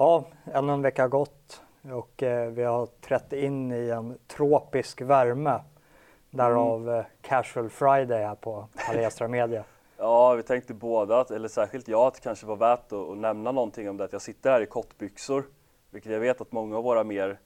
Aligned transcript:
Ja, 0.00 0.24
ännu 0.52 0.72
en 0.72 0.82
vecka 0.82 1.02
har 1.02 1.08
gått 1.08 1.62
och 1.92 2.22
eh, 2.22 2.50
vi 2.50 2.64
har 2.64 2.86
trätt 2.86 3.32
in 3.32 3.72
i 3.72 3.90
en 3.90 4.18
tropisk 4.26 5.00
värme. 5.00 5.60
Därav 6.30 6.88
mm. 6.88 7.04
Casual 7.22 7.70
Friday 7.70 8.24
här 8.24 8.34
på 8.34 8.68
Palestra 8.86 9.28
Media. 9.28 9.64
ja, 9.96 10.34
vi 10.34 10.42
tänkte 10.42 10.74
båda, 10.74 11.24
eller 11.30 11.48
särskilt 11.48 11.88
jag, 11.88 12.06
att 12.06 12.14
det 12.14 12.20
kanske 12.20 12.46
var 12.46 12.56
värt 12.56 12.92
att, 12.92 12.92
att 12.92 13.16
nämna 13.16 13.52
någonting 13.52 13.90
om 13.90 13.96
det. 13.96 14.04
Att 14.04 14.12
jag 14.12 14.22
sitter 14.22 14.50
här 14.50 14.60
i 14.60 14.66
kottbyxor, 14.66 15.44
vilket 15.90 16.12
jag 16.12 16.20
vet 16.20 16.40
att 16.40 16.52
många 16.52 16.76
av 16.76 16.84
våra 16.84 17.04
mer 17.04 17.38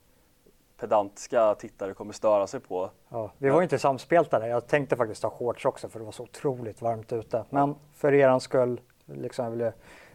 pedantiska 0.80 1.54
tittare 1.54 1.94
kommer 1.94 2.12
störa 2.12 2.46
sig 2.46 2.60
på. 2.60 2.90
Ja, 3.08 3.30
vi 3.38 3.50
var 3.50 3.62
inte 3.62 3.78
samspelta 3.78 4.38
där. 4.38 4.46
Jag 4.46 4.66
tänkte 4.66 4.96
faktiskt 4.96 5.22
ha 5.22 5.30
shorts 5.30 5.64
också 5.64 5.88
för 5.88 5.98
det 5.98 6.04
var 6.04 6.12
så 6.12 6.22
otroligt 6.22 6.82
varmt 6.82 7.12
ute. 7.12 7.44
Men 7.50 7.74
för 7.94 8.14
er 8.14 8.38
skull 8.38 8.80
liksom 9.06 9.44
jag 9.44 9.50
ville 9.50 9.72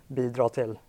bidra 0.07 0.49
till 0.49 0.79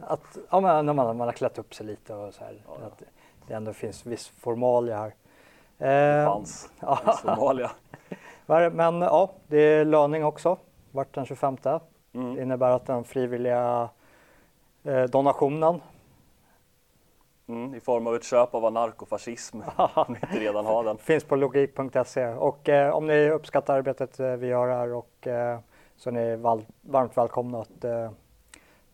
att 0.00 0.38
ja, 0.50 0.60
men 0.60 0.86
när 0.86 0.92
man, 0.92 1.16
man 1.16 1.28
har 1.28 1.32
klätt 1.32 1.58
upp 1.58 1.74
sig 1.74 1.86
lite 1.86 2.14
och 2.14 2.34
så 2.34 2.44
här, 2.44 2.62
ja. 2.66 2.86
att 2.86 3.02
det 3.46 3.54
ändå 3.54 3.72
finns 3.72 4.06
viss 4.06 4.28
formalia 4.28 4.96
här. 4.96 5.14
Det 5.78 6.20
eh, 6.20 6.26
fanns 6.26 6.70
ja. 6.80 6.96
formalia. 6.96 7.70
men 8.72 9.00
ja, 9.00 9.32
det 9.46 9.58
är 9.58 9.84
löning 9.84 10.24
också, 10.24 10.58
vart 10.92 11.14
den 11.14 11.26
25. 11.26 11.56
Mm. 12.12 12.34
Det 12.34 12.42
innebär 12.42 12.70
att 12.70 12.86
den 12.86 13.04
frivilliga 13.04 13.88
eh, 14.84 15.02
donationen 15.02 15.80
Mm, 17.46 17.74
I 17.74 17.80
form 17.80 18.06
av 18.06 18.14
ett 18.14 18.24
köp 18.24 18.54
av 18.54 18.64
anarkofascism, 18.64 19.60
om 19.76 20.04
ni 20.08 20.18
inte 20.22 20.40
redan 20.40 20.66
har 20.66 20.84
den. 20.84 20.98
Finns 20.98 21.24
på 21.24 21.36
logik.se 21.36 22.26
och 22.26 22.68
eh, 22.68 22.94
om 22.94 23.06
ni 23.06 23.30
uppskattar 23.30 23.76
arbetet 23.76 24.20
eh, 24.20 24.26
vi 24.26 24.46
gör 24.46 24.68
här 24.68 24.92
och 24.92 25.26
eh, 25.26 25.58
så 25.96 26.10
är 26.10 26.12
ni 26.12 26.36
varmt 26.82 27.16
välkomna 27.16 27.60
att 27.60 27.84
eh, 27.84 28.10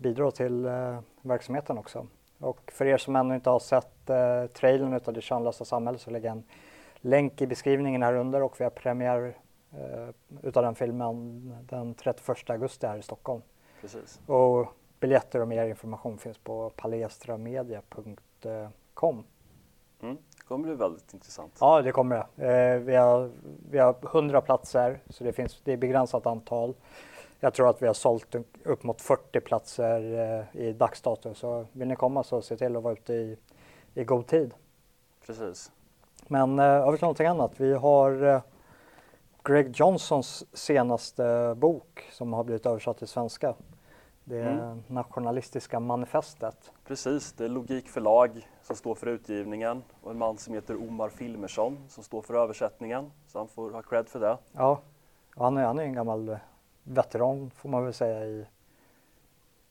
bidra 0.00 0.30
till 0.30 0.66
eh, 0.66 1.00
verksamheten 1.22 1.78
också. 1.78 2.06
Och 2.38 2.72
för 2.72 2.86
er 2.86 2.96
som 2.96 3.16
ännu 3.16 3.34
inte 3.34 3.50
har 3.50 3.58
sett 3.58 4.10
eh, 4.10 4.46
trailern 4.46 4.92
utav 4.92 5.14
Det 5.14 5.20
könlösa 5.20 5.64
samhället 5.64 6.00
så 6.00 6.10
lägger 6.10 6.28
jag 6.28 6.36
en 6.36 6.44
länk 6.96 7.42
i 7.42 7.46
beskrivningen 7.46 8.02
här 8.02 8.14
under 8.14 8.42
och 8.42 8.60
vi 8.60 8.64
har 8.64 8.70
premiär 8.70 9.36
eh, 9.72 10.08
utav 10.42 10.62
den 10.62 10.74
filmen 10.74 11.54
den 11.68 11.94
31 11.94 12.50
augusti 12.50 12.86
här 12.86 12.98
i 12.98 13.02
Stockholm. 13.02 13.42
Precis. 13.80 14.20
Och 14.26 14.66
biljetter 15.00 15.40
och 15.40 15.48
mer 15.48 15.66
information 15.66 16.18
finns 16.18 16.38
på 16.38 16.70
palestramedia.com. 16.76 19.24
Mm, 20.02 20.16
det 20.36 20.42
kommer 20.48 20.64
bli 20.64 20.74
väldigt 20.74 21.14
intressant. 21.14 21.56
Ja, 21.60 21.82
det 21.82 21.92
kommer 21.92 22.16
det. 22.16 22.26
Eh, 22.46 22.78
vi, 22.78 22.96
har, 22.96 23.30
vi 23.70 23.78
har 23.78 23.96
100 24.02 24.40
platser 24.40 25.00
så 25.10 25.24
det, 25.24 25.32
finns, 25.32 25.60
det 25.64 25.72
är 25.72 25.76
begränsat 25.76 26.26
antal. 26.26 26.74
Jag 27.40 27.54
tror 27.54 27.68
att 27.68 27.82
vi 27.82 27.86
har 27.86 27.94
sålt 27.94 28.34
upp 28.64 28.82
mot 28.82 29.00
40 29.00 29.40
platser 29.40 30.00
eh, 30.54 30.60
i 30.60 30.72
dagsdatum 30.72 31.34
så 31.34 31.66
vill 31.72 31.88
ni 31.88 31.96
komma 31.96 32.22
så 32.22 32.42
se 32.42 32.56
till 32.56 32.76
att 32.76 32.82
vara 32.82 32.92
ute 32.92 33.12
i, 33.12 33.36
i 33.94 34.04
god 34.04 34.26
tid. 34.26 34.54
Precis. 35.26 35.72
Men 36.26 36.58
eh, 36.58 36.64
över 36.64 36.96
till 36.96 37.04
någonting 37.04 37.26
annat. 37.26 37.52
Vi 37.56 37.72
har 37.72 38.22
eh, 38.22 38.40
Greg 39.44 39.72
Johnsons 39.76 40.44
senaste 40.52 41.54
bok 41.56 42.08
som 42.12 42.32
har 42.32 42.44
blivit 42.44 42.66
översatt 42.66 42.98
till 42.98 43.08
svenska. 43.08 43.54
Det 44.24 44.42
mm. 44.42 44.82
Nationalistiska 44.86 45.80
manifestet. 45.80 46.72
Precis, 46.86 47.32
det 47.32 47.44
är 47.44 47.48
Logik 47.48 47.88
förlag 47.88 48.48
som 48.62 48.76
står 48.76 48.94
för 48.94 49.06
utgivningen 49.06 49.82
och 50.02 50.10
en 50.10 50.18
man 50.18 50.38
som 50.38 50.54
heter 50.54 50.76
Omar 50.76 51.08
Filmersson 51.08 51.78
som 51.88 52.04
står 52.04 52.22
för 52.22 52.34
översättningen. 52.34 53.10
Så 53.26 53.38
han 53.38 53.48
får 53.48 53.70
ha 53.70 53.82
cred 53.82 54.08
för 54.08 54.20
det. 54.20 54.38
Ja, 54.52 54.80
och 55.36 55.44
han 55.44 55.56
är, 55.56 55.64
han 55.64 55.78
är 55.78 55.82
en 55.82 55.92
gammal 55.92 56.38
veteran 56.82 57.50
får 57.50 57.68
man 57.68 57.84
väl 57.84 57.94
säga 57.94 58.24
i 58.24 58.46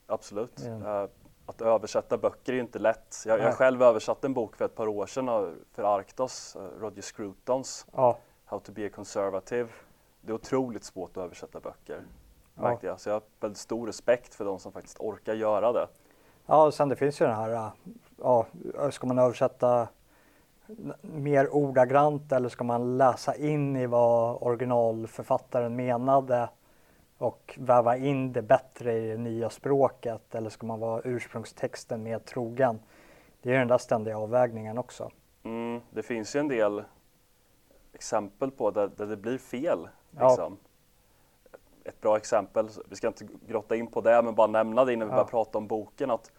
Absolut. 0.06 0.60
Mm. 0.60 1.08
Att 1.46 1.60
översätta 1.60 2.18
böcker 2.18 2.52
är 2.52 2.56
ju 2.56 2.62
inte 2.62 2.78
lätt. 2.78 3.16
Jag, 3.26 3.40
jag 3.40 3.54
själv 3.54 3.82
översatte 3.82 4.26
en 4.26 4.34
bok 4.34 4.56
för 4.56 4.64
ett 4.64 4.74
par 4.74 4.86
år 4.86 5.06
sedan 5.06 5.56
för 5.72 5.82
Arktos, 5.82 6.56
eh, 6.56 6.80
Roger 6.80 7.02
Scrutons 7.02 7.86
ja. 7.92 8.18
How 8.44 8.58
to 8.58 8.72
be 8.72 8.86
a 8.86 8.90
conservative. 8.94 9.68
Det 10.20 10.32
är 10.32 10.34
otroligt 10.34 10.84
svårt 10.84 11.16
att 11.16 11.24
översätta 11.24 11.60
böcker. 11.60 12.02
Ja. 12.54 12.78
jag. 12.80 13.00
Så 13.00 13.08
jag 13.08 13.14
har 13.14 13.22
väldigt 13.40 13.58
stor 13.58 13.86
respekt 13.86 14.34
för 14.34 14.44
de 14.44 14.58
som 14.58 14.72
faktiskt 14.72 15.00
orkar 15.00 15.34
göra 15.34 15.72
det. 15.72 15.88
Ja, 16.46 16.66
och 16.66 16.74
sen 16.74 16.88
det 16.88 16.96
finns 16.96 17.20
ju 17.20 17.26
den 17.26 17.36
här, 17.36 17.50
eh, 17.50 17.68
ja, 18.18 18.46
ska 18.90 19.06
man 19.06 19.18
översätta 19.18 19.88
mer 21.00 21.54
ordagrant 21.54 22.32
eller 22.32 22.48
ska 22.48 22.64
man 22.64 22.98
läsa 22.98 23.34
in 23.34 23.76
i 23.76 23.86
vad 23.86 24.42
originalförfattaren 24.42 25.76
menade? 25.76 26.48
Och 27.20 27.58
väva 27.58 27.96
in 27.96 28.32
det 28.32 28.42
bättre 28.42 28.98
i 28.98 29.08
det 29.08 29.16
nya 29.16 29.50
språket 29.50 30.34
eller 30.34 30.50
ska 30.50 30.66
man 30.66 30.80
vara 30.80 31.02
ursprungstexten 31.04 32.02
mer 32.02 32.18
trogen? 32.18 32.80
Det 33.42 33.54
är 33.54 33.58
den 33.58 33.68
där 33.68 33.78
ständiga 33.78 34.18
avvägningen 34.18 34.78
också. 34.78 35.10
Mm, 35.42 35.80
det 35.90 36.02
finns 36.02 36.36
ju 36.36 36.40
en 36.40 36.48
del 36.48 36.82
exempel 37.92 38.50
på 38.50 38.70
där, 38.70 38.90
där 38.96 39.06
det 39.06 39.16
blir 39.16 39.38
fel. 39.38 39.88
Liksom. 40.10 40.58
Ja. 40.62 41.60
Ett 41.84 42.00
bra 42.00 42.16
exempel, 42.16 42.68
vi 42.88 42.96
ska 42.96 43.06
inte 43.06 43.26
grotta 43.48 43.76
in 43.76 43.86
på 43.86 44.00
det 44.00 44.22
men 44.22 44.34
bara 44.34 44.46
nämna 44.46 44.84
det 44.84 44.92
innan 44.92 45.08
vi 45.08 45.12
ja. 45.12 45.16
börjar 45.16 45.30
prata 45.30 45.58
om 45.58 45.66
boken. 45.66 46.10
att 46.10 46.32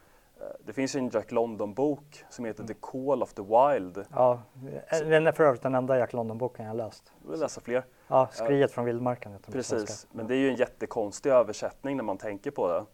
det 0.65 0.73
finns 0.73 0.95
en 0.95 1.09
Jack 1.09 1.31
London-bok 1.31 2.23
som 2.29 2.45
heter 2.45 2.63
The 2.63 2.73
Call 2.73 3.23
of 3.23 3.33
the 3.33 3.41
Wild. 3.41 4.05
Ja, 4.11 4.41
den 4.89 5.27
är 5.27 5.31
för 5.31 5.43
övrigt 5.43 5.61
den 5.61 5.75
enda 5.75 5.97
Jack 5.97 6.13
London-boken 6.13 6.65
jag 6.65 6.75
läst. 6.75 7.11
Du 7.23 7.31
vill 7.31 7.39
läsa 7.39 7.61
fler? 7.61 7.85
Ja, 8.07 8.29
Skriet 8.31 8.71
från 8.71 8.85
vildmarken 8.85 9.31
heter 9.31 9.51
Precis, 9.51 10.07
men 10.11 10.27
det 10.27 10.35
är 10.35 10.37
ju 10.37 10.49
en 10.49 10.55
jättekonstig 10.55 11.29
översättning 11.29 11.97
när 11.97 12.03
man 12.03 12.17
tänker 12.17 12.51
på 12.51 12.67
det. 12.67 12.85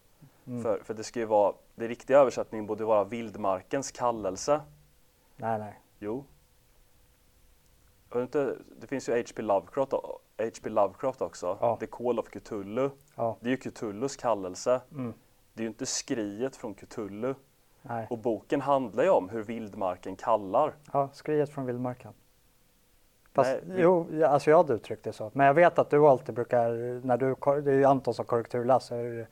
Mm. 0.46 0.62
För, 0.62 0.80
för 0.84 0.94
det 0.94 1.04
ska 1.04 1.20
ju 1.20 1.26
vara, 1.26 1.54
det 1.74 1.88
riktiga 1.88 2.18
översättningen 2.18 2.66
borde 2.66 2.84
vara 2.84 3.04
vildmarkens 3.04 3.90
kallelse. 3.90 4.60
Nej, 5.36 5.58
nej. 5.58 5.80
Jo. 5.98 6.24
Inte, 8.14 8.56
det 8.80 8.86
finns 8.86 9.08
ju 9.08 9.12
H.P. 9.12 9.42
Lovecraft, 9.42 9.92
H.P. 9.92 10.68
Lovecraft 10.68 11.22
också, 11.22 11.58
ja. 11.60 11.76
The 11.80 11.86
Call 11.86 12.18
of 12.18 12.28
Cthulhu. 12.28 12.90
Ja. 13.14 13.36
Det 13.40 13.46
är 13.46 13.50
ju 13.50 13.56
Cthulhus 13.56 14.16
kallelse. 14.16 14.80
Mm. 14.92 15.14
Det 15.58 15.62
är 15.62 15.64
ju 15.64 15.68
inte 15.68 15.86
skriet 15.86 16.56
från 16.56 16.74
Cthulhu. 16.74 17.34
Nej. 17.82 18.06
Och 18.10 18.18
boken 18.18 18.60
handlar 18.60 19.04
ju 19.04 19.10
om 19.10 19.28
hur 19.28 19.42
vildmarken 19.42 20.16
kallar. 20.16 20.74
Ja, 20.92 21.08
skriet 21.12 21.50
från 21.50 21.66
vildmarken. 21.66 22.12
Fast, 23.32 23.50
Nej, 23.50 23.76
vi... 23.76 23.82
jo, 23.82 24.24
alltså 24.24 24.50
jag 24.50 24.56
hade 24.56 24.74
uttryckt 24.74 25.04
det 25.04 25.12
så. 25.12 25.30
Men 25.34 25.46
jag 25.46 25.54
vet 25.54 25.78
att 25.78 25.90
du 25.90 26.06
alltid 26.06 26.34
brukar, 26.34 26.70
när 27.06 27.16
du, 27.16 27.34
det 27.62 27.70
är 27.70 27.74
ju 27.74 27.84
Anton 27.84 28.14
som 28.14 28.24
korrekturläser 28.24 29.28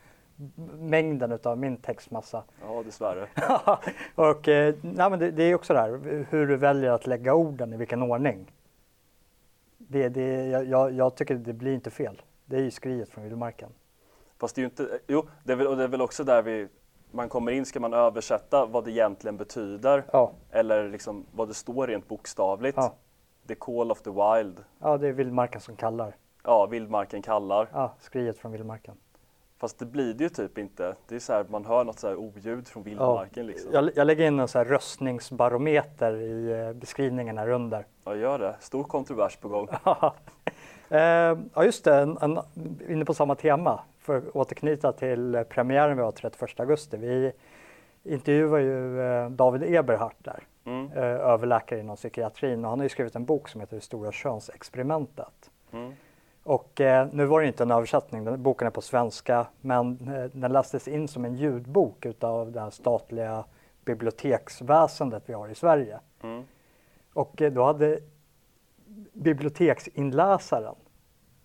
mängden 0.78 1.32
utav 1.32 1.58
min 1.58 1.76
textmassa. 1.76 2.44
Ja, 2.62 2.82
dessvärre. 2.82 3.28
och 4.14 4.48
eh, 4.48 4.74
nej, 4.82 5.10
men 5.10 5.18
det, 5.18 5.30
det 5.30 5.42
är 5.42 5.54
också 5.54 5.72
det 5.72 5.80
här 5.80 6.26
hur 6.30 6.46
du 6.46 6.56
väljer 6.56 6.90
att 6.90 7.06
lägga 7.06 7.34
orden 7.34 7.72
i 7.72 7.76
vilken 7.76 8.02
ordning. 8.02 8.52
Det, 9.78 10.08
det, 10.08 10.46
jag, 10.46 10.92
jag 10.92 11.14
tycker 11.14 11.34
det 11.34 11.52
blir 11.52 11.74
inte 11.74 11.90
fel. 11.90 12.22
Det 12.44 12.56
är 12.56 12.60
ju 12.60 12.70
skriet 12.70 13.08
från 13.08 13.24
vildmarken. 13.24 13.70
Fast 14.38 14.54
det 14.54 14.58
är 14.58 14.62
ju 14.62 14.66
inte, 14.66 15.00
jo, 15.06 15.26
det 15.44 15.52
är 15.52 15.56
väl, 15.56 15.66
och 15.66 15.76
det 15.76 15.84
är 15.84 15.88
väl 15.88 16.02
också 16.02 16.24
där 16.24 16.42
vi, 16.42 16.68
man 17.10 17.28
kommer 17.28 17.52
in, 17.52 17.66
ska 17.66 17.80
man 17.80 17.94
översätta 17.94 18.66
vad 18.66 18.84
det 18.84 18.90
egentligen 18.90 19.36
betyder? 19.36 20.04
Ja. 20.12 20.32
Eller 20.50 20.88
liksom 20.88 21.26
vad 21.32 21.48
det 21.48 21.54
står 21.54 21.86
rent 21.86 22.08
bokstavligt? 22.08 22.76
Ja. 22.76 22.94
The 23.46 23.54
call 23.54 23.90
of 23.90 24.02
the 24.02 24.10
wild. 24.10 24.64
Ja, 24.78 24.98
det 24.98 25.08
är 25.08 25.12
vildmarken 25.12 25.60
som 25.60 25.76
kallar. 25.76 26.16
Ja, 26.44 26.66
vildmarken 26.66 27.22
kallar. 27.22 27.68
Ja, 27.72 27.94
skriet 27.98 28.38
från 28.38 28.52
vildmarken. 28.52 28.94
Fast 29.58 29.78
det 29.78 29.86
blir 29.86 30.14
det 30.14 30.24
ju 30.24 30.30
typ 30.30 30.58
inte. 30.58 30.94
Det 31.08 31.14
är 31.14 31.18
så 31.18 31.32
här, 31.32 31.46
man 31.48 31.64
hör 31.64 31.84
något 31.84 31.98
så 31.98 32.08
här 32.08 32.16
oljud 32.16 32.68
från 32.68 32.82
vildmarken. 32.82 33.44
Ja. 33.44 33.48
Liksom. 33.48 33.72
Jag, 33.72 33.90
jag, 33.94 34.06
lägger 34.06 34.26
in 34.26 34.40
en 34.40 34.48
så 34.48 34.58
här 34.58 34.64
röstningsbarometer 34.64 36.16
i 36.16 36.52
eh, 36.52 36.72
beskrivningen 36.72 37.38
här 37.38 37.48
under. 37.48 37.86
Ja, 38.04 38.16
gör 38.16 38.38
det. 38.38 38.56
Stor 38.60 38.84
kontrovers 38.84 39.36
på 39.36 39.48
gång. 39.48 39.68
eh, 40.88 41.00
ja, 41.54 41.64
just 41.64 41.84
det. 41.84 41.96
En, 41.96 42.18
en, 42.20 42.38
inne 42.88 43.04
på 43.04 43.14
samma 43.14 43.34
tema 43.34 43.80
för 44.06 44.16
att 44.16 44.36
återknyta 44.36 44.92
till 44.92 45.44
premiären 45.48 45.96
vi 45.96 46.02
har 46.02 46.12
31 46.12 46.60
augusti. 46.60 46.96
Vi 46.96 47.32
intervjuar 48.04 48.58
ju 48.58 49.00
eh, 49.00 49.30
David 49.30 49.74
Eberhardt 49.74 50.24
där, 50.24 50.42
mm. 50.64 50.92
Eh, 50.92 51.04
överläkare 51.04 51.80
inom 51.80 51.96
psykiatrin 51.96 52.64
och 52.64 52.70
han 52.70 52.78
har 52.78 52.84
ju 52.84 52.88
skrivit 52.88 53.16
en 53.16 53.24
bok 53.24 53.48
som 53.48 53.60
heter 53.60 53.76
Det 53.76 53.82
stora 53.82 54.12
könsexperimentet. 54.12 55.50
Mm. 55.72 55.92
Och 56.42 56.80
eh, 56.80 57.08
nu 57.12 57.24
var 57.24 57.40
det 57.40 57.46
inte 57.46 57.62
en 57.62 57.70
översättning, 57.70 58.24
den, 58.24 58.42
boken 58.42 58.66
är 58.66 58.70
på 58.70 58.80
svenska, 58.80 59.46
men 59.60 60.08
eh, 60.08 60.24
den 60.32 60.52
lästes 60.52 60.88
in 60.88 61.08
som 61.08 61.24
en 61.24 61.34
ljudbok 61.34 62.06
utav 62.06 62.52
det 62.52 62.60
här 62.60 62.70
statliga 62.70 63.44
biblioteksväsendet 63.84 65.22
vi 65.26 65.32
har 65.32 65.48
i 65.48 65.54
Sverige. 65.54 65.98
Mm. 66.22 66.44
Och 67.12 67.42
eh, 67.42 67.52
då 67.52 67.64
hade 67.64 67.98
biblioteksinläsaren, 69.12 70.74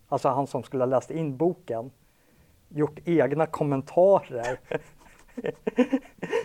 alltså 0.08 0.28
han 0.28 0.46
som 0.46 0.62
skulle 0.62 0.82
ha 0.82 0.86
läst 0.86 1.10
in 1.10 1.36
boken, 1.36 1.90
gjort 2.74 2.98
egna 3.04 3.46
kommentarer. 3.46 4.60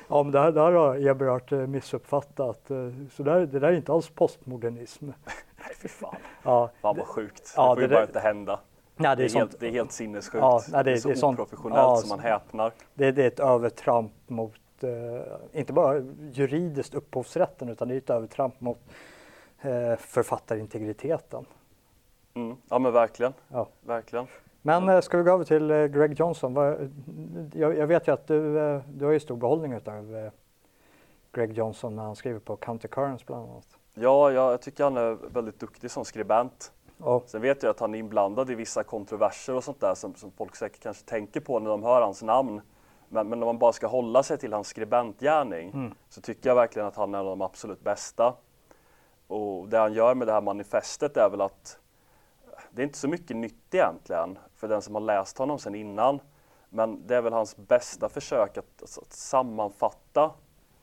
ja, 0.08 0.24
men 0.24 0.32
det 0.32 0.40
här, 0.40 0.52
det 0.52 0.62
här 0.62 0.72
har 0.72 1.08
Eberhard 1.08 1.54
eh, 1.54 1.60
missuppfattat. 1.60 2.72
Eh, 2.72 2.90
så 3.12 3.24
där, 3.24 3.40
det 3.40 3.60
där 3.60 3.68
är 3.68 3.74
inte 3.74 3.94
alls 3.94 4.10
postmodernism. 4.10 5.06
Nej, 5.06 5.76
fy 5.82 5.88
fan. 5.88 6.16
Ja, 6.44 6.70
fan 6.82 6.98
vad 6.98 7.08
sjukt. 7.08 7.54
Ja, 7.56 7.70
det 7.70 7.76
får 7.76 7.82
ju 7.82 7.88
bara 7.88 8.06
inte 8.06 8.20
hända. 8.20 8.60
Nej, 8.96 9.16
det, 9.16 9.24
är 9.24 9.30
det, 9.30 9.36
är 9.36 9.40
helt, 9.40 9.60
det 9.60 9.68
är 9.68 9.72
helt 9.72 9.92
sinnessjukt. 9.92 10.42
Ja, 10.42 10.62
nej, 10.72 10.84
det, 10.84 10.90
det, 10.90 10.96
är 10.96 11.00
så 11.00 11.10
det 11.10 11.20
är 11.20 11.26
oprofessionellt 11.26 11.78
ja, 11.78 11.96
som 11.98 12.10
man 12.10 12.20
häpnar. 12.20 12.72
Det, 12.94 13.12
det 13.12 13.24
är 13.24 13.28
ett 13.28 13.40
övertramp 13.40 14.12
mot 14.28 14.84
eh, 14.84 15.60
inte 15.60 15.74
bara 15.74 16.00
juridiskt 16.32 16.94
upphovsrätten 16.94 17.70
utan 17.70 17.88
det 17.88 17.94
är 17.94 17.98
ett 17.98 18.10
övertramp 18.10 18.62
mot 18.62 18.80
eh, 19.62 19.96
författarintegriteten. 19.96 21.46
Mm. 22.34 22.58
Ja 22.70 22.80
men 22.80 22.94
verkligen. 22.94 23.34
Ja. 23.48 23.68
verkligen. 23.82 24.28
Men 24.68 24.90
eh, 24.90 25.02
ska 25.02 25.18
vi 25.18 25.24
gå 25.24 25.32
över 25.32 25.44
till 25.44 25.72
eh, 25.72 25.86
Greg 25.86 26.20
Johnson? 26.20 26.56
Jag, 27.54 27.88
vet 27.88 28.08
ju 28.08 28.12
att 28.12 28.28
du, 28.28 28.60
eh, 28.60 28.82
du 28.94 29.06
har 29.06 29.12
ju 29.12 29.20
stor 29.20 29.36
behållning 29.36 29.76
av 29.76 30.30
Greg 31.32 31.54
Johnson 31.54 31.96
när 31.96 32.04
han 32.04 32.16
skriver 32.16 32.40
på 32.40 32.56
Countercurrents 32.56 33.26
bland 33.26 33.50
annat. 33.50 33.68
Ja, 33.94 34.32
jag 34.32 34.62
tycker 34.62 34.84
han 34.84 34.98
är 34.98 35.18
väldigt 35.34 35.60
duktig 35.60 35.92
som 35.92 36.06
skribent. 36.06 36.72
Oh. 37.00 37.22
Sen 37.26 37.42
vet 37.42 37.64
jag 37.64 37.70
att 37.70 37.80
han 37.80 37.96
är 37.96 38.00
inblandad 38.00 38.50
i 38.50 38.56
vissa 38.56 38.84
kontroverser 38.84 39.56
och 39.56 39.64
sånt 39.64 39.82
där 39.82 39.94
som, 39.96 40.16
som 40.16 40.32
folk 40.32 40.56
säkert 40.56 40.84
kanske 40.84 41.06
tänker 41.06 41.40
på 41.40 41.60
när 41.60 41.70
de 41.70 41.84
hör 41.84 42.02
hans 42.02 42.24
namn. 42.24 42.62
Men, 43.10 43.30
men 43.30 43.44
om 43.44 43.46
man 43.46 43.58
bara 43.58 43.74
ska 43.74 43.88
hålla 43.88 44.24
sig 44.24 44.38
till 44.38 44.54
hans 44.54 44.68
skribentgärning 44.68 45.70
mm. 45.70 45.94
så 46.10 46.22
tycker 46.22 46.50
jag 46.50 46.56
verkligen 46.56 46.88
att 46.88 46.96
han 46.96 47.14
är 47.14 47.20
en 47.20 47.26
av 47.26 47.38
de 47.38 47.42
absolut 47.42 47.84
bästa. 47.84 48.34
Och 49.28 49.70
det 49.70 49.78
han 49.78 49.94
gör 49.94 50.16
med 50.16 50.28
det 50.28 50.34
här 50.34 50.42
manifestet 50.42 51.18
är 51.18 51.30
väl 51.30 51.42
att 51.42 51.80
det 52.78 52.82
är 52.82 52.84
inte 52.84 52.98
så 52.98 53.08
mycket 53.08 53.38
nytt 53.38 53.74
egentligen 53.74 54.38
för 54.56 54.68
den 54.68 54.82
som 54.82 54.96
har 54.96 55.02
läst 55.02 55.38
honom 55.38 55.60
sen 55.60 55.76
innan. 55.76 56.20
Men 56.70 57.08
det 57.08 57.16
är 57.16 57.22
väl 57.22 57.34
hans 57.34 57.58
bästa 57.58 58.10
försök 58.10 58.58
att, 58.58 58.84
att, 58.84 58.98
att 58.98 59.14
sammanfatta 59.14 60.32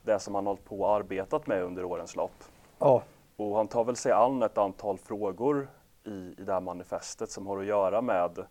det 0.02 0.18
som 0.18 0.34
han 0.34 0.46
hållit 0.46 0.64
på 0.64 0.80
och 0.80 0.94
arbetat 0.94 1.46
med 1.46 1.62
under 1.62 1.84
årens 1.84 2.16
lopp. 2.16 2.44
Ja. 2.78 3.02
Och 3.36 3.56
han 3.56 3.68
tar 3.68 3.84
väl 3.84 3.96
sig 3.96 4.12
an 4.12 4.42
ett 4.42 4.58
antal 4.58 4.98
frågor 4.98 5.68
i, 6.04 6.10
i 6.10 6.44
det 6.44 6.52
här 6.52 6.60
manifestet 6.60 7.30
som 7.30 7.46
har 7.46 7.58
att 7.58 7.66
göra 7.66 8.02
med, 8.02 8.38
eh, 8.38 8.44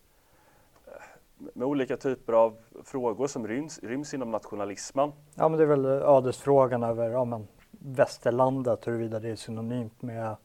med 1.54 1.68
olika 1.68 1.98
typer 1.98 2.34
av 2.34 2.58
frågor 2.84 3.28
som 3.28 3.48
ryms, 3.48 3.80
ryms 3.80 4.14
inom 4.14 4.32
nationalismen. 4.32 5.12
Ja 5.36 5.50
men 5.50 5.58
det 5.58 5.64
är 5.64 5.68
väl 5.68 5.86
ödesfrågan 5.86 6.84
över 6.84 7.10
ja, 7.10 7.26
men, 7.26 7.48
västerlandet, 7.72 8.88
huruvida 8.88 9.20
det 9.20 9.30
är 9.30 9.36
synonymt 9.36 10.02
med 10.02 10.36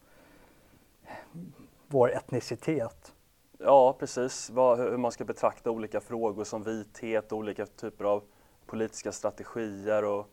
vår 1.88 2.12
etnicitet. 2.12 3.14
Ja, 3.58 3.96
precis. 3.98 4.50
Vad, 4.50 4.78
hur 4.78 4.96
man 4.96 5.12
ska 5.12 5.24
betrakta 5.24 5.70
olika 5.70 6.00
frågor 6.00 6.44
som 6.44 6.62
vithet 6.62 7.32
och 7.32 7.38
olika 7.38 7.66
typer 7.66 8.04
av 8.04 8.22
politiska 8.66 9.12
strategier. 9.12 10.04
Och, 10.04 10.28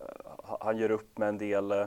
uh, 0.00 0.56
han 0.60 0.78
gör 0.78 0.90
upp 0.90 1.18
med 1.18 1.28
en 1.28 1.38
del, 1.38 1.72
uh, 1.72 1.86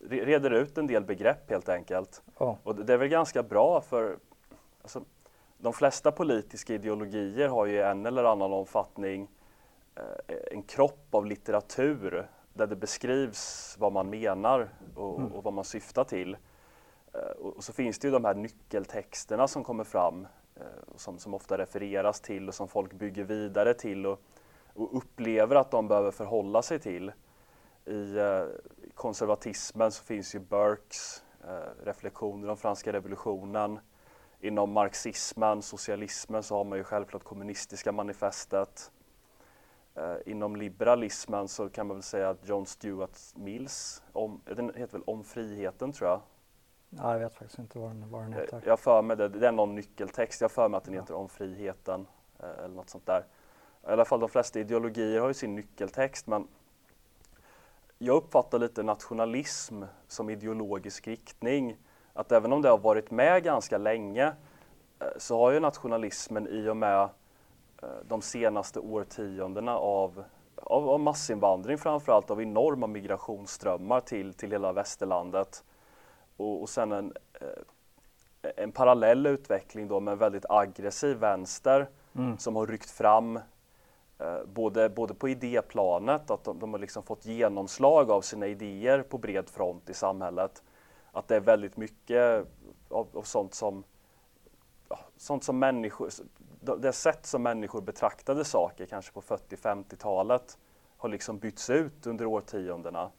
reder 0.00 0.50
ut 0.50 0.78
en 0.78 0.86
del 0.86 1.04
begrepp 1.04 1.50
helt 1.50 1.68
enkelt. 1.68 2.22
Oh. 2.38 2.54
Och 2.62 2.74
det 2.76 2.92
är 2.92 2.96
väl 2.96 3.08
ganska 3.08 3.42
bra 3.42 3.80
för 3.80 4.18
alltså, 4.82 5.04
de 5.58 5.72
flesta 5.72 6.12
politiska 6.12 6.74
ideologier 6.74 7.48
har 7.48 7.66
ju 7.66 7.80
en 7.80 8.06
eller 8.06 8.24
annan 8.24 8.52
omfattning 8.52 9.28
uh, 9.98 10.36
en 10.50 10.62
kropp 10.62 11.14
av 11.14 11.26
litteratur 11.26 12.28
där 12.52 12.66
det 12.66 12.76
beskrivs 12.76 13.76
vad 13.78 13.92
man 13.92 14.10
menar 14.10 14.68
och, 14.94 15.18
mm. 15.18 15.32
och 15.32 15.44
vad 15.44 15.54
man 15.54 15.64
syftar 15.64 16.04
till. 16.04 16.36
Eh, 17.14 17.46
och 17.46 17.64
så 17.64 17.72
finns 17.72 17.98
det 17.98 18.08
ju 18.08 18.12
de 18.12 18.24
här 18.24 18.34
nyckeltexterna 18.34 19.48
som 19.48 19.64
kommer 19.64 19.84
fram 19.84 20.26
eh, 20.54 20.62
som, 20.96 21.18
som 21.18 21.34
ofta 21.34 21.58
refereras 21.58 22.20
till 22.20 22.48
och 22.48 22.54
som 22.54 22.68
folk 22.68 22.92
bygger 22.92 23.24
vidare 23.24 23.74
till 23.74 24.06
och, 24.06 24.20
och 24.74 24.96
upplever 24.96 25.56
att 25.56 25.70
de 25.70 25.88
behöver 25.88 26.10
förhålla 26.10 26.62
sig 26.62 26.78
till. 26.78 27.12
I 27.84 28.16
eh, 28.16 28.44
konservatismen 28.94 29.92
så 29.92 30.04
finns 30.04 30.34
ju 30.34 30.38
Burkes 30.38 31.24
eh, 31.44 31.84
reflektioner 31.84 32.48
om 32.48 32.56
franska 32.56 32.92
revolutionen. 32.92 33.78
Inom 34.40 34.72
marxismen, 34.72 35.62
socialismen 35.62 36.42
så 36.42 36.56
har 36.56 36.64
man 36.64 36.78
ju 36.78 36.84
självklart 36.84 37.24
kommunistiska 37.24 37.92
manifestet. 37.92 38.90
inom 40.26 40.56
liberalismen 40.56 41.48
så 41.48 41.68
kan 41.68 41.86
man 41.86 41.96
väl 41.96 42.02
säga 42.02 42.30
att 42.30 42.48
John 42.48 42.66
Stuart 42.66 43.18
Mills, 43.34 44.02
om, 44.12 44.40
den 44.44 44.74
heter 44.74 44.92
väl 44.92 45.02
Om 45.06 45.24
friheten 45.24 45.92
tror 45.92 46.10
jag, 46.10 46.20
Ja, 46.98 47.12
jag 47.12 47.18
vet 47.18 47.34
faktiskt 47.34 47.58
inte 47.58 47.78
vad 47.78 47.90
den, 47.90 48.10
vad 48.10 48.22
den 48.22 48.32
heter. 48.32 48.62
Jag 48.66 48.80
för 48.80 49.02
mig 49.02 49.16
det, 49.16 49.28
det 49.28 49.48
är 49.48 49.52
någon 49.52 49.74
nyckeltext, 49.74 50.40
jag 50.40 50.50
för 50.50 50.68
mig 50.68 50.78
att 50.78 50.84
den 50.84 50.94
heter 50.94 51.14
Om 51.14 51.28
friheten 51.28 52.06
eh, 52.38 52.64
eller 52.64 52.74
något 52.74 52.90
sånt 52.90 53.06
där. 53.06 53.24
I 53.88 53.90
alla 53.90 54.04
fall 54.04 54.20
de 54.20 54.28
flesta 54.28 54.60
ideologier 54.60 55.20
har 55.20 55.28
ju 55.28 55.34
sin 55.34 55.54
nyckeltext 55.54 56.26
men 56.26 56.48
jag 57.98 58.16
uppfattar 58.16 58.58
lite 58.58 58.82
nationalism 58.82 59.82
som 60.08 60.30
ideologisk 60.30 61.06
riktning. 61.06 61.76
Att 62.12 62.32
även 62.32 62.52
om 62.52 62.62
det 62.62 62.68
har 62.68 62.78
varit 62.78 63.10
med 63.10 63.42
ganska 63.42 63.78
länge 63.78 64.26
eh, 65.00 65.06
så 65.16 65.38
har 65.38 65.52
ju 65.52 65.60
nationalismen 65.60 66.48
i 66.48 66.68
och 66.68 66.76
med 66.76 67.00
eh, 67.82 67.88
de 68.08 68.22
senaste 68.22 68.80
årtiondena 68.80 69.78
av, 69.78 70.24
av, 70.56 70.88
av 70.88 71.00
massinvandring 71.00 71.78
framförallt, 71.78 72.30
av 72.30 72.42
enorma 72.42 72.86
migrationsströmmar 72.86 74.00
till, 74.00 74.34
till 74.34 74.52
hela 74.52 74.72
västerlandet 74.72 75.64
och, 76.36 76.62
och 76.62 76.68
sen 76.68 76.92
en, 76.92 77.12
eh, 77.40 78.50
en 78.56 78.72
parallell 78.72 79.26
utveckling 79.26 79.88
då 79.88 80.00
med 80.00 80.12
en 80.12 80.18
väldigt 80.18 80.46
aggressiv 80.48 81.16
vänster 81.16 81.88
mm. 82.14 82.38
som 82.38 82.56
har 82.56 82.66
ryckt 82.66 82.90
fram 82.90 83.36
eh, 84.18 84.44
både, 84.46 84.88
både 84.88 85.14
på 85.14 85.28
idéplanet, 85.28 86.30
att 86.30 86.44
de, 86.44 86.58
de, 86.58 86.72
har 86.72 86.80
liksom 86.80 87.02
fått 87.02 87.26
genomslag 87.26 88.10
av 88.10 88.20
sina 88.20 88.46
idéer 88.46 89.02
på 89.02 89.18
bred 89.18 89.48
front 89.48 89.90
i 89.90 89.94
samhället. 89.94 90.62
Att 91.12 91.28
det 91.28 91.36
är 91.36 91.40
väldigt 91.40 91.76
mycket 91.76 92.46
av, 92.88 93.08
av 93.12 93.22
sånt 93.22 93.54
som 93.54 93.84
sånt 95.16 95.44
som 95.44 95.58
människor, 95.58 96.10
det 96.78 96.92
sätt 96.92 97.26
som 97.26 97.42
människor 97.42 97.80
betraktade 97.80 98.44
saker 98.44 98.86
kanske 98.86 99.12
på 99.12 99.20
40-50-talet 99.20 100.58
har 100.96 101.08
liksom 101.08 101.38
bytts 101.38 101.70
ut 101.70 102.06
under 102.06 102.26
årtiondena. 102.26 103.10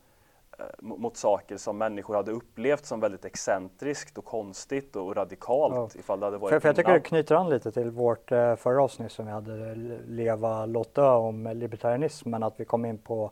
Eh, 0.59 0.65
mot 0.79 1.17
saker 1.17 1.57
som 1.57 1.77
människor 1.77 2.15
hade 2.15 2.31
upplevt 2.31 2.85
som 2.85 2.99
väldigt 2.99 3.25
excentriskt 3.25 4.17
och 4.17 4.25
konstigt 4.25 4.95
och 4.95 5.15
radikalt 5.15 5.75
ja. 5.75 5.99
ifall 5.99 6.19
det 6.19 6.25
hade 6.25 6.37
varit 6.37 6.49
för, 6.49 6.59
för 6.59 6.69
Jag 6.69 6.75
tycker 6.75 6.93
det 6.93 6.99
knyter 6.99 7.35
an 7.35 7.49
lite 7.49 7.71
till 7.71 7.91
vårt 7.91 8.31
eh, 8.31 8.55
förra 8.55 8.83
avsnitt 8.83 9.11
som 9.11 9.25
vi 9.25 9.31
hade 9.31 9.75
Leva, 10.07 10.65
låt 10.65 10.95
dö 10.95 11.09
om 11.09 11.51
libertarianism 11.55 12.29
men 12.29 12.43
att 12.43 12.59
vi 12.59 12.65
kom 12.65 12.85
in 12.85 12.97
på 12.97 13.31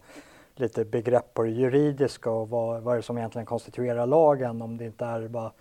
lite 0.56 0.86
begrepp 0.86 1.34
på 1.34 1.44
det 1.44 1.50
juridiska 1.50 2.32
och 2.32 2.50
vad, 2.50 2.82
vad 2.82 2.94
är 2.94 2.98
det 2.98 3.04
som 3.04 3.18
egentligen 3.18 3.46
konstituerar 3.46 4.06
lagen 4.06 4.62
om 4.62 4.78
det 4.78 4.86
inte 4.86 5.06
är 5.06 5.28
bara 5.28 5.52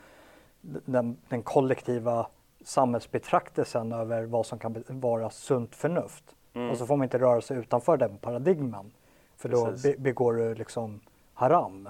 den, 0.60 1.16
den 1.28 1.42
kollektiva 1.42 2.26
samhällsbetraktelsen 2.64 3.92
över 3.92 4.22
vad 4.22 4.46
som 4.46 4.58
kan 4.58 4.84
vara 4.88 5.30
sunt 5.30 5.74
förnuft. 5.74 6.24
Mm. 6.54 6.70
Och 6.70 6.78
så 6.78 6.86
får 6.86 6.96
man 6.96 7.04
inte 7.04 7.18
röra 7.18 7.40
sig 7.40 7.56
utanför 7.56 7.96
den 7.96 8.18
paradigmen. 8.18 8.92
För 9.36 9.48
då 9.48 9.72
be, 9.82 9.94
begår 9.98 10.32
du 10.32 10.54
liksom 10.54 11.00
haram 11.34 11.88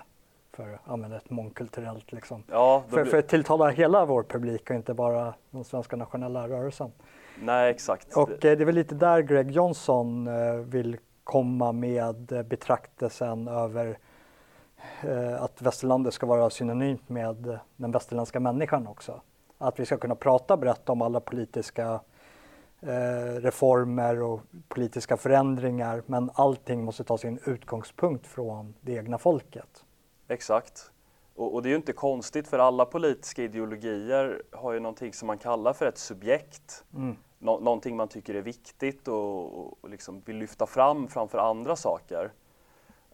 för 0.53 0.73
att 0.73 0.89
använda 0.89 1.17
ett 1.17 1.31
mångkulturellt 1.31 2.13
liksom. 2.13 2.45
Ja, 2.51 2.85
för, 2.89 3.03
blir... 3.03 3.11
för 3.11 3.19
att 3.19 3.29
tilltala 3.29 3.69
hela 3.69 4.05
vår 4.05 4.23
publik 4.23 4.71
och 4.71 4.77
inte 4.77 4.95
bara 4.95 5.35
den 5.51 5.65
svenska 5.65 5.97
nationella 5.97 6.49
rörelsen. 6.49 6.93
Nej, 7.41 7.71
exakt. 7.71 8.17
Och 8.17 8.31
eh, 8.31 8.37
det 8.41 8.49
är 8.51 8.57
väl 8.57 8.75
lite 8.75 8.95
där 8.95 9.21
Greg 9.21 9.51
Johnson 9.51 10.27
eh, 10.27 10.55
vill 10.55 10.97
komma 11.25 11.73
med 11.73 12.47
betraktelsen 12.49 13.49
över 13.49 13.99
eh, 15.03 15.43
att 15.43 15.63
västerlandet 15.63 16.15
ska 16.15 16.27
vara 16.27 16.51
synonymt 16.51 17.09
med 17.09 17.59
den 17.77 17.93
västerländska 17.93 18.41
människan 18.41 18.87
också. 18.87 19.21
Att 19.59 19.81
vi 19.81 19.87
ska 19.87 19.97
kunna 19.97 20.15
prata 20.15 20.57
brett 20.57 20.89
om 20.89 21.03
alla 21.03 21.21
politiska 21.21 21.85
Eh, 21.85 22.01
reformer 23.41 24.23
och 24.23 24.41
politiska 24.69 25.17
förändringar 25.17 26.03
men 26.07 26.31
allting 26.35 26.85
måste 26.85 27.05
ta 27.05 27.19
sin 27.19 27.39
utgångspunkt 27.45 28.27
från 28.27 28.75
det 28.81 28.93
egna 28.93 29.19
folket. 29.19 29.85
Exakt. 30.29 30.91
Och, 31.35 31.55
och, 31.55 31.63
det 31.63 31.69
är 31.69 31.71
ju 31.71 31.77
inte 31.77 31.93
konstigt 31.93 32.49
för 32.49 32.59
alla 32.59 32.85
politiska 32.85 33.43
ideologier 33.43 34.43
har 34.51 34.73
ju 34.73 34.81
någonting 34.81 35.13
som 35.13 35.27
man 35.27 35.39
kallar 35.39 35.73
för 35.73 35.87
ett 35.87 35.99
subjekt. 35.99 36.85
Mm. 36.95 37.17
Nå 37.39 37.61
någonting 37.61 37.97
man 37.97 38.09
tycker 38.09 38.35
är 38.35 38.43
viktigt 38.43 39.09
och, 39.09 39.85
och 39.85 39.91
liksom 39.91 40.23
vill 40.25 40.37
lyfta 40.37 40.67
fram 40.67 41.09
framför 41.09 41.39
andra 41.39 41.77
saker. 41.77 42.33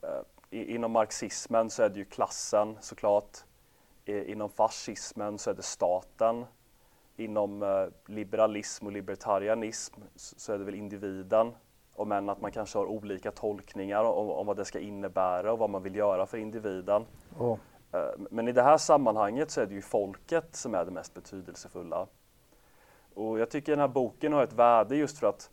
Uh, 0.02 0.08
i, 0.50 0.74
inom 0.74 0.92
marxismen 0.92 1.70
så 1.70 1.82
är 1.82 1.88
det 1.88 1.98
ju 1.98 2.04
klassen 2.04 2.76
såklart. 2.80 3.38
I, 4.04 4.32
inom 4.32 4.50
fascismen 4.50 5.38
så 5.38 5.50
är 5.50 5.54
det 5.54 5.62
staten 5.62 6.44
inom 7.18 7.62
eh, 7.62 7.86
liberalism 8.06 8.86
och 8.86 8.92
libertarianism 8.92 10.00
så 10.16 10.52
är 10.52 10.58
det 10.58 10.64
väl 10.64 10.74
individen 10.74 11.52
om 11.94 12.12
än 12.12 12.28
att 12.28 12.40
man 12.40 12.52
kanske 12.52 12.78
har 12.78 12.86
olika 12.86 13.30
tolkningar 13.30 14.04
om, 14.04 14.30
om 14.30 14.46
vad 14.46 14.56
det 14.56 14.64
ska 14.64 14.78
innebära 14.78 15.52
och 15.52 15.58
vad 15.58 15.70
man 15.70 15.82
vill 15.82 15.96
göra 15.96 16.26
för 16.26 16.38
individen. 16.38 17.06
Oh. 17.38 17.56
Men 18.30 18.48
i 18.48 18.52
det 18.52 18.62
här 18.62 18.78
sammanhanget 18.78 19.50
så 19.50 19.60
är 19.60 19.66
det 19.66 19.74
ju 19.74 19.82
folket 19.82 20.56
som 20.56 20.74
är 20.74 20.84
det 20.84 20.90
mest 20.90 21.14
betydelsefulla. 21.14 22.06
Och 23.14 23.38
jag 23.38 23.50
tycker 23.50 23.72
den 23.72 23.80
här 23.80 23.88
boken 23.88 24.32
har 24.32 24.42
ett 24.42 24.52
värde 24.52 24.96
just 24.96 25.18
för 25.18 25.26
att 25.26 25.50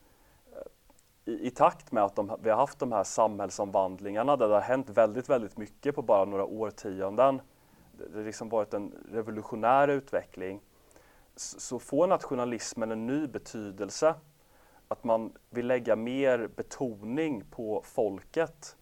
eh, 0.51 1.33
i, 1.33 1.47
i 1.47 1.51
takt 1.51 1.91
med 1.91 2.03
att 2.03 2.15
de, 2.15 2.37
vi 2.41 2.49
har 2.49 2.57
haft 2.57 2.79
de 2.79 2.91
här 2.91 3.03
samhällsomvandlingarna 3.03 4.35
där 4.35 4.47
det 4.47 4.53
har 4.53 4.61
hänt 4.61 4.89
väldigt, 4.89 5.29
väldigt 5.29 5.57
mycket 5.57 5.95
på 5.95 6.01
bara 6.01 6.25
några 6.25 6.45
årtionden. 6.45 7.41
Det 7.91 8.17
har 8.17 8.25
liksom 8.25 8.49
varit 8.49 8.73
en 8.73 8.93
revolutionär 9.11 9.87
utveckling 9.87 10.61
så 11.35 11.79
får 11.79 12.07
nationalismen 12.07 12.91
en 12.91 13.07
ny 13.07 13.27
betydelse. 13.27 14.15
att 14.87 15.03
man 15.03 15.33
vill 15.49 15.67
lägga 15.67 15.95
mer 15.95 16.49
betoning 16.55 17.43
på 17.51 17.81
folket 17.85 18.75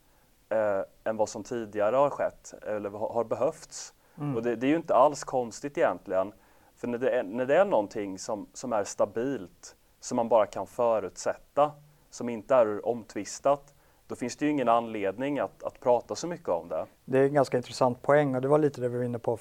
eh, 0.50 0.82
än 1.04 1.18
vad 1.18 1.30
som 1.30 1.44
tidigare 1.44 1.96
har 1.96 2.10
skett 2.10 2.54
eller 2.62 2.90
har 2.90 3.24
behövts. 3.24 3.94
Mm. 4.18 4.36
Och 4.36 4.44
det, 4.44 4.56
det, 4.56 4.68
är 4.68 4.70
ju 4.70 4.76
inte 4.76 4.96
alls 4.96 5.24
konstigt 5.24 5.78
egentligen. 5.78 6.34
För 6.76 6.88
när 6.88 6.98
det 6.98 7.10
är, 7.10 7.24
när 7.24 7.46
det 7.46 7.58
är 7.58 7.66
någonting 7.66 8.20
som, 8.20 8.48
som 8.54 8.74
är 8.74 8.84
stabilt, 8.84 9.76
som 10.00 10.16
man 10.16 10.30
bara 10.30 10.46
kan 10.46 10.68
förutsätta, 10.68 11.72
som 12.10 12.30
inte 12.30 12.56
är 12.56 12.88
omtvistat, 12.88 13.74
då 14.08 14.16
finns 14.16 14.38
det 14.38 14.46
ju 14.46 14.52
ingen 14.52 14.70
anledning 14.70 15.40
att, 15.40 15.64
att 15.64 15.80
prata 15.80 16.16
så 16.16 16.28
mycket 16.28 16.50
om 16.50 16.70
det. 16.70 16.86
Det 17.06 17.20
är 17.20 17.24
en 17.24 17.34
ganska 17.34 17.58
intressant 17.58 18.02
poäng 18.02 18.36
och 18.36 18.42
det 18.42 18.48
var 18.48 18.60
lite 18.60 18.82
det 18.82 18.90
vi 18.90 18.98
var 18.98 19.06
inne 19.06 19.20
på, 19.20 19.38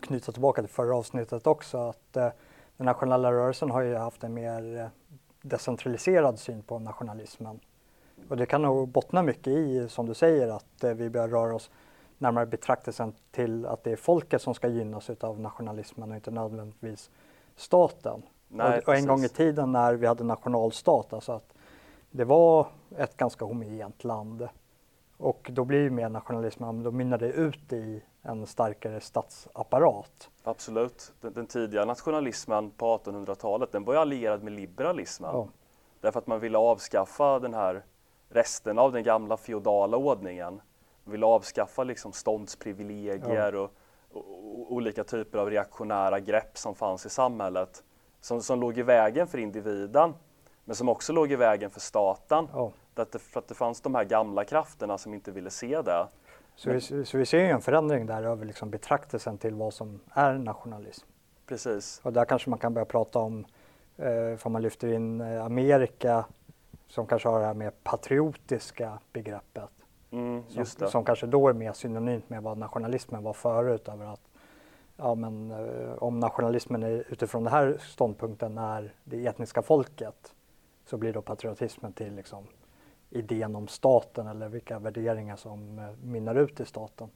knyta 0.00 0.32
tillbaka 0.32 0.62
till 0.62 0.70
förra 0.70 0.96
avsnittet 0.96 1.46
också, 1.46 1.78
att 1.78 2.16
eh, 2.16 2.28
den 2.76 2.84
nationella 2.84 3.32
rörelsen 3.32 3.70
har 3.70 3.80
ju 3.80 3.94
haft 3.94 4.24
en 4.24 4.34
mer 4.34 4.80
eh, 4.80 4.88
decentraliserad 5.42 6.38
syn 6.38 6.62
på 6.62 6.78
nationalismen. 6.78 7.60
Och 8.28 8.36
det 8.36 8.46
kan 8.46 8.62
nog 8.62 8.88
bottna 8.88 9.22
mycket 9.22 9.46
i, 9.46 9.88
som 9.88 10.06
du 10.06 10.14
säger, 10.14 10.48
att 10.48 10.84
eh, 10.84 10.94
vi 10.94 11.10
bör 11.10 11.28
röra 11.28 11.54
oss 11.54 11.70
närmare 12.18 12.46
betraktelsen 12.46 13.12
till 13.30 13.66
att 13.66 13.84
det 13.84 13.92
är 13.92 13.96
folket 13.96 14.42
som 14.42 14.54
ska 14.54 14.68
gynnas 14.68 15.10
av 15.10 15.40
nationalismen 15.40 16.10
och 16.10 16.16
inte 16.16 16.30
nödvändigtvis 16.30 17.10
staten. 17.56 18.22
Nej, 18.48 18.78
och, 18.78 18.88
och 18.88 18.94
en 18.94 19.06
gång 19.06 19.24
i 19.24 19.28
tiden 19.28 19.72
när 19.72 19.94
vi 19.94 20.06
hade 20.06 20.24
nationalstat, 20.24 21.12
alltså 21.12 21.32
att 21.32 21.54
det 22.10 22.24
var 22.24 22.66
ett 22.96 23.16
ganska 23.16 23.44
homogent 23.44 24.04
land. 24.04 24.48
Och 25.16 25.50
då 25.52 25.64
blir 25.64 25.78
ju 25.78 25.90
mer 25.90 26.08
nationalismen, 26.08 26.82
då 26.82 26.90
mynnar 26.90 27.18
det 27.18 27.32
ut 27.32 27.72
i 27.72 28.02
en 28.26 28.46
starkare 28.46 29.00
statsapparat. 29.00 30.30
Absolut. 30.42 31.12
Den, 31.20 31.32
den 31.32 31.46
tidiga 31.46 31.84
nationalismen 31.84 32.70
på 32.70 32.98
1800-talet, 32.98 33.72
den 33.72 33.84
var 33.84 33.94
ju 33.94 34.00
allierad 34.00 34.42
med 34.42 34.52
liberalismen. 34.52 35.30
Ja. 35.32 35.48
Därför 36.00 36.18
att 36.18 36.26
man 36.26 36.40
ville 36.40 36.58
avskaffa 36.58 37.38
den 37.38 37.54
här 37.54 37.84
resten 38.28 38.78
av 38.78 38.92
den 38.92 39.02
gamla 39.02 39.36
feodala 39.36 39.96
ordningen. 39.96 40.60
Man 41.04 41.12
ville 41.12 41.26
avskaffa 41.26 41.84
liksom 41.84 42.12
ståndsprivilegier 42.12 43.52
ja. 43.52 43.58
och, 43.58 43.70
och, 44.12 44.60
och, 44.60 44.72
olika 44.72 45.04
typer 45.04 45.38
av 45.38 45.50
reaktionära 45.50 46.20
grepp 46.20 46.58
som 46.58 46.74
fanns 46.74 47.06
i 47.06 47.10
samhället. 47.10 47.84
Som, 48.20 48.42
som 48.42 48.60
låg 48.60 48.78
i 48.78 48.82
vägen 48.82 49.26
för 49.26 49.38
individen, 49.38 50.14
men 50.64 50.76
som 50.76 50.88
också 50.88 51.12
låg 51.12 51.32
i 51.32 51.36
vägen 51.36 51.70
för 51.70 51.80
staten. 51.80 52.48
Ja. 52.52 52.72
Att 52.94 53.12
det, 53.12 53.18
för 53.18 53.40
att 53.40 53.48
det 53.48 53.54
fanns 53.54 53.80
de 53.80 53.94
här 53.94 54.04
gamla 54.04 54.44
krafterna 54.44 54.98
som 54.98 55.14
inte 55.14 55.30
ville 55.30 55.50
se 55.50 55.82
det. 55.82 56.06
Så, 56.56 56.70
vi, 56.70 56.80
så 56.80 57.18
vi 57.18 57.26
ser 57.26 57.38
ju 57.38 57.46
en 57.46 57.60
förändring 57.60 58.06
där 58.06 58.22
över 58.22 58.44
liksom 58.44 58.70
betraktelsen 58.70 59.38
till 59.38 59.54
vad 59.54 59.74
som 59.74 60.00
är 60.12 60.34
nationalism. 60.34 61.06
Precis. 61.46 62.00
Och 62.02 62.12
där 62.12 62.24
kanske 62.24 62.50
man 62.50 62.58
kan 62.58 62.74
börja 62.74 62.84
prata 62.84 63.18
om, 63.18 63.44
eh, 63.96 64.36
för 64.36 64.48
man 64.48 64.62
lyfter 64.62 64.92
in 64.92 65.20
eh, 65.20 65.44
Amerika 65.44 66.24
som 66.88 67.06
kanske 67.06 67.28
har 67.28 67.40
det 67.40 67.46
här 67.46 67.54
mer 67.54 67.72
patriotiska 67.82 68.98
begreppet. 69.12 69.70
Mm, 70.10 70.42
som, 70.48 70.88
som, 70.88 71.04
kanske 71.04 71.26
då 71.26 71.48
är 71.48 71.52
mer 71.52 71.72
synonymt 71.72 72.30
med 72.30 72.42
vad 72.42 72.58
nationalismen 72.58 73.22
var 73.22 73.32
förut. 73.32 73.88
Över 73.88 74.06
att, 74.06 74.28
ja, 74.96 75.14
men, 75.14 75.50
eh, 75.50 75.94
om 75.98 76.20
nationalismen 76.20 76.82
är 76.82 77.04
utifrån 77.08 77.44
den 77.44 77.52
här 77.52 77.76
ståndpunkten 77.80 78.58
är 78.58 78.94
det 79.04 79.26
etniska 79.26 79.62
folket 79.62 80.34
så 80.86 80.96
blir 80.96 81.12
då 81.12 81.22
patriotismen 81.22 81.92
till 81.92 82.14
liksom, 82.14 82.46
idén 83.10 83.56
om 83.56 83.68
staten 83.68 84.26
eller 84.26 84.48
vilka 84.48 84.78
värderingar 84.78 85.36
som 85.36 85.78
eh, 85.78 85.84
minnar 86.02 86.34
ut 86.34 86.60
i 86.60 86.64
staten. 86.64 87.08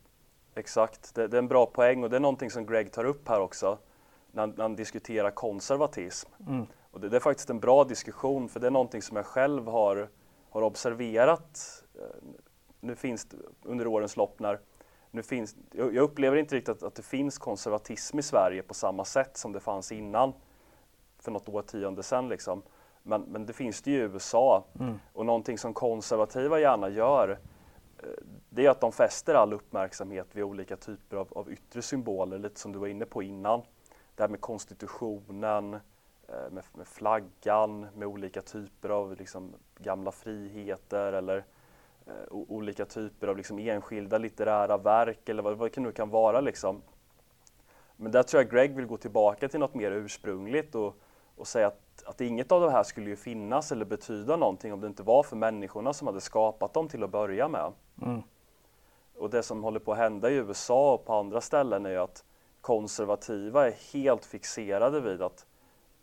Exakt, 0.55 1.15
det, 1.15 1.29
det, 1.29 1.37
är 1.37 1.39
en 1.39 1.49
bra 1.49 1.67
poäng 1.67 2.05
och 2.05 2.11
det 2.11 2.17
är 2.17 2.21
någonting 2.21 2.51
som 2.51 2.67
Greg 2.67 2.93
tar 2.93 3.05
upp 3.05 3.29
här 3.29 3.41
också 3.41 3.79
när 4.33 4.43
han, 4.43 4.51
när 4.51 4.65
han 4.65 4.77
diskuterar 4.77 5.31
konservatism. 5.31 6.31
Mm. 6.49 6.67
Och 6.91 7.01
det, 7.01 7.09
det, 7.09 7.17
är 7.17 7.21
faktiskt 7.21 7.51
en 7.51 7.61
bra 7.61 7.85
diskussion 7.85 8.49
för 8.49 8.61
det 8.61 8.67
är 8.67 8.71
någonting 8.71 9.03
som 9.03 9.17
jag 9.17 9.27
själv 9.27 9.67
har, 9.67 10.09
har 10.51 10.63
observerat 10.63 11.85
eh, 11.95 12.03
nu 12.81 12.97
finns 12.97 13.27
under 13.63 13.87
årens 13.87 14.17
lopp 14.17 14.41
när 14.41 14.61
nu 15.11 15.23
finns, 15.23 15.57
jag 15.73 15.97
upplever 15.97 16.37
inte 16.37 16.57
riktigt 16.57 16.77
att, 16.77 16.83
att 16.83 16.95
det 16.95 17.03
finns 17.03 17.39
konservatism 17.39 18.19
i 18.19 18.23
Sverige 18.23 18.63
på 18.63 18.75
samma 18.75 19.05
sätt 19.05 19.37
som 19.37 19.53
det 19.53 19.61
fanns 19.61 19.93
innan 19.93 20.33
för 21.19 21.31
något 21.31 21.49
årtionde 21.49 22.03
sedan. 22.03 22.29
Liksom. 22.29 22.63
Men, 23.03 23.23
men 23.23 23.47
det 23.47 23.53
finns 23.53 23.83
det 23.83 23.91
ju 23.91 23.97
i 23.97 24.01
USA 24.01 24.65
mm. 24.81 24.99
och 25.13 25.27
någonting 25.27 25.59
som 25.59 25.75
konservativa 25.75 26.61
gärna 26.61 26.89
gör 26.89 27.39
eh, 27.99 28.09
det 28.49 28.67
är 28.67 28.71
att 28.71 28.81
de 28.81 28.93
fäster 28.93 29.35
all 29.35 29.53
uppmärksamhet 29.53 30.27
vid 30.33 30.45
olika 30.45 30.77
typer 30.77 31.17
av, 31.17 31.29
av 31.31 31.53
yttre 31.53 31.83
symboler, 31.83 32.39
lite 32.39 32.61
som 32.61 32.73
du 32.73 32.79
var 32.79 32.87
inne 32.87 33.05
på 33.05 33.23
innan. 33.23 33.63
Det 34.15 34.23
här 34.23 34.29
med 34.29 34.41
konstitutionen, 34.41 35.75
eh, 35.75 36.51
med, 36.51 36.65
med 36.75 36.87
flaggan, 36.87 37.87
med 37.95 38.09
olika 38.09 38.43
typer 38.43 38.89
av 38.89 39.17
liksom, 39.17 39.55
gamla 39.79 40.13
friheter 40.13 41.13
eller 41.13 41.45
eh, 42.07 42.13
olika 42.31 42.85
typer 42.85 43.29
av 43.29 43.37
liksom, 43.37 43.59
enskilda 43.59 44.19
litterära 44.19 44.77
verk 44.77 45.29
eller 45.29 45.43
vad, 45.43 45.57
vad 45.57 45.73
det 45.75 45.81
nu 45.81 45.93
kan 45.93 46.11
vara. 46.11 46.41
Liksom. 46.41 46.83
Men 47.97 48.13
där 48.13 48.23
tror 48.23 48.43
jag 48.43 48.51
Greg 48.51 48.77
vill 48.77 48.87
gå 48.87 48.97
tillbaka 48.97 49.49
till 49.49 49.61
något 49.61 49.75
mer 49.75 49.91
ursprungligt 49.91 50.75
och, 50.75 50.97
och 51.37 51.47
säga 51.47 51.67
att 51.67 51.90
att 52.07 52.21
inget 52.21 52.53
av 52.53 52.63
det 52.63 52.71
här 52.71 52.83
skulle 52.83 53.11
ju 53.11 53.17
finnas 53.17 53.73
eller 53.73 53.85
betyda 53.85 54.37
någonting 54.37 54.73
om 54.73 54.81
det 54.81 54.87
inte 54.87 55.03
var 55.03 55.23
för 55.23 55.37
människorna 55.37 55.93
som 55.93 56.07
hade 56.07 56.21
skapat 56.21 56.75
dem 56.75 56.89
till 56.89 57.05
att 57.05 57.11
börja 57.11 57.49
med. 57.49 57.73
Mm. 58.03 58.23
Och 59.19 59.31
det 59.31 59.43
som 59.43 59.65
håller 59.65 59.81
på 59.81 59.93
att 59.93 59.99
hända 59.99 60.31
i 60.31 60.35
USA 60.35 60.95
och 60.95 61.05
på 61.05 61.15
andra 61.15 61.41
ställen 61.41 61.87
är 61.87 61.91
ju 61.91 61.99
att 61.99 62.25
konservativa 62.61 63.67
är 63.67 63.75
helt 63.93 64.25
fixerade 64.25 65.01
vid 65.01 65.23
att 65.23 65.47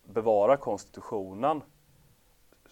bevara 0.04 0.58
konstitutionen 0.58 1.62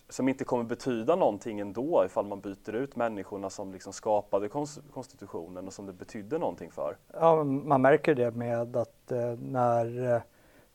som 0.09 0.29
inte 0.29 0.43
kommer 0.43 0.63
betyda 0.63 1.15
någonting 1.15 1.59
ändå 1.59 2.05
ifall 2.05 2.25
man 2.25 2.41
byter 2.41 2.75
ut 2.75 2.95
människorna 2.95 3.49
som 3.49 3.71
liksom 3.73 3.93
skapade 3.93 4.49
konstitutionen 4.93 5.67
och 5.67 5.73
som 5.73 5.85
det 5.85 5.93
betydde 5.93 6.37
någonting 6.37 6.71
för. 6.71 6.97
Ja, 7.13 7.43
man 7.43 7.81
märker 7.81 8.15
det 8.15 8.31
med 8.31 8.77
att 8.77 9.11
eh, 9.11 9.33
när 9.39 10.13
eh, 10.15 10.21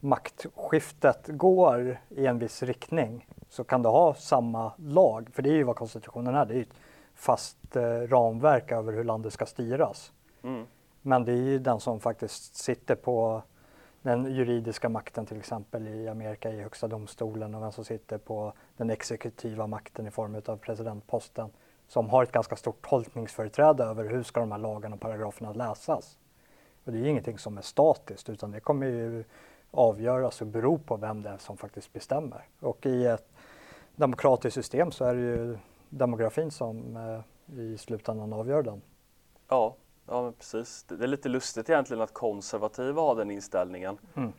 maktskiftet 0.00 1.26
går 1.26 1.98
i 2.08 2.26
en 2.26 2.38
viss 2.38 2.62
riktning 2.62 3.26
så 3.48 3.64
kan 3.64 3.82
du 3.82 3.88
ha 3.88 4.14
samma 4.14 4.72
lag, 4.76 5.28
för 5.32 5.42
det 5.42 5.50
är 5.50 5.54
ju 5.54 5.62
vad 5.62 5.76
konstitutionen 5.76 6.34
är, 6.34 6.44
det 6.46 6.54
är 6.54 6.60
ett 6.60 6.74
fast 7.14 7.76
eh, 7.76 7.82
ramverk 7.82 8.72
över 8.72 8.92
hur 8.92 9.04
landet 9.04 9.32
ska 9.32 9.46
styras. 9.46 10.12
Mm. 10.42 10.66
Men 11.02 11.24
det 11.24 11.32
är 11.32 11.36
ju 11.36 11.58
den 11.58 11.80
som 11.80 12.00
faktiskt 12.00 12.56
sitter 12.56 12.94
på 12.94 13.42
den 14.02 14.34
juridiska 14.34 14.88
makten 14.88 15.26
till 15.26 15.38
exempel 15.38 15.88
i 15.88 16.08
Amerika 16.08 16.50
i 16.50 16.60
högsta 16.60 16.88
domstolen 16.88 17.54
och 17.54 17.60
den 17.60 17.72
som 17.72 17.84
sitter 17.84 18.18
på 18.18 18.52
den 18.76 18.90
exekutiva 18.90 19.66
makten 19.66 20.06
i 20.06 20.10
form 20.10 20.42
av 20.46 20.56
presidentposten 20.56 21.50
som 21.88 22.10
har 22.10 22.22
ett 22.22 22.32
ganska 22.32 22.56
stort 22.56 22.88
tolkningsföreträde 22.88 23.84
över 23.84 24.04
hur 24.04 24.22
ska 24.22 24.40
de 24.40 24.52
här 24.52 24.58
lagarna 24.58 24.94
och 24.94 25.00
paragraferna 25.00 25.52
läsas. 25.52 26.18
Och 26.84 26.92
det 26.92 26.98
är 26.98 27.06
ingenting 27.06 27.38
som 27.38 27.58
är 27.58 27.62
statiskt 27.62 28.28
utan 28.28 28.50
det 28.50 28.60
kommer 28.60 28.86
ju 28.86 29.24
avgöras 29.70 30.40
och 30.40 30.46
bero 30.46 30.78
på 30.78 30.96
vem 30.96 31.22
det 31.22 31.28
är 31.28 31.38
som 31.38 31.56
faktiskt 31.56 31.92
bestämmer. 31.92 32.48
Och 32.60 32.86
i 32.86 33.06
ett 33.06 33.32
demokratiskt 33.96 34.54
system 34.54 34.92
så 34.92 35.04
är 35.04 35.14
det 35.14 35.20
ju 35.20 35.58
demografin 35.88 36.50
som 36.50 36.96
eh, 36.96 37.58
i 37.58 37.78
slutändan 37.78 38.32
avgör 38.32 38.62
den. 38.62 38.82
Ja, 39.48 39.76
ja 40.06 40.22
men 40.22 40.32
precis. 40.32 40.84
Det 40.88 41.04
är 41.04 41.08
lite 41.08 41.28
lustigt 41.28 41.70
egentligen 41.70 42.02
att 42.02 42.12
konservativa 42.12 43.02
har 43.02 43.14
den 43.14 43.30
inställningen. 43.30 43.98
Mm. 44.14 44.32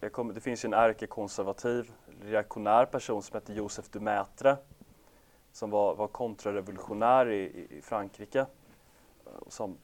Eh, 0.00 0.08
kommer, 0.08 0.34
det 0.34 0.40
finns 0.40 0.64
ju 0.64 0.66
en 0.66 0.74
ärkekonservativ 0.74 1.90
reaktionär 2.22 2.84
person 2.84 3.22
som 3.22 3.36
heter 3.36 3.54
Josef 3.54 3.88
Dumaitre 3.88 4.56
som 5.52 5.70
var, 5.70 5.94
var 5.94 6.08
kontrarevolutionär 6.08 7.28
i, 7.30 7.66
i 7.70 7.82
Frankrike. 7.82 8.40
Eh, 8.40 8.46
som 9.48 9.76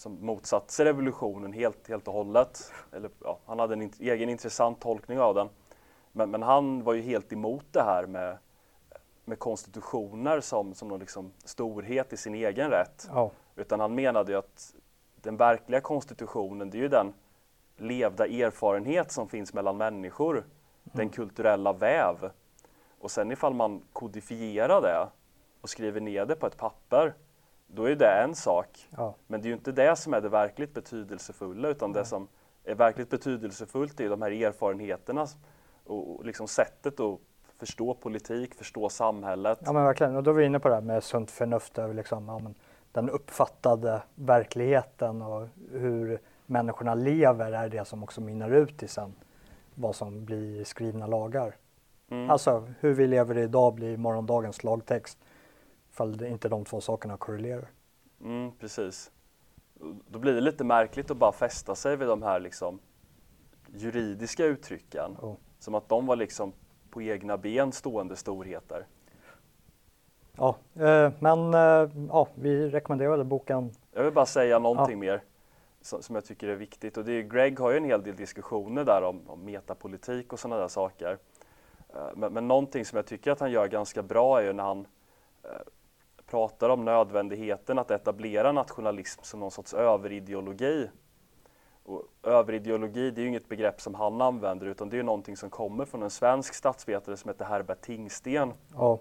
som 0.00 0.26
motsatte 0.26 0.72
sig 0.72 0.84
revolutionen 0.84 1.52
helt, 1.52 1.88
helt 1.88 2.08
och 2.08 2.14
hållet. 2.14 2.72
Eller, 2.92 3.10
ja, 3.24 3.38
han 3.46 3.58
hade 3.58 3.72
en 3.72 3.82
int 3.82 4.00
egen 4.00 4.28
intressant 4.28 4.80
tolkning 4.80 5.20
av 5.20 5.34
den. 5.34 5.48
Men, 6.12 6.30
men, 6.30 6.42
han 6.42 6.84
var 6.84 6.94
ju 6.94 7.00
helt 7.00 7.32
emot 7.32 7.64
det 7.70 7.82
här 7.82 8.06
med, 8.06 8.38
med 9.24 9.38
konstitutioner 9.38 10.40
som, 10.40 10.74
som 10.74 10.88
någon 10.88 11.00
liksom 11.00 11.32
storhet 11.44 12.12
i 12.12 12.16
sin 12.16 12.34
egen 12.34 12.70
rätt. 12.70 13.08
Oh. 13.14 13.30
Utan 13.56 13.80
han 13.80 13.94
menade 13.94 14.32
ju 14.32 14.38
att 14.38 14.74
den 15.16 15.36
verkliga 15.36 15.80
konstitutionen, 15.80 16.70
det 16.70 16.78
är 16.78 16.82
ju 16.82 16.88
den 16.88 17.12
levda 17.76 18.26
erfarenhet 18.26 19.12
som 19.12 19.28
finns 19.28 19.54
mellan 19.54 19.76
människor, 19.76 20.36
mm. 20.36 20.48
den 20.82 21.08
kulturella 21.08 21.72
väv. 21.72 22.30
Och 23.00 23.10
sen 23.10 23.32
ifall 23.32 23.54
man 23.54 23.82
kodifierar 23.92 24.80
det 24.82 25.08
och 25.60 25.70
skriver 25.70 26.00
ner 26.00 26.26
det 26.26 26.36
på 26.36 26.46
ett 26.46 26.56
papper 26.56 27.14
då 27.74 27.84
är 27.84 27.96
det 27.96 28.22
en 28.22 28.34
sak. 28.34 28.88
Ja. 28.96 29.14
Men 29.26 29.40
det 29.40 29.46
är 29.46 29.48
ju 29.48 29.54
inte 29.54 29.72
det 29.72 29.96
som 29.96 30.14
är 30.14 30.20
det 30.20 30.28
verkligt 30.28 30.74
betydelsefulla 30.74 31.68
utan 31.68 31.92
det 31.92 32.04
som 32.04 32.28
är 32.64 32.74
verkligt 32.74 33.10
betydelsefullt 33.10 34.00
är 34.00 34.08
de 34.08 34.22
här 34.22 34.30
erfarenheterna 34.30 35.26
och 35.84 36.24
liksom 36.24 36.48
sättet 36.48 37.00
att 37.00 37.18
förstå 37.58 37.94
politik, 37.94 38.54
förstå 38.54 38.88
samhället. 38.88 39.58
Ja 39.64 39.72
men 39.72 39.84
verkligen, 39.84 40.16
och 40.16 40.22
då 40.22 40.30
är 40.30 40.34
vi 40.34 40.44
inne 40.44 40.60
på 40.60 40.68
det 40.68 40.74
här 40.74 40.82
med 40.82 41.04
sunt 41.04 41.30
förnuft 41.30 41.78
över 41.78 41.94
liksom, 41.94 42.28
ja, 42.28 42.40
den 42.92 43.10
uppfattade 43.10 44.02
verkligheten 44.14 45.22
och 45.22 45.48
hur 45.72 46.20
människorna 46.46 46.94
lever 46.94 47.52
är 47.52 47.68
det 47.68 47.84
som 47.84 48.02
också 48.02 48.20
minnar 48.20 48.50
ut 48.50 48.82
i 48.82 48.88
sen 48.88 49.14
vad 49.74 49.94
som 49.94 50.24
blir 50.24 50.64
skrivna 50.64 51.06
lagar. 51.06 51.56
Mm. 52.10 52.30
Alltså 52.30 52.68
hur 52.80 52.94
vi 52.94 53.06
lever 53.06 53.38
idag 53.38 53.74
blir 53.74 53.96
morgondagens 53.96 54.64
lagtext 54.64 55.18
ifall 56.00 56.24
inte 56.24 56.48
de 56.48 56.64
två 56.64 56.80
sakerna 56.80 57.16
korrelerar. 57.16 57.68
Mm, 58.20 58.52
precis. 58.60 59.10
Då 60.08 60.18
blir 60.18 60.34
det 60.34 60.40
lite 60.40 60.64
märkligt 60.64 61.10
att 61.10 61.16
bara 61.16 61.32
fästa 61.32 61.74
sig 61.74 61.96
vid 61.96 62.08
de 62.08 62.22
här 62.22 62.40
liksom 62.40 62.78
juridiska 63.74 64.44
uttrycken. 64.44 65.16
Oh. 65.22 65.34
Som 65.58 65.74
att 65.74 65.88
de 65.88 66.06
var 66.06 66.16
liksom 66.16 66.52
på 66.90 67.02
egna 67.02 67.36
ben 67.38 67.72
stående 67.72 68.16
storheter. 68.16 68.86
Ja, 70.36 70.56
eh, 70.74 71.12
men 71.18 71.54
eh, 71.54 71.90
ja, 72.08 72.28
vi 72.34 72.68
rekommenderade 72.68 73.24
boken. 73.24 73.70
Jag 73.92 74.04
vill 74.04 74.12
bara 74.12 74.26
säga 74.26 74.58
någonting 74.58 75.02
ja. 75.04 75.12
mer 75.12 75.22
som, 75.80 76.02
som, 76.02 76.14
jag 76.14 76.24
tycker 76.24 76.48
är 76.48 76.56
viktigt 76.56 76.96
och 76.96 77.04
det 77.04 77.12
är, 77.12 77.22
Greg 77.22 77.60
har 77.60 77.70
ju 77.70 77.76
en 77.76 77.84
hel 77.84 78.02
del 78.02 78.16
diskussioner 78.16 78.84
där 78.84 79.02
om, 79.02 79.20
om 79.26 79.44
metapolitik 79.44 80.32
och 80.32 80.38
sådana 80.38 80.60
där 80.60 80.68
saker. 80.68 81.18
Eh, 81.94 82.08
men, 82.14 82.32
men 82.32 82.48
någonting 82.48 82.84
som 82.84 82.96
jag 82.96 83.06
tycker 83.06 83.30
att 83.30 83.40
han 83.40 83.50
gör 83.50 83.68
ganska 83.68 84.02
bra 84.02 84.40
är 84.40 84.44
ju 84.44 84.52
när 84.52 84.64
han 84.64 84.86
eh, 85.42 85.50
pratar 86.30 86.68
om 86.68 86.84
nödvändigheten 86.84 87.78
att 87.78 87.90
etablera 87.90 88.52
nationalism 88.52 89.22
som 89.22 89.40
någon 89.40 89.50
sorts 89.50 89.74
överideologi. 89.74 90.90
Och 91.82 92.02
överideologi, 92.22 93.10
det 93.10 93.20
är 93.20 93.22
ju 93.22 93.28
inget 93.28 93.48
begrepp 93.48 93.80
som 93.80 93.94
han 93.94 94.20
använder 94.20 94.66
utan 94.66 94.88
det 94.88 94.98
är 94.98 95.02
någonting 95.02 95.36
som 95.36 95.50
kommer 95.50 95.84
från 95.84 96.02
en 96.02 96.10
svensk 96.10 96.54
statsvetare 96.54 97.16
som 97.16 97.28
heter 97.28 97.44
Herbert 97.44 97.80
Tingsten. 97.80 98.52
Ja. 98.74 98.98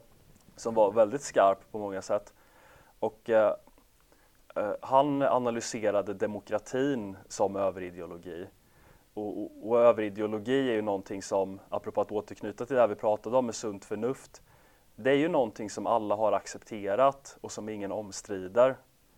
Som 0.55 0.73
var 0.73 0.91
väldigt 0.91 1.21
skarp 1.21 1.71
på 1.71 1.79
många 1.79 2.01
sätt. 2.01 2.33
Och 2.99 3.29
eh, 3.29 3.53
eh, 4.55 4.71
han 4.81 5.21
analyserade 5.21 6.13
demokratin 6.13 7.17
som 7.27 7.55
överideologi. 7.55 8.47
Och, 9.13 9.41
och, 9.41 9.69
och 9.69 9.79
överideologi 9.79 10.69
är 10.69 10.73
ju 10.73 10.81
någonting 10.81 11.21
som, 11.21 11.59
apropå 11.69 12.01
att 12.01 12.11
återknyta 12.11 12.65
till 12.65 12.75
det 12.75 12.81
här 12.81 12.87
vi 12.87 12.95
pratade 12.95 13.37
om 13.37 13.45
med 13.45 13.55
sunt 13.55 13.85
förnuft, 13.85 14.41
det 15.03 15.11
är 15.11 15.15
ju 15.15 15.27
någonting 15.27 15.69
som 15.69 15.87
alla 15.87 16.15
har 16.15 16.31
accepterat 16.31 17.37
och 17.41 17.51
som 17.51 17.69
ingen 17.69 17.91
omstrider. 17.91 18.77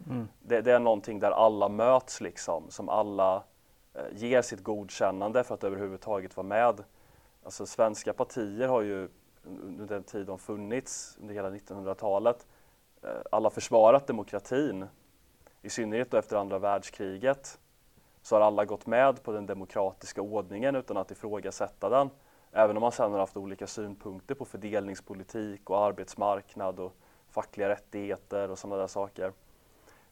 Mm. 0.09 0.27
Det, 0.39 0.61
det, 0.61 0.71
är 0.71 0.79
någonting 0.79 1.19
där 1.19 1.31
alla 1.31 1.69
möts 1.69 2.21
liksom, 2.21 2.69
som 2.69 2.89
alla 2.89 3.43
eh, 3.93 4.01
ger 4.11 4.41
sitt 4.41 4.63
godkännande 4.63 5.43
för 5.43 5.55
att 5.55 5.63
överhuvudtaget 5.63 6.37
vara 6.37 6.47
med. 6.47 6.83
Alltså 7.43 7.65
svenska 7.65 8.13
partier 8.13 8.67
har 8.67 8.81
ju 8.81 9.09
under 9.43 9.85
den 9.85 10.03
tid 10.03 10.25
de 10.25 10.39
funnits, 10.39 11.17
under 11.21 11.33
hela 11.33 11.49
1900-talet, 11.49 12.47
eh, 13.03 13.09
alla 13.31 13.49
försvarat 13.49 14.07
demokratin. 14.07 14.85
I 15.61 15.69
synnerhet 15.69 16.13
efter 16.13 16.35
andra 16.35 16.59
världskriget 16.59 17.59
så 18.21 18.35
har 18.35 18.41
alla 18.41 18.65
gått 18.65 18.85
med 18.85 19.23
på 19.23 19.31
den 19.31 19.45
demokratiska 19.45 20.21
ordningen 20.21 20.75
utan 20.75 20.97
att 20.97 21.11
ifrågasätta 21.11 21.89
den. 21.89 22.09
Även 22.51 22.77
om 22.77 22.81
man 22.81 22.91
sedan 22.91 23.11
har 23.11 23.19
haft 23.19 23.37
olika 23.37 23.67
synpunkter 23.67 24.35
på 24.35 24.45
fördelningspolitik 24.45 25.69
och 25.69 25.79
arbetsmarknad 25.79 26.79
och 26.79 26.93
fackliga 27.29 27.69
rättigheter 27.69 28.51
och 28.51 28.59
sådana 28.59 28.77
där 28.81 28.87
saker. 28.87 29.33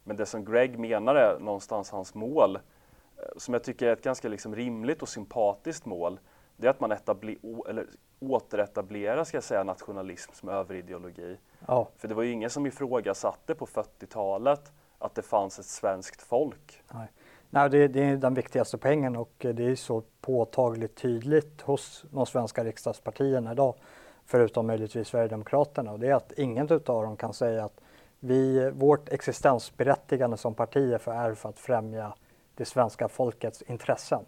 Men 0.04 0.16
det 0.16 0.26
som 0.26 0.44
Greg 0.44 0.78
menar 0.78 1.14
är 1.14 1.38
någonstans 1.38 1.90
hans 1.90 2.14
mål, 2.14 2.56
eh, 2.56 3.22
som 3.36 3.54
jag 3.54 3.64
tycker 3.64 3.86
är 3.86 3.92
ett 3.92 4.04
ganska 4.04 4.28
liksom 4.28 4.56
rimligt 4.56 5.02
och 5.02 5.08
sympatiskt 5.08 5.86
mål, 5.86 6.20
det 6.56 6.66
är 6.66 6.70
att 6.70 6.80
man 6.80 6.92
eller 7.68 7.86
återetablerar 8.20 9.24
ska 9.24 9.36
jag 9.36 9.44
säga, 9.44 9.64
nationalism 9.64 10.32
som 10.32 10.48
överideologi. 10.48 11.38
Ja. 11.66 11.88
För 11.96 12.08
det 12.08 12.14
var 12.14 12.22
ju 12.22 12.32
ingen 12.32 12.50
som 12.50 12.66
ifrågasatte 12.66 13.54
på 13.54 13.66
40-talet 13.66 14.72
att 14.98 15.14
det 15.14 15.22
fanns 15.22 15.58
ett 15.58 15.66
svenskt 15.66 16.22
folk. 16.22 16.82
Nej. 16.92 17.06
Nej, 17.52 17.70
det, 17.70 17.88
det, 17.88 18.04
är 18.04 18.16
den 18.16 18.34
viktigaste 18.34 18.78
poängen 18.78 19.16
och 19.16 19.32
det 19.38 19.64
är 19.64 19.76
så 19.76 20.02
påtagligt 20.20 20.96
tydligt 20.96 21.60
hos 21.60 22.04
de 22.10 22.26
svenska 22.26 22.64
riksdagspartierna 22.64 23.52
idag, 23.52 23.74
förutom 24.26 24.66
möjligtvis 24.66 25.08
Sverigedemokraterna, 25.08 25.92
och 25.92 25.98
det 26.00 26.08
är 26.08 26.14
att 26.14 26.32
ingen 26.32 26.72
av 26.72 26.80
dem 26.84 27.16
kan 27.16 27.34
säga 27.34 27.64
att 27.64 27.80
vi, 28.20 28.70
vårt 28.70 29.08
existensberättigande 29.08 30.36
som 30.36 30.54
parti 30.54 30.92
är 30.92 30.98
för, 30.98 31.12
är 31.12 31.34
för 31.34 31.48
att 31.48 31.58
främja 31.58 32.14
det 32.54 32.64
svenska 32.64 33.08
folkets 33.08 33.62
intressen. 33.62 34.24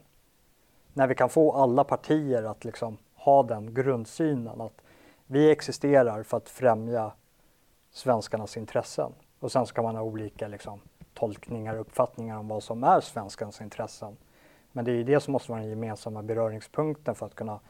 När 0.93 1.07
vi 1.07 1.15
kan 1.15 1.29
få 1.29 1.53
alla 1.53 1.85
partier 1.85 2.43
att 2.43 2.65
liksom 2.65 2.99
ha 3.15 3.43
den 3.43 3.75
grundsynen 3.75 4.61
att 4.61 4.83
vi 5.27 5.51
existerar 5.51 6.23
för 6.23 6.37
att 6.37 6.49
främja 6.49 7.13
svenskarnas 7.91 8.57
intressen. 8.57 9.13
Och 9.41 9.53
sen 9.53 9.67
ska 9.67 9.83
man 9.83 9.97
ha 9.97 10.03
olika 10.03 10.49
liksom, 10.49 10.81
tolkningar 11.23 11.75
och 11.75 11.81
uppfattningar 11.81 12.39
om 12.39 12.49
vad 12.49 12.63
som 12.63 12.85
är 12.85 13.01
svenskans 13.01 13.61
intressen. 13.61 14.17
Men 14.73 14.85
det 14.85 14.91
är 14.91 14.95
ju 14.95 15.05
det 15.05 15.21
som 15.21 15.33
måste 15.33 15.51
vara 15.51 15.61
den 15.61 15.71
gemensamma 15.71 16.23
beröringspunkten 16.23 17.15
för 17.15 17.27
att 17.27 17.35
kunna 17.35 17.61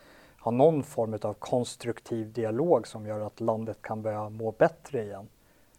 ha 0.40 0.50
någon 0.50 0.82
form 0.82 1.18
av 1.22 1.34
konstruktiv 1.34 2.32
dialog 2.32 2.86
som 2.86 3.06
gör 3.06 3.20
att 3.20 3.40
landet 3.40 3.82
kan 3.82 4.02
börja 4.02 4.28
må 4.28 4.52
bättre 4.52 5.02
igen. 5.02 5.28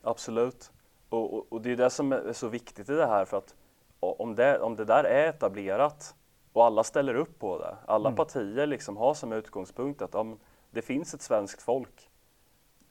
Absolut. 0.03 0.71
Och, 1.09 1.33
och, 1.33 1.45
och 1.49 1.62
det 1.62 1.71
är 1.71 1.75
det 1.75 1.89
som 1.89 2.12
är 2.12 2.33
så 2.33 2.47
viktigt 2.47 2.89
i 2.89 2.93
det 2.93 3.07
här 3.07 3.25
för 3.25 3.38
att 3.38 3.55
om 3.99 4.36
det, 4.36 4.59
om 4.59 4.75
det 4.75 4.86
där 4.86 5.03
är 5.03 5.29
etablerat 5.29 6.15
och 6.53 6.65
alla 6.65 6.83
ställer 6.83 7.15
upp 7.15 7.39
på 7.39 7.57
det, 7.57 7.75
alla 7.86 8.09
mm. 8.09 8.17
partier 8.17 8.67
liksom 8.67 8.97
har 8.97 9.13
som 9.13 9.33
utgångspunkt 9.33 10.01
att 10.01 10.15
om 10.15 10.39
det 10.71 10.81
finns 10.81 11.13
ett 11.13 11.21
svenskt 11.21 11.62
folk 11.62 12.09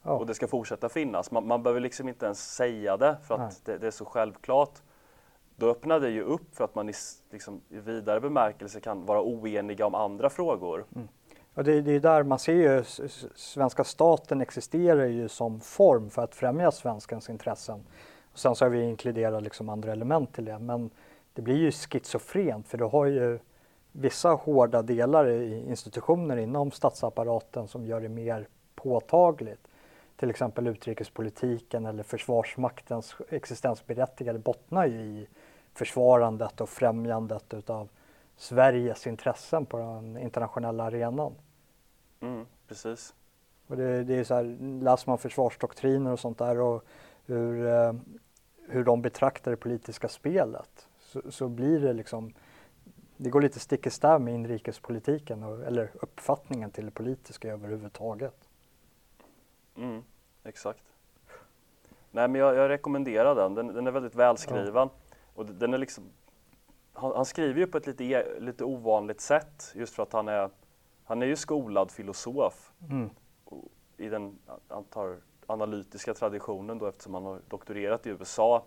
Ja. 0.02 0.10
Och 0.12 0.26
det 0.26 0.34
ska 0.34 0.48
fortsätta 0.48 0.88
finnas. 0.88 1.30
Man, 1.30 1.46
man 1.46 1.62
behöver 1.62 1.80
liksom 1.80 2.08
inte 2.08 2.26
ens 2.26 2.54
säga 2.54 2.96
det 2.96 3.16
för 3.26 3.34
att 3.34 3.64
det, 3.64 3.78
det, 3.78 3.86
är 3.86 3.90
så 3.90 4.04
självklart. 4.04 4.82
Då 5.56 5.70
öppnar 5.70 6.00
det 6.00 6.10
ju 6.10 6.22
upp 6.22 6.56
för 6.56 6.64
att 6.64 6.74
man 6.74 6.88
i, 6.88 6.92
liksom, 7.30 7.60
i 7.68 7.78
vidare 7.78 8.20
bemärkelse 8.20 8.80
kan 8.80 9.06
vara 9.06 9.22
oeniga 9.22 9.86
om 9.86 9.94
andra 9.94 10.30
frågor. 10.30 10.84
Mm. 10.94 11.08
Och 11.54 11.64
det, 11.64 11.80
det 11.80 11.92
är 11.92 12.00
där 12.00 12.22
man 12.22 12.38
ser 12.38 12.52
ju, 12.52 12.84
svenska 13.34 13.84
staten 13.84 14.40
existerar 14.40 15.06
ju 15.06 15.28
som 15.28 15.60
form 15.60 16.10
för 16.10 16.22
att 16.22 16.34
främja 16.34 16.70
svenskans 16.70 17.30
intressen. 17.30 17.84
Och 18.32 18.38
sen 18.38 18.54
så 18.54 18.64
har 18.64 18.70
vi 18.70 18.82
inkluderat 18.82 19.42
liksom 19.42 19.68
andra 19.68 19.92
element 19.92 20.34
till 20.34 20.44
det. 20.44 20.58
Men 20.58 20.90
det 21.32 21.42
blir 21.42 21.56
ju 21.56 21.72
schizofrent 21.72 22.68
för 22.68 22.78
du 22.78 22.84
har 22.84 23.06
ju 23.06 23.38
vissa 23.92 24.30
hårda 24.30 24.82
delar 24.82 25.28
i 25.28 25.68
institutioner 25.68 26.36
inom 26.36 26.70
statsapparaten 26.70 27.68
som 27.68 27.86
gör 27.86 28.00
det 28.00 28.08
mer 28.08 28.48
påtagligt 28.74 29.68
till 30.16 30.30
exempel 30.30 30.66
utrikespolitiken 30.66 31.86
eller 31.86 32.02
försvarsmaktens 32.02 33.16
existensberättigade 33.28 34.38
bottnar 34.38 34.86
ju 34.86 35.00
i 35.00 35.28
försvarandet 35.74 36.60
och 36.60 36.68
främjandet 36.68 37.54
utav 37.54 37.88
Sveriges 38.36 39.06
intressen 39.06 39.66
på 39.66 39.78
den 39.78 40.16
internationella 40.16 40.84
arenan. 40.84 41.34
Mm, 42.20 42.46
precis. 42.68 43.14
Och 43.66 43.76
det, 43.76 44.04
det 44.04 44.14
är 44.14 44.24
så 44.24 44.34
här, 44.34 44.56
läser 44.82 45.10
man 45.10 45.18
försvarsdoktriner 45.18 46.12
och 46.12 46.20
sånt 46.20 46.38
där 46.38 46.60
och 46.60 46.84
hur, 47.26 47.66
eh, 47.66 47.92
hur 48.68 48.84
de 48.84 49.02
betraktar 49.02 49.50
det 49.50 49.56
politiska 49.56 50.08
spelet 50.08 50.88
så, 51.00 51.22
så, 51.30 51.48
blir 51.48 51.80
det 51.80 51.92
liksom 51.92 52.34
det 53.16 53.30
går 53.30 53.42
lite 53.42 53.60
stick 53.60 53.86
i 53.86 53.90
stäv 53.90 54.20
med 54.20 54.34
inrikespolitiken 54.34 55.42
och, 55.42 55.62
eller 55.62 55.90
uppfattningen 55.94 56.70
till 56.70 56.84
det 56.84 56.90
politiska 56.90 57.52
överhuvudtaget. 57.52 58.48
Mm, 59.76 60.02
exakt. 60.44 60.84
Nej 62.10 62.28
men 62.28 62.40
jag, 62.40 62.56
jag 62.56 62.68
rekommenderar 62.68 63.34
den. 63.34 63.54
den, 63.54 63.66
den 63.66 63.86
är 63.86 63.90
väldigt 63.90 64.14
välskriven. 64.14 64.74
Ja. 64.74 64.90
Och 65.34 65.46
den 65.46 65.74
är 65.74 65.78
liksom, 65.78 66.04
han, 66.92 67.12
han, 67.16 67.24
skriver 67.24 67.60
ju 67.60 67.66
på 67.66 67.78
ett 67.78 67.86
lite, 67.86 68.04
e, 68.04 68.40
lite 68.40 68.64
ovanligt 68.64 69.20
sätt 69.20 69.72
just 69.74 69.94
för 69.94 70.02
att 70.02 70.12
han 70.12 70.28
är, 70.28 70.50
han 71.04 71.22
är 71.22 71.26
ju 71.26 71.36
skolad 71.36 71.90
filosof 71.90 72.72
mm. 72.90 73.10
i 73.96 74.08
den 74.08 74.38
antar, 74.68 75.16
analytiska 75.46 76.14
traditionen 76.14 76.78
då 76.78 76.86
eftersom 76.86 77.14
han 77.14 77.24
har 77.24 77.40
doktorerat 77.48 78.06
i 78.06 78.10
USA. 78.10 78.64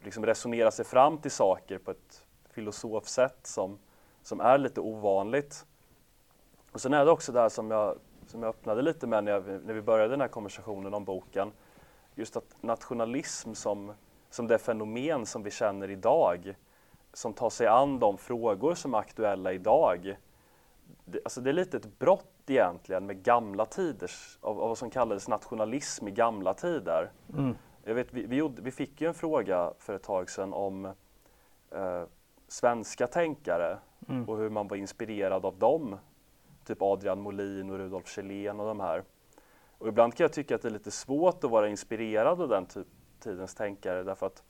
Liksom 0.00 0.26
resonera 0.26 0.70
sig 0.70 0.84
fram 0.84 1.18
till 1.18 1.30
saker 1.30 1.78
på 1.78 1.90
ett 1.90 2.26
filosofsätt 2.50 3.46
som, 3.46 3.78
som 4.22 4.40
är 4.40 4.58
lite 4.58 4.80
ovanligt. 4.80 5.66
Och 6.72 6.80
sen 6.80 6.94
är 6.94 7.04
det 7.04 7.10
också 7.10 7.32
det 7.32 7.40
här 7.40 7.48
som 7.48 7.70
jag 7.70 7.98
som 8.32 8.42
jag 8.42 8.50
öppnade 8.50 8.82
lite 8.82 9.06
med 9.06 9.24
när, 9.24 9.32
jag, 9.32 9.44
när 9.46 9.74
vi 9.74 9.82
började 9.82 10.10
den 10.10 10.20
här 10.20 10.28
konversationen 10.28 10.94
om 10.94 11.04
boken. 11.04 11.52
Just 12.14 12.36
att 12.36 12.56
nationalism 12.60 13.52
som, 13.54 13.92
som 14.30 14.46
det 14.46 14.58
fenomen 14.58 15.26
som 15.26 15.42
vi 15.42 15.50
känner 15.50 15.90
idag, 15.90 16.54
som 17.12 17.32
tar 17.32 17.50
sig 17.50 17.66
an 17.66 17.98
de 17.98 18.18
frågor 18.18 18.74
som 18.74 18.94
är 18.94 18.98
aktuella 18.98 19.52
idag. 19.52 20.16
Det, 21.04 21.20
alltså 21.24 21.40
det 21.40 21.50
är 21.50 21.54
lite 21.54 21.76
ett 21.76 21.98
brott 21.98 22.26
egentligen 22.46 23.06
med 23.06 23.22
gamla 23.22 23.66
tiders, 23.66 24.38
av, 24.40 24.60
av 24.60 24.68
vad 24.68 24.78
som 24.78 24.90
kallades 24.90 25.28
nationalism 25.28 26.08
i 26.08 26.10
gamla 26.10 26.54
tider. 26.54 27.10
Mm. 27.38 27.54
Jag 27.84 27.94
vet, 27.94 28.12
vi, 28.12 28.26
vi, 28.26 28.36
gjorde, 28.36 28.62
vi, 28.62 28.70
fick 28.70 29.00
ju 29.00 29.08
en 29.08 29.14
fråga 29.14 29.72
för 29.78 29.94
ett 29.94 30.02
tag 30.02 30.30
sedan 30.30 30.52
om 30.52 30.84
eh, 31.70 32.02
svenska 32.48 33.06
tänkare 33.06 33.78
mm. 34.08 34.28
och 34.28 34.38
hur 34.38 34.50
man 34.50 34.68
var 34.68 34.76
inspirerad 34.76 35.46
av 35.46 35.58
dem 35.58 35.96
typ 36.64 36.82
Adrian 36.82 37.20
Molin 37.20 37.70
och 37.70 37.78
Rudolf 37.78 38.08
Kjellén 38.08 38.60
och 38.60 38.66
de 38.66 38.80
här. 38.80 39.04
Och 39.78 39.88
ibland 39.88 40.14
kan 40.14 40.24
jag 40.24 40.32
tycka 40.32 40.54
att 40.54 40.62
det 40.62 40.68
är 40.68 40.72
lite 40.72 40.90
svårt 40.90 41.44
att 41.44 41.50
vara 41.50 41.68
inspirerad 41.68 42.40
av 42.40 42.48
den 42.48 42.66
typ, 42.66 42.86
tidens 43.20 43.54
tänkare 43.54 44.02
därför 44.02 44.26
att 44.26 44.42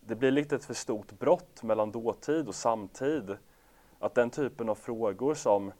det 0.00 0.14
blir 0.14 0.30
lite 0.30 0.56
ett 0.56 0.64
för 0.64 0.74
stort 0.74 1.12
brott 1.18 1.62
mellan 1.62 1.92
dåtid 1.92 2.48
och 2.48 2.54
samtid. 2.54 3.36
Att 3.98 4.14
den 4.14 4.30
typen 4.30 4.68
av 4.68 4.74
frågor 4.74 5.34
som, 5.34 5.72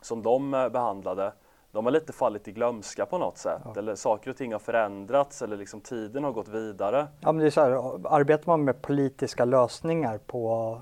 som 0.00 0.22
de 0.22 0.54
eh, 0.54 0.68
behandlade, 0.68 1.32
de 1.72 1.84
har 1.84 1.92
lite 1.92 2.12
fallit 2.12 2.48
i 2.48 2.52
glömska 2.52 3.06
på 3.06 3.18
något 3.18 3.38
sätt. 3.38 3.62
Ja. 3.64 3.74
Eller 3.76 3.94
saker 3.94 4.30
och 4.30 4.36
ting 4.36 4.52
har 4.52 4.58
förändrats 4.58 5.42
eller 5.42 5.56
liksom 5.56 5.80
tiden 5.80 6.24
har 6.24 6.32
gått 6.32 6.48
vidare. 6.48 7.06
Ja, 7.20 7.32
men 7.32 7.38
det 7.38 7.46
är 7.46 7.50
så 7.50 7.60
här, 7.60 7.70
arbetar 8.14 8.46
man 8.46 8.64
med 8.64 8.82
politiska 8.82 9.44
lösningar 9.44 10.18
på, 10.18 10.80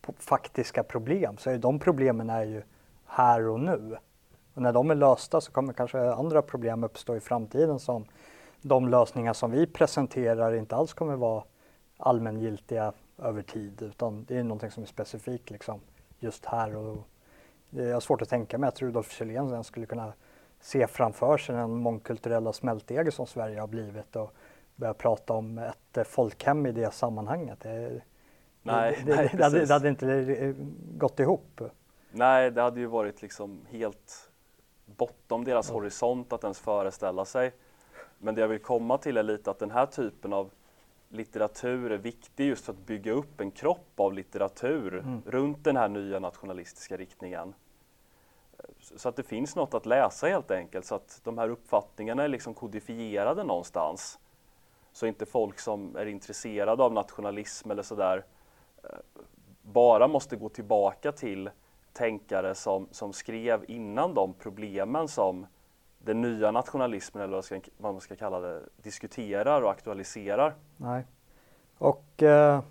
på 0.00 0.12
faktiska 0.18 0.82
problem 0.82 1.36
så 1.36 1.50
är 1.50 1.58
de 1.58 1.78
problemen 1.78 2.30
är 2.30 2.44
ju 2.44 2.62
här 3.06 3.48
och 3.48 3.60
nu. 3.60 3.96
Och 4.54 4.62
när 4.62 4.72
de 4.72 4.90
är 4.90 4.94
lösta 4.94 5.40
så 5.40 5.52
kommer 5.52 5.72
kanske 5.72 6.12
andra 6.12 6.42
problem 6.42 6.84
uppstå 6.84 7.16
i 7.16 7.20
framtiden 7.20 7.78
som 7.78 8.04
de 8.62 8.88
lösningar 8.88 9.32
som 9.32 9.50
vi 9.50 9.66
presenterar 9.66 10.54
inte 10.54 10.76
alls 10.76 10.92
kommer 10.92 11.16
vara 11.16 11.44
allmängiltiga 11.96 12.92
över 13.18 13.42
tid 13.42 13.82
utan 13.82 14.24
det 14.24 14.36
är 14.36 14.42
någonting 14.42 14.70
som 14.70 14.82
är 14.82 14.86
specifikt 14.86 15.50
liksom 15.50 15.80
just 16.18 16.44
här 16.44 16.76
och 16.76 16.96
jag 17.70 17.92
har 17.92 18.00
svårt 18.00 18.22
att 18.22 18.28
tänka 18.28 18.58
mig 18.58 18.68
att 18.68 18.82
Rudolf 18.82 19.12
Kjellén 19.12 19.64
skulle 19.64 19.86
kunna 19.86 20.12
se 20.60 20.86
framför 20.86 21.38
sig 21.38 21.54
den 21.54 21.70
mångkulturella 21.70 22.52
smältdegel 22.52 23.12
som 23.12 23.26
Sverige 23.26 23.60
har 23.60 23.66
blivit 23.66 24.16
och 24.16 24.32
börja 24.76 24.94
prata 24.94 25.32
om 25.32 25.58
ett 25.58 26.08
folkhem 26.08 26.66
i 26.66 26.72
det 26.72 26.94
sammanhanget. 26.94 27.60
Det, 27.60 28.00
nej, 28.62 29.02
det, 29.06 29.16
nej, 29.16 29.30
det, 29.36 29.44
hade, 29.44 29.66
det 29.66 29.72
hade 29.72 29.88
inte 29.88 30.54
gått 30.98 31.20
ihop. 31.20 31.60
Nej, 32.18 32.50
det 32.50 32.62
hade 32.62 32.80
ju 32.80 32.86
varit 32.86 33.22
liksom 33.22 33.66
helt 33.70 34.30
bortom 34.86 35.44
deras 35.44 35.70
horisont 35.70 36.32
att 36.32 36.44
ens 36.44 36.60
föreställa 36.60 37.24
sig. 37.24 37.52
Men 38.18 38.34
det 38.34 38.40
jag 38.40 38.48
vill 38.48 38.62
komma 38.62 38.98
till 38.98 39.16
är 39.16 39.22
lite 39.22 39.50
att 39.50 39.58
den 39.58 39.70
här 39.70 39.86
typen 39.86 40.32
av 40.32 40.50
litteratur 41.08 41.92
är 41.92 41.98
viktig 41.98 42.46
just 42.46 42.64
för 42.64 42.72
att 42.72 42.86
bygga 42.86 43.12
upp 43.12 43.40
en 43.40 43.50
kropp 43.50 44.00
av 44.00 44.12
litteratur 44.12 44.98
mm. 44.98 45.22
runt 45.26 45.64
den 45.64 45.76
här 45.76 45.88
nya 45.88 46.18
nationalistiska 46.18 46.96
riktningen. 46.96 47.54
Så 48.80 49.08
att 49.08 49.16
det 49.16 49.22
finns 49.22 49.56
något 49.56 49.74
att 49.74 49.86
läsa 49.86 50.26
helt 50.26 50.50
enkelt, 50.50 50.84
så 50.86 50.94
att 50.94 51.20
de 51.24 51.38
här 51.38 51.48
uppfattningarna 51.48 52.24
är 52.24 52.28
liksom 52.28 52.54
kodifierade 52.54 53.44
någonstans. 53.44 54.18
Så 54.92 55.06
inte 55.06 55.26
folk 55.26 55.58
som 55.58 55.96
är 55.96 56.06
intresserade 56.06 56.82
av 56.82 56.92
nationalism 56.92 57.70
eller 57.70 57.82
sådär 57.82 58.24
eh, 58.84 58.90
bara 59.62 60.08
måste 60.08 60.36
gå 60.36 60.48
tillbaka 60.48 61.12
till 61.12 61.50
tänkare 61.96 62.54
som, 62.54 62.88
som 62.90 63.12
skrev 63.12 63.64
innan 63.68 64.14
de 64.14 64.34
problemen 64.34 65.08
som 65.08 65.46
den 65.98 66.20
nya 66.20 66.50
nationalismen, 66.50 67.22
eller 67.22 67.34
vad, 67.34 67.44
ska, 67.44 67.60
vad 67.76 67.92
man 67.92 68.00
ska 68.00 68.16
kalla 68.16 68.40
det, 68.40 68.62
diskuterar 68.76 69.62
och 69.62 69.70
aktualiserar. 69.70 70.54
Nej. 70.76 71.04
Och 71.78 72.22
eh, 72.22 72.62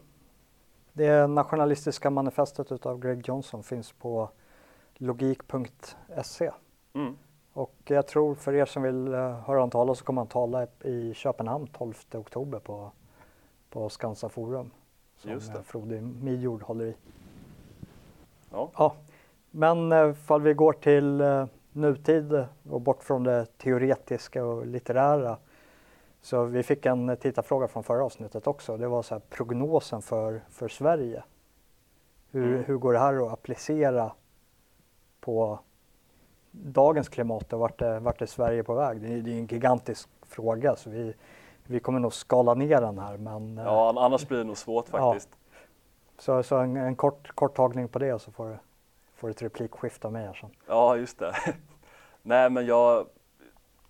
det 0.93 1.27
nationalistiska 1.27 2.09
manifestet 2.09 2.71
utav 2.71 2.99
Greg 2.99 3.27
Johnson 3.27 3.63
finns 3.63 3.91
på 3.91 4.29
logik.se. 4.93 6.51
Mm. 6.93 7.15
Och 7.53 7.75
jag 7.85 8.07
tror 8.07 8.35
för 8.35 8.53
er 8.53 8.65
som 8.65 8.83
vill 8.83 9.07
uh, 9.07 9.13
höra 9.13 9.57
honom 9.57 9.69
tala 9.69 9.95
så 9.95 10.05
kommer 10.05 10.21
han 10.21 10.27
tala 10.27 10.67
i 10.83 11.13
Köpenhamn 11.13 11.67
12 11.67 11.93
oktober 12.13 12.59
på, 12.59 12.91
på 13.69 13.89
Skansa 13.89 14.29
Forum. 14.29 14.71
Som 15.17 15.31
Just 15.31 15.53
det. 15.53 15.63
Frode 15.63 16.01
Midjord 16.01 16.61
håller 16.61 16.85
i. 16.85 16.95
Ja. 18.51 18.71
ja. 18.77 18.95
Men 19.57 19.91
uh, 19.91 20.13
fall 20.13 20.41
vi 20.41 20.53
går 20.53 20.73
till 20.73 21.21
uh, 21.21 21.45
nutid 21.71 22.45
och 22.69 22.81
bort 22.81 23.03
från 23.03 23.23
det 23.23 23.45
teoretiska 23.57 24.45
och 24.45 24.65
litterära. 24.65 25.37
Så 26.21 26.43
vi 26.43 26.63
fick 26.63 26.85
en 26.85 27.17
tittarfråga 27.17 27.67
från 27.67 27.83
förra 27.83 28.05
avsnittet 28.05 28.47
också. 28.47 28.77
Det 28.77 28.87
var 28.87 29.01
så 29.01 29.15
här, 29.15 29.21
prognosen 29.29 30.01
för, 30.01 30.41
för 30.49 30.67
Sverige. 30.67 31.23
Hur, 32.31 32.47
mm. 32.47 32.63
hur 32.63 32.77
går 32.77 32.93
det 32.93 32.99
här 32.99 33.25
att 33.25 33.33
applicera 33.33 34.11
på 35.21 35.59
dagens 36.51 37.09
klimat 37.09 37.53
och 37.53 37.59
vart 37.59 37.81
är, 37.81 37.99
vart 37.99 38.21
är 38.21 38.25
Sverige 38.25 38.63
på 38.63 38.73
väg? 38.73 39.01
Det 39.01 39.07
är, 39.07 39.21
det 39.21 39.31
är 39.31 39.37
en 39.37 39.47
gigantisk 39.47 40.09
fråga 40.21 40.75
så 40.75 40.89
vi, 40.89 41.13
vi 41.63 41.79
kommer 41.79 41.99
nog 41.99 42.13
skala 42.13 42.53
ner 42.53 42.81
den 42.81 42.99
här. 42.99 43.17
Men, 43.17 43.57
ja, 43.57 43.93
annars 43.97 44.27
blir 44.27 44.37
det 44.37 44.43
nog 44.43 44.57
svårt 44.57 44.89
faktiskt. 44.89 45.29
Ja. 45.31 45.37
Så, 46.17 46.43
så 46.43 46.57
en, 46.57 46.77
en, 46.77 46.95
kort, 46.95 47.35
kort 47.35 47.55
tagning 47.55 47.87
på 47.87 47.99
det 47.99 48.21
så 48.21 48.31
får 48.31 48.49
du, 48.49 48.57
får 49.15 49.30
ett 49.30 49.41
replikskifte 49.41 50.08
av 50.08 50.13
mig 50.13 50.25
här 50.25 50.34
sen. 50.34 50.49
Ja, 50.67 50.97
just 50.97 51.19
det. 51.19 51.36
Nej, 52.21 52.49
men 52.49 52.65
jag... 52.65 53.08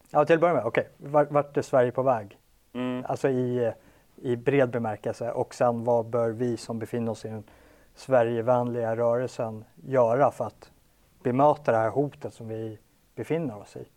Ja, 0.10 0.26
till 0.26 0.36
att 0.36 0.42
börja 0.42 0.54
med, 0.54 0.66
okej, 0.66 0.90
okay. 0.98 1.12
vart, 1.12 1.32
vart 1.32 1.58
är 1.58 1.62
Sverige 1.62 1.92
på 1.92 2.04
väg? 2.04 2.40
Mm. 2.74 3.06
Alltså 3.08 3.30
i, 3.30 3.74
i 4.16 4.36
bred 4.36 4.70
bemärkelse 4.70 5.32
och 5.32 5.56
sen 5.56 5.84
vad 5.84 6.06
bör 6.06 6.30
vi 6.30 6.58
som 6.58 6.80
befinner 6.80 7.12
oss 7.12 7.26
i 7.26 7.28
den 7.28 7.44
Sverigevänliga 7.96 8.96
rörelsen 8.96 9.66
göra 9.76 10.32
för 10.32 10.46
att 10.46 10.72
bemöta 11.24 11.72
det 11.72 11.78
här 11.78 11.90
hotet 11.90 12.34
som 12.34 12.48
vi 12.48 12.80
befinner 13.16 13.58
oss 13.58 13.76
i? 13.76 13.88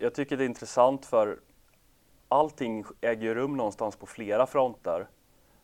Jag 0.00 0.14
tycker 0.14 0.36
det 0.36 0.44
är 0.44 0.46
intressant 0.46 1.06
för 1.06 1.38
allting 2.28 2.84
äger 3.00 3.34
rum 3.34 3.56
någonstans 3.56 3.96
på 3.96 4.06
flera 4.06 4.46
fronter. 4.46 5.08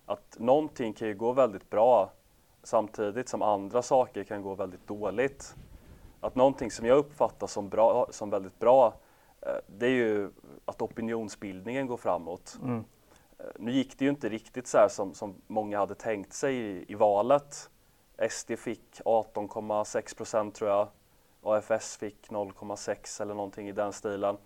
Att 0.07 0.37
någonting 0.39 0.93
kan 0.93 1.09
ju 1.09 1.15
gå 1.15 1.33
väldigt 1.33 1.71
bra 1.71 2.13
samtidigt 2.63 3.29
som 3.29 3.43
andra 3.43 3.83
saker 3.83 4.25
kan 4.25 4.43
gå 4.43 4.55
väldigt 4.55 4.87
dåligt. 4.87 5.55
Att 6.21 6.35
någonting 6.35 6.71
som 6.71 6.87
jag 6.87 6.99
uppfattar 6.99 7.47
som, 7.47 7.69
bra, 7.69 8.07
som 8.11 8.31
väldigt 8.31 8.59
bra 8.59 8.95
eh, 9.41 9.53
det 9.67 9.87
är 9.87 9.91
ju 9.91 10.31
att 10.65 10.83
opinionsbildningen 10.83 11.87
går 11.87 11.97
framåt. 11.97 12.59
Mm. 12.63 12.85
Eh, 13.39 13.45
nu 13.59 13.73
gick 13.73 13.99
det 13.99 14.05
ju 14.05 14.11
inte 14.11 14.29
riktigt 14.29 14.67
så 14.67 14.79
här 14.79 14.89
som, 14.89 15.15
som 15.15 15.35
många 15.47 15.79
hade 15.79 15.95
tänkt 15.95 16.33
sig 16.33 16.57
i, 16.57 16.85
i 16.89 16.95
valet. 16.95 17.71
SD 18.31 18.53
fick 18.59 19.01
18,6 19.05 20.17
procent 20.17 20.55
tror 20.55 20.71
jag. 20.71 20.89
AFS 21.43 21.97
fick 21.97 22.31
0,6 22.31 23.23
eller 23.23 23.35
någonting 23.35 23.69
i 23.69 23.73
den 23.73 23.93
stilen. 23.93 24.37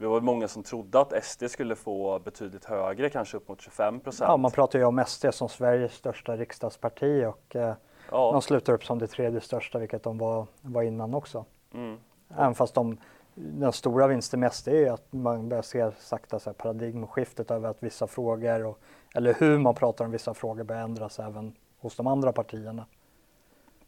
Vi 0.00 0.06
var 0.06 0.20
många 0.20 0.48
som 0.48 0.62
trodde 0.62 1.00
att 1.00 1.24
SD 1.24 1.44
skulle 1.48 1.76
få 1.76 2.18
betydligt 2.18 2.64
högre, 2.64 3.10
kanske 3.10 3.36
upp 3.36 3.48
mot 3.48 3.60
25 3.60 4.00
procent. 4.00 4.28
Ja, 4.28 4.36
man 4.36 4.50
pratar 4.50 4.78
ju 4.78 4.84
om 4.84 5.04
SD 5.06 5.26
som 5.32 5.48
Sveriges 5.48 5.94
största 5.94 6.36
riksdagsparti 6.36 7.24
och 7.24 7.56
eh, 7.56 7.74
ja. 8.10 8.32
de 8.32 8.42
slutar 8.42 8.72
upp 8.72 8.84
som 8.84 8.98
det 8.98 9.06
tredje 9.06 9.40
största, 9.40 9.78
vilket 9.78 10.02
de 10.02 10.18
var, 10.18 10.46
var 10.60 10.82
innan 10.82 11.14
också. 11.14 11.44
Mm. 11.74 11.96
Även 12.28 12.54
fast 12.54 12.74
de, 12.74 12.96
den 13.34 13.72
stora 13.72 14.06
vinsten 14.06 14.40
med 14.40 14.52
SD 14.52 14.68
är 14.68 14.92
att 14.92 15.12
man 15.12 15.48
börjar 15.48 15.62
se 15.62 15.90
sakta 15.98 16.38
så 16.38 16.50
här 16.50 16.54
paradigmskiftet 16.54 17.50
över 17.50 17.68
att 17.68 17.82
vissa 17.82 18.06
frågor, 18.06 18.64
och, 18.64 18.78
eller 19.14 19.34
hur 19.34 19.58
man 19.58 19.74
pratar 19.74 20.04
om 20.04 20.10
vissa 20.10 20.34
frågor 20.34 20.64
börjar 20.64 20.82
ändras 20.82 21.18
även 21.18 21.56
hos 21.78 21.96
de 21.96 22.06
andra 22.06 22.32
partierna. 22.32 22.86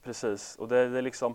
Precis, 0.02 0.56
och 0.56 0.68
det, 0.68 0.88
det 0.88 0.98
är 0.98 1.02
liksom 1.02 1.34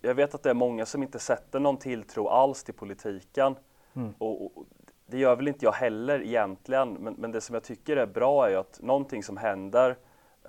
jag 0.00 0.14
vet 0.14 0.34
att 0.34 0.42
det 0.42 0.50
är 0.50 0.54
många 0.54 0.86
som 0.86 1.02
inte 1.02 1.18
sätter 1.18 1.60
någon 1.60 1.76
tilltro 1.76 2.28
alls 2.28 2.64
till 2.64 2.74
politiken. 2.74 3.56
Mm. 3.94 4.14
Och, 4.18 4.44
och, 4.44 4.66
det 5.06 5.18
gör 5.18 5.36
väl 5.36 5.48
inte 5.48 5.64
jag 5.64 5.72
heller 5.72 6.22
egentligen, 6.22 6.92
men, 6.92 7.14
men, 7.14 7.32
det 7.32 7.40
som 7.40 7.54
jag 7.54 7.64
tycker 7.64 7.96
är 7.96 8.06
bra 8.06 8.46
är 8.46 8.50
ju 8.50 8.56
att 8.56 8.80
någonting 8.82 9.22
som 9.22 9.36
händer 9.36 9.96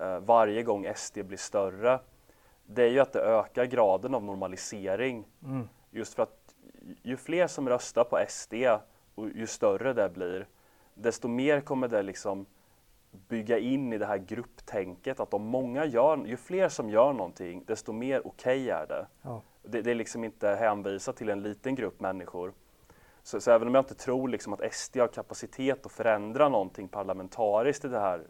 eh, 0.00 0.18
varje 0.18 0.62
gång 0.62 0.86
SD 0.94 1.18
blir 1.18 1.38
större, 1.38 1.98
det 2.66 2.82
är 2.82 2.90
ju 2.90 3.00
att 3.00 3.12
det 3.12 3.20
ökar 3.20 3.64
graden 3.64 4.14
av 4.14 4.24
normalisering. 4.24 5.24
Mm. 5.44 5.68
Just 5.90 6.14
för 6.14 6.22
att 6.22 6.54
ju 7.02 7.16
fler 7.16 7.46
som 7.46 7.68
röstar 7.68 8.04
på 8.04 8.24
SD 8.28 8.54
och 9.14 9.28
ju 9.28 9.46
större 9.46 9.92
det 9.92 10.08
blir, 10.08 10.46
desto 10.94 11.28
mer 11.28 11.60
kommer 11.60 11.88
det 11.88 12.02
liksom 12.02 12.46
bygga 13.28 13.58
in 13.58 13.92
i 13.92 13.98
det 13.98 14.06
här 14.06 14.18
grupptänket 14.18 15.20
att 15.20 15.34
om 15.34 15.42
många 15.42 15.84
gör, 15.84 16.24
ju 16.26 16.36
fler 16.36 16.68
som 16.68 16.90
gör 16.90 17.12
någonting, 17.12 17.64
desto 17.66 17.92
mer 17.92 18.26
okej 18.26 18.62
okay 18.62 18.70
är 18.70 18.86
det. 18.86 19.06
Ja. 19.22 19.42
det. 19.62 19.82
det. 19.82 19.90
är 19.90 19.94
liksom 19.94 20.24
inte 20.24 20.48
hänvisat 20.48 21.16
till 21.16 21.28
en 21.28 21.42
liten 21.42 21.74
grupp 21.74 22.00
människor. 22.00 22.52
Så, 23.24 23.40
så, 23.40 23.50
även 23.50 23.68
om 23.68 23.74
jag 23.74 23.82
inte 23.82 23.94
tror 23.94 24.28
liksom 24.28 24.52
att 24.52 24.74
SD 24.74 24.96
har 24.96 25.08
kapacitet 25.08 25.86
att 25.86 25.92
förändra 25.92 26.48
någonting 26.48 26.88
parlamentariskt 26.88 27.84
i 27.84 27.88
det 27.88 28.00
här 28.00 28.22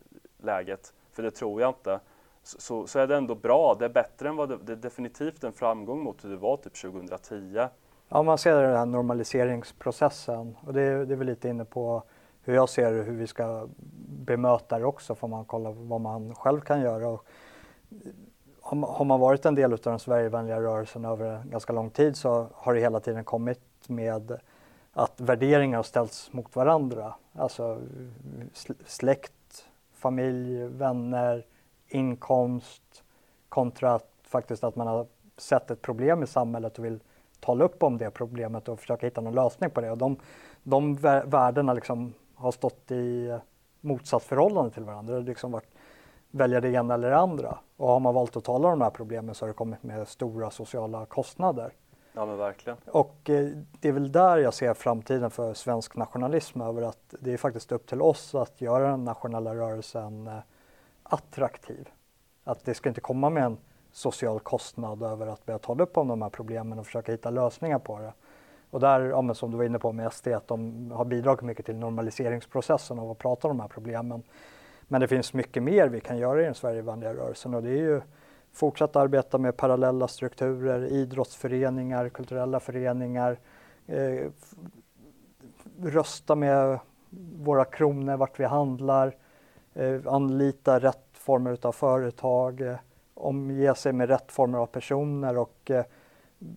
läget, 0.42 0.92
för 1.12 1.22
det 1.22 1.30
tror 1.30 1.60
jag 1.60 1.70
inte, 1.70 2.00
så, 2.42 2.86
så 2.86 2.98
är 2.98 3.06
det 3.06 3.16
ändå 3.16 3.34
bra. 3.34 3.76
Det 3.78 3.84
är 3.84 3.88
bättre 3.88 4.28
än 4.28 4.36
vad 4.36 4.48
det, 4.48 4.58
det 4.64 4.72
är 4.72 4.76
definitivt 4.76 5.44
en 5.44 5.52
framgång 5.52 6.02
mot 6.02 6.24
hur 6.24 6.30
det 6.30 6.36
var 6.36 6.56
typ 6.56 6.80
2010. 6.80 7.68
Ja, 8.08 8.22
man 8.22 8.38
ser 8.38 8.62
den 8.62 8.76
här 8.76 8.86
normaliseringsprocessen 8.86 10.56
och 10.66 10.72
det, 10.72 11.04
det 11.04 11.14
är 11.14 11.16
väl 11.16 11.26
lite 11.26 11.48
inne 11.48 11.64
på 11.64 12.02
hur 12.42 12.54
jag 12.54 12.68
ser 12.68 12.92
hur 12.92 13.16
vi 13.16 13.26
ska 13.26 13.68
bemöta 14.06 14.78
det 14.78 14.84
också 14.84 15.14
får 15.14 15.28
man 15.28 15.44
kolla 15.44 15.70
vad 15.70 16.00
man 16.00 16.34
själv 16.34 16.60
kan 16.60 16.80
göra. 16.80 17.08
Och 17.08 17.26
har 18.62 19.04
man 19.04 19.20
varit 19.20 19.46
en 19.46 19.54
del 19.54 19.72
av 19.72 19.78
den 19.78 19.98
Sverigevänliga 19.98 20.60
rörelsen 20.60 21.04
över 21.04 21.42
ganska 21.44 21.72
lång 21.72 21.90
tid 21.90 22.16
så 22.16 22.46
har 22.54 22.74
det 22.74 22.80
hela 22.80 23.00
tiden 23.00 23.24
kommit 23.24 23.60
med 23.88 24.38
att 24.94 25.20
värderingar 25.20 25.76
har 25.78 25.82
ställts 25.82 26.32
mot 26.32 26.56
varandra. 26.56 27.14
Alltså 27.32 27.80
släkt, 28.86 29.66
familj, 29.92 30.64
vänner, 30.64 31.46
inkomst 31.88 33.04
kontra 33.48 33.94
att 33.94 34.10
faktiskt 34.22 34.64
att 34.64 34.76
man 34.76 34.86
har 34.86 35.06
sett 35.36 35.70
ett 35.70 35.82
problem 35.82 36.22
i 36.22 36.26
samhället 36.26 36.78
och 36.78 36.84
vill 36.84 37.00
tala 37.40 37.64
upp 37.64 37.82
om 37.82 37.98
det 37.98 38.10
problemet 38.10 38.68
och 38.68 38.80
försöka 38.80 39.06
hitta 39.06 39.20
någon 39.20 39.34
lösning 39.34 39.70
på 39.70 39.80
det. 39.80 39.90
Och 39.90 39.98
de, 39.98 40.16
de 40.62 40.94
värdena 41.24 41.72
liksom 41.72 42.14
har 42.34 42.52
stått 42.52 42.90
i 42.90 43.38
motsatsförhållande 43.80 44.70
till 44.70 44.84
varandra. 44.84 45.14
Det 45.14 45.20
har 45.20 45.26
liksom 45.26 45.52
varit 45.52 45.70
välja 46.30 46.60
det 46.60 46.68
ena 46.68 46.94
eller 46.94 47.10
det 47.10 47.16
andra. 47.16 47.58
Och 47.76 47.88
har 47.88 48.00
man 48.00 48.14
valt 48.14 48.36
att 48.36 48.44
tala 48.44 48.68
om 48.68 48.78
de 48.78 48.84
här 48.84 48.90
problemen 48.90 49.34
så 49.34 49.44
har 49.44 49.48
det 49.48 49.54
kommit 49.54 49.82
med 49.82 50.08
stora 50.08 50.50
sociala 50.50 51.06
kostnader. 51.06 51.72
Ja 52.16 52.26
men 52.26 52.36
verkligen. 52.36 52.78
Och 52.86 53.30
eh, 53.30 53.48
det 53.80 53.88
är 53.88 53.92
väl 53.92 54.12
där 54.12 54.38
jag 54.38 54.54
ser 54.54 54.74
framtiden 54.74 55.30
för 55.30 55.54
svensk 55.54 55.96
nationalism 55.96 56.60
över 56.60 56.82
att 56.82 57.14
det 57.20 57.32
är 57.32 57.36
faktiskt 57.36 57.72
upp 57.72 57.86
till 57.86 58.02
oss 58.02 58.34
att 58.34 58.60
göra 58.60 58.90
den 58.90 59.04
nationella 59.04 59.54
rörelsen 59.54 60.26
eh, 60.26 60.38
attraktiv. 61.02 61.88
Att 62.44 62.64
det 62.64 62.74
ska 62.74 62.88
inte 62.88 63.00
komma 63.00 63.30
med 63.30 63.44
en 63.44 63.58
social 63.92 64.40
kostnad 64.40 65.02
över 65.02 65.26
att 65.26 65.46
börja 65.46 65.58
tagit 65.58 65.80
upp 65.80 65.96
om 65.96 66.08
de 66.08 66.22
här 66.22 66.30
problemen 66.30 66.78
och 66.78 66.86
försöka 66.86 67.12
hitta 67.12 67.30
lösningar 67.30 67.78
på 67.78 67.98
det. 67.98 68.12
Och 68.70 68.80
där, 68.80 69.00
ja, 69.00 69.34
som 69.34 69.50
du 69.50 69.56
var 69.56 69.64
inne 69.64 69.78
på 69.78 69.92
med 69.92 70.12
SD, 70.12 70.28
att 70.28 70.48
de 70.48 70.90
har 70.90 71.04
bidragit 71.04 71.42
mycket 71.42 71.66
till 71.66 71.76
normaliseringsprocessen 71.76 72.98
av 72.98 73.10
att 73.10 73.18
prata 73.18 73.48
om 73.48 73.56
de 73.56 73.62
här 73.62 73.68
problemen. 73.68 74.22
Men 74.88 75.00
det 75.00 75.08
finns 75.08 75.32
mycket 75.32 75.62
mer 75.62 75.88
vi 75.88 76.00
kan 76.00 76.18
göra 76.18 76.42
i 76.42 76.44
den 76.44 76.54
Sverigevänliga 76.54 77.14
rörelsen 77.14 77.54
och 77.54 77.62
det 77.62 77.70
är 77.70 77.82
ju 77.82 78.00
Fortsatt 78.54 78.96
arbeta 78.96 79.38
med 79.38 79.56
parallella 79.56 80.08
strukturer, 80.08 80.84
idrottsföreningar, 80.84 82.08
kulturella 82.08 82.60
föreningar, 82.60 83.38
eh, 83.86 84.30
rösta 85.82 86.34
med 86.34 86.78
våra 87.36 87.64
kronor 87.64 88.16
vart 88.16 88.40
vi 88.40 88.44
handlar, 88.44 89.16
eh, 89.74 90.00
anlita 90.06 90.78
rätt 90.78 91.08
former 91.12 91.58
av 91.62 91.72
företag, 91.72 92.60
eh, 92.60 92.76
omge 93.14 93.74
sig 93.74 93.92
med 93.92 94.08
rätt 94.08 94.32
former 94.32 94.58
av 94.58 94.66
personer 94.66 95.38
och 95.38 95.70
eh, 95.70 95.84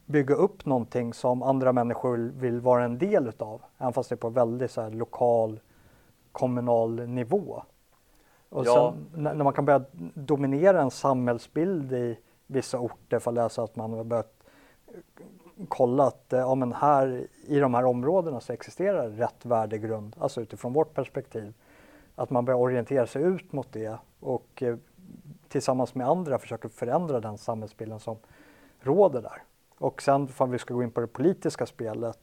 bygga 0.05 0.35
upp 0.35 0.65
någonting 0.65 1.13
som 1.13 1.43
andra 1.43 1.73
människor 1.73 2.17
vill 2.17 2.61
vara 2.61 2.83
en 2.83 2.97
del 2.97 3.27
utav, 3.27 3.61
även 3.77 3.93
fast 3.93 4.09
det 4.09 4.15
är 4.15 4.17
på 4.17 4.29
väldigt 4.29 4.71
så 4.71 4.81
här, 4.81 4.91
lokal, 4.91 5.59
kommunal 6.31 7.07
nivå. 7.07 7.63
Och 8.49 8.65
ja. 8.65 8.93
sen 9.13 9.23
när 9.23 9.43
man 9.43 9.53
kan 9.53 9.65
börja 9.65 9.83
dominera 10.13 10.81
en 10.81 10.91
samhällsbild 10.91 11.93
i 11.93 12.17
vissa 12.47 12.79
orter 12.79 13.19
för 13.19 13.31
att 13.31 13.35
läsa 13.35 13.63
att 13.63 13.75
man 13.75 13.93
har 13.93 14.03
börjat 14.03 14.33
kolla 15.67 16.03
att 16.03 16.25
ja, 16.29 16.55
men 16.55 16.73
här 16.73 17.27
i 17.43 17.59
de 17.59 17.73
här 17.73 17.85
områdena 17.85 18.39
så 18.39 18.53
existerar 18.53 19.09
rätt 19.09 19.45
värdegrund, 19.45 20.15
alltså 20.19 20.41
utifrån 20.41 20.73
vårt 20.73 20.93
perspektiv. 20.93 21.53
Att 22.15 22.29
man 22.29 22.45
börjar 22.45 22.59
orientera 22.59 23.07
sig 23.07 23.23
ut 23.23 23.53
mot 23.53 23.67
det 23.71 23.97
och 24.19 24.63
eh, 24.63 24.75
tillsammans 25.47 25.95
med 25.95 26.07
andra 26.07 26.39
försöker 26.39 26.69
förändra 26.69 27.19
den 27.19 27.37
samhällsbilden 27.37 27.99
som 27.99 28.17
råder 28.79 29.21
där. 29.21 29.43
Och 29.77 30.01
sen 30.01 30.27
om 30.37 30.51
vi 30.51 30.59
ska 30.59 30.73
gå 30.73 30.83
in 30.83 30.91
på 30.91 31.01
det 31.01 31.07
politiska 31.07 31.65
spelet, 31.65 32.19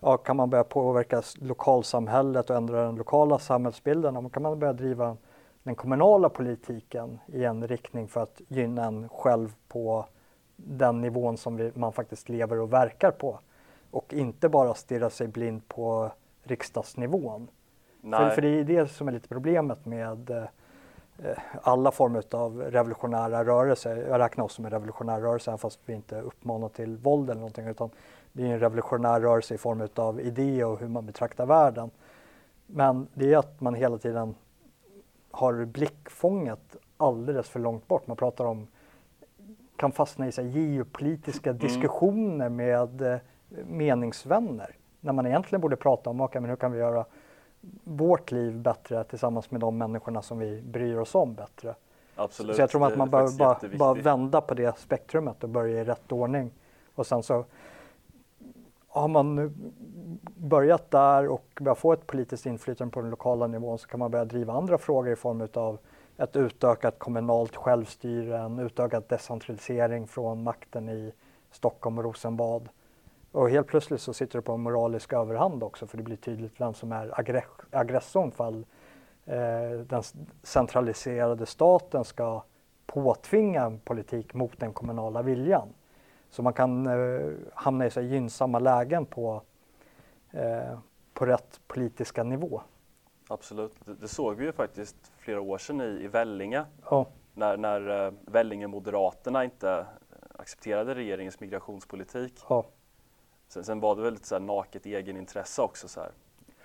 ja, 0.00 0.16
kan 0.16 0.36
man 0.36 0.50
börja 0.50 0.64
påverka 0.64 1.22
lokalsamhället 1.38 2.50
och 2.50 2.56
ändra 2.56 2.84
den 2.84 2.94
lokala 2.94 3.38
samhällsbilden, 3.38 4.14
ja, 4.14 4.28
kan 4.28 4.42
man 4.42 4.58
börja 4.58 4.72
driva 4.72 5.16
den 5.62 5.74
kommunala 5.74 6.28
politiken 6.28 7.18
i 7.26 7.44
en 7.44 7.68
riktning 7.68 8.08
för 8.08 8.22
att 8.22 8.40
gynna 8.48 8.84
en 8.84 9.08
själv 9.08 9.54
på 9.68 10.06
den 10.56 11.00
nivån 11.00 11.36
som 11.36 11.56
vi, 11.56 11.72
man 11.74 11.92
faktiskt 11.92 12.28
lever 12.28 12.60
och 12.60 12.72
verkar 12.72 13.10
på. 13.10 13.38
Och 13.90 14.14
inte 14.14 14.48
bara 14.48 14.74
stirra 14.74 15.10
sig 15.10 15.28
blind 15.28 15.68
på 15.68 16.10
riksdagsnivån. 16.42 17.48
För, 18.02 18.30
för, 18.30 18.42
det 18.42 18.48
är 18.48 18.64
det 18.64 18.88
som 18.88 19.08
är 19.08 19.12
lite 19.12 19.28
problemet 19.28 19.86
med 19.86 20.30
eh, 20.30 21.38
alla 21.62 21.90
former 21.90 22.24
av 22.30 22.62
revolutionära 22.62 23.44
rörelser. 23.44 23.96
Jag 23.96 24.18
räknar 24.18 24.44
oss 24.44 24.52
som 24.52 24.64
en 24.64 24.70
revolutionär 24.70 25.20
rörelse 25.20 25.50
även 25.50 25.58
fast 25.58 25.80
vi 25.84 25.94
inte 25.94 26.20
uppmanar 26.20 26.68
till 26.68 26.96
våld 26.96 27.30
eller 27.30 27.40
någonting 27.40 27.66
utan 27.66 27.90
det 28.32 28.42
är 28.42 28.46
en 28.46 28.60
revolutionär 28.60 29.20
rörelse 29.20 29.54
i 29.54 29.58
form 29.58 29.88
av 29.94 30.20
idé 30.20 30.64
och 30.64 30.80
hur 30.80 30.88
man 30.88 31.06
betraktar 31.06 31.46
världen. 31.46 31.90
Men 32.66 33.06
det 33.14 33.32
är 33.32 33.38
att 33.38 33.60
man 33.60 33.74
hela 33.74 33.98
tiden 33.98 34.34
har 35.30 35.64
blickfånget 35.64 36.76
alldeles 36.96 37.48
för 37.48 37.60
långt 37.60 37.88
bort. 37.88 38.06
Man 38.06 38.16
pratar 38.16 38.44
om, 38.44 38.66
kan 39.76 39.92
fastna 39.92 40.28
i 40.28 40.32
så 40.32 40.42
geopolitiska 40.42 41.50
mm. 41.50 41.60
diskussioner 41.60 42.48
med 42.48 43.02
eh, 43.02 43.18
meningsvänner. 43.64 44.76
När 45.00 45.12
man 45.12 45.26
egentligen 45.26 45.60
borde 45.60 45.76
prata 45.76 46.10
om, 46.10 46.20
okay, 46.20 46.40
men 46.40 46.50
hur 46.50 46.56
kan 46.56 46.72
vi 46.72 46.78
göra 46.78 47.04
vårt 47.84 48.32
liv 48.32 48.58
bättre 48.58 49.04
tillsammans 49.04 49.50
med 49.50 49.60
de 49.60 49.78
människorna 49.78 50.22
som 50.22 50.38
vi 50.38 50.62
bryr 50.62 50.96
oss 50.96 51.14
om 51.14 51.34
bättre. 51.34 51.74
Absolut. 52.16 52.56
Så 52.56 52.62
jag 52.62 52.70
tror 52.70 52.86
att 52.86 52.96
man 52.96 53.10
bör 53.10 53.38
bara, 53.38 53.58
bara 53.78 53.94
vända 53.94 54.40
på 54.40 54.54
det 54.54 54.78
spektrumet 54.78 55.44
och 55.44 55.50
börja 55.50 55.80
i 55.80 55.84
rätt 55.84 56.12
ordning. 56.12 56.50
Och 56.94 57.06
sen 57.06 57.22
så 57.22 57.44
har 58.92 59.08
man 59.08 59.54
börjat 60.36 60.90
där 60.90 61.28
och 61.28 61.44
börjat 61.60 61.78
få 61.78 61.92
ett 61.92 62.06
politiskt 62.06 62.46
inflytande 62.46 62.92
på 62.92 63.00
den 63.00 63.10
lokala 63.10 63.46
nivån 63.46 63.78
så 63.78 63.88
kan 63.88 64.00
man 64.00 64.10
börja 64.10 64.24
driva 64.24 64.52
andra 64.52 64.78
frågor 64.78 65.12
i 65.12 65.16
form 65.16 65.48
av 65.54 65.78
ett 66.16 66.36
utökat 66.36 66.98
kommunalt 66.98 67.56
självstyre, 67.56 68.38
en 68.38 68.58
utökad 68.58 69.04
decentralisering 69.08 70.06
från 70.06 70.42
makten 70.42 70.88
i 70.88 71.12
Stockholm 71.50 71.98
och 71.98 72.04
Rosenbad. 72.04 72.68
Och 73.32 73.50
helt 73.50 73.66
plötsligt 73.66 74.00
så 74.00 74.12
sitter 74.12 74.38
du 74.38 74.42
på 74.42 74.52
en 74.52 74.60
moralisk 74.60 75.12
överhand 75.12 75.62
också 75.62 75.86
för 75.86 75.96
det 75.96 76.02
blir 76.02 76.16
tydligt 76.16 76.60
vem 76.60 76.74
som 76.74 76.92
är 76.92 77.12
aggressorn 77.70 78.30
fall 78.30 78.66
eh, 79.26 79.80
den 79.86 80.02
centraliserade 80.42 81.46
staten 81.46 82.04
ska 82.04 82.42
påtvinga 82.86 83.62
en 83.62 83.78
politik 83.78 84.34
mot 84.34 84.60
den 84.60 84.72
kommunala 84.72 85.22
viljan. 85.22 85.68
Så 86.30 86.42
man 86.42 86.52
kan 86.52 86.86
eh, 86.86 87.32
hamna 87.54 87.86
i 87.86 87.90
så 87.90 88.00
gynnsamma 88.00 88.58
lägen 88.58 89.06
på, 89.06 89.42
eh, 90.30 90.78
på 91.14 91.26
rätt 91.26 91.60
politiska 91.66 92.22
nivå. 92.22 92.62
Absolut, 93.28 93.72
det, 93.84 93.94
det, 93.94 94.08
såg 94.08 94.36
vi 94.36 94.44
ju 94.44 94.52
faktiskt 94.52 94.96
flera 95.18 95.40
år 95.40 95.58
sedan 95.58 95.80
i, 95.80 95.84
i 95.84 96.08
Vellinge. 96.08 96.64
Ja. 96.90 97.06
När, 97.34 97.56
när 97.56 98.06
uh, 98.06 98.12
Vellinge 98.26 98.66
Moderaterna 98.66 99.44
inte 99.44 99.86
accepterade 100.38 100.94
regeringens 100.94 101.40
migrationspolitik. 101.40 102.34
Ja. 102.48 102.66
Sen, 103.48 103.64
sen 103.64 103.80
var 103.80 103.96
det 103.96 104.02
väl 104.02 104.12
lite 104.12 104.26
så 104.26 104.34
här 104.34 104.40
naket 104.40 104.86
egenintresse 104.86 105.62
också 105.62 105.88
så 105.88 106.00
här, 106.00 106.10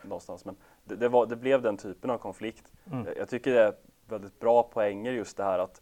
någonstans. 0.02 0.46
Men 0.46 0.56
det, 0.84 0.96
det, 0.96 1.10
var, 1.10 1.26
det 1.26 1.36
blev 1.36 1.62
den 1.62 1.78
typen 1.78 2.10
av 2.10 2.18
konflikt. 2.18 2.72
Mm. 2.92 3.06
Jag, 3.06 3.18
jag 3.18 3.30
tycker 3.30 3.52
det 3.52 3.64
är 3.64 3.74
väldigt 4.08 4.40
bra 4.40 4.64
poänger 4.64 5.12
just 5.12 5.38
det 5.38 5.44
här 5.44 5.60
att, 5.60 5.82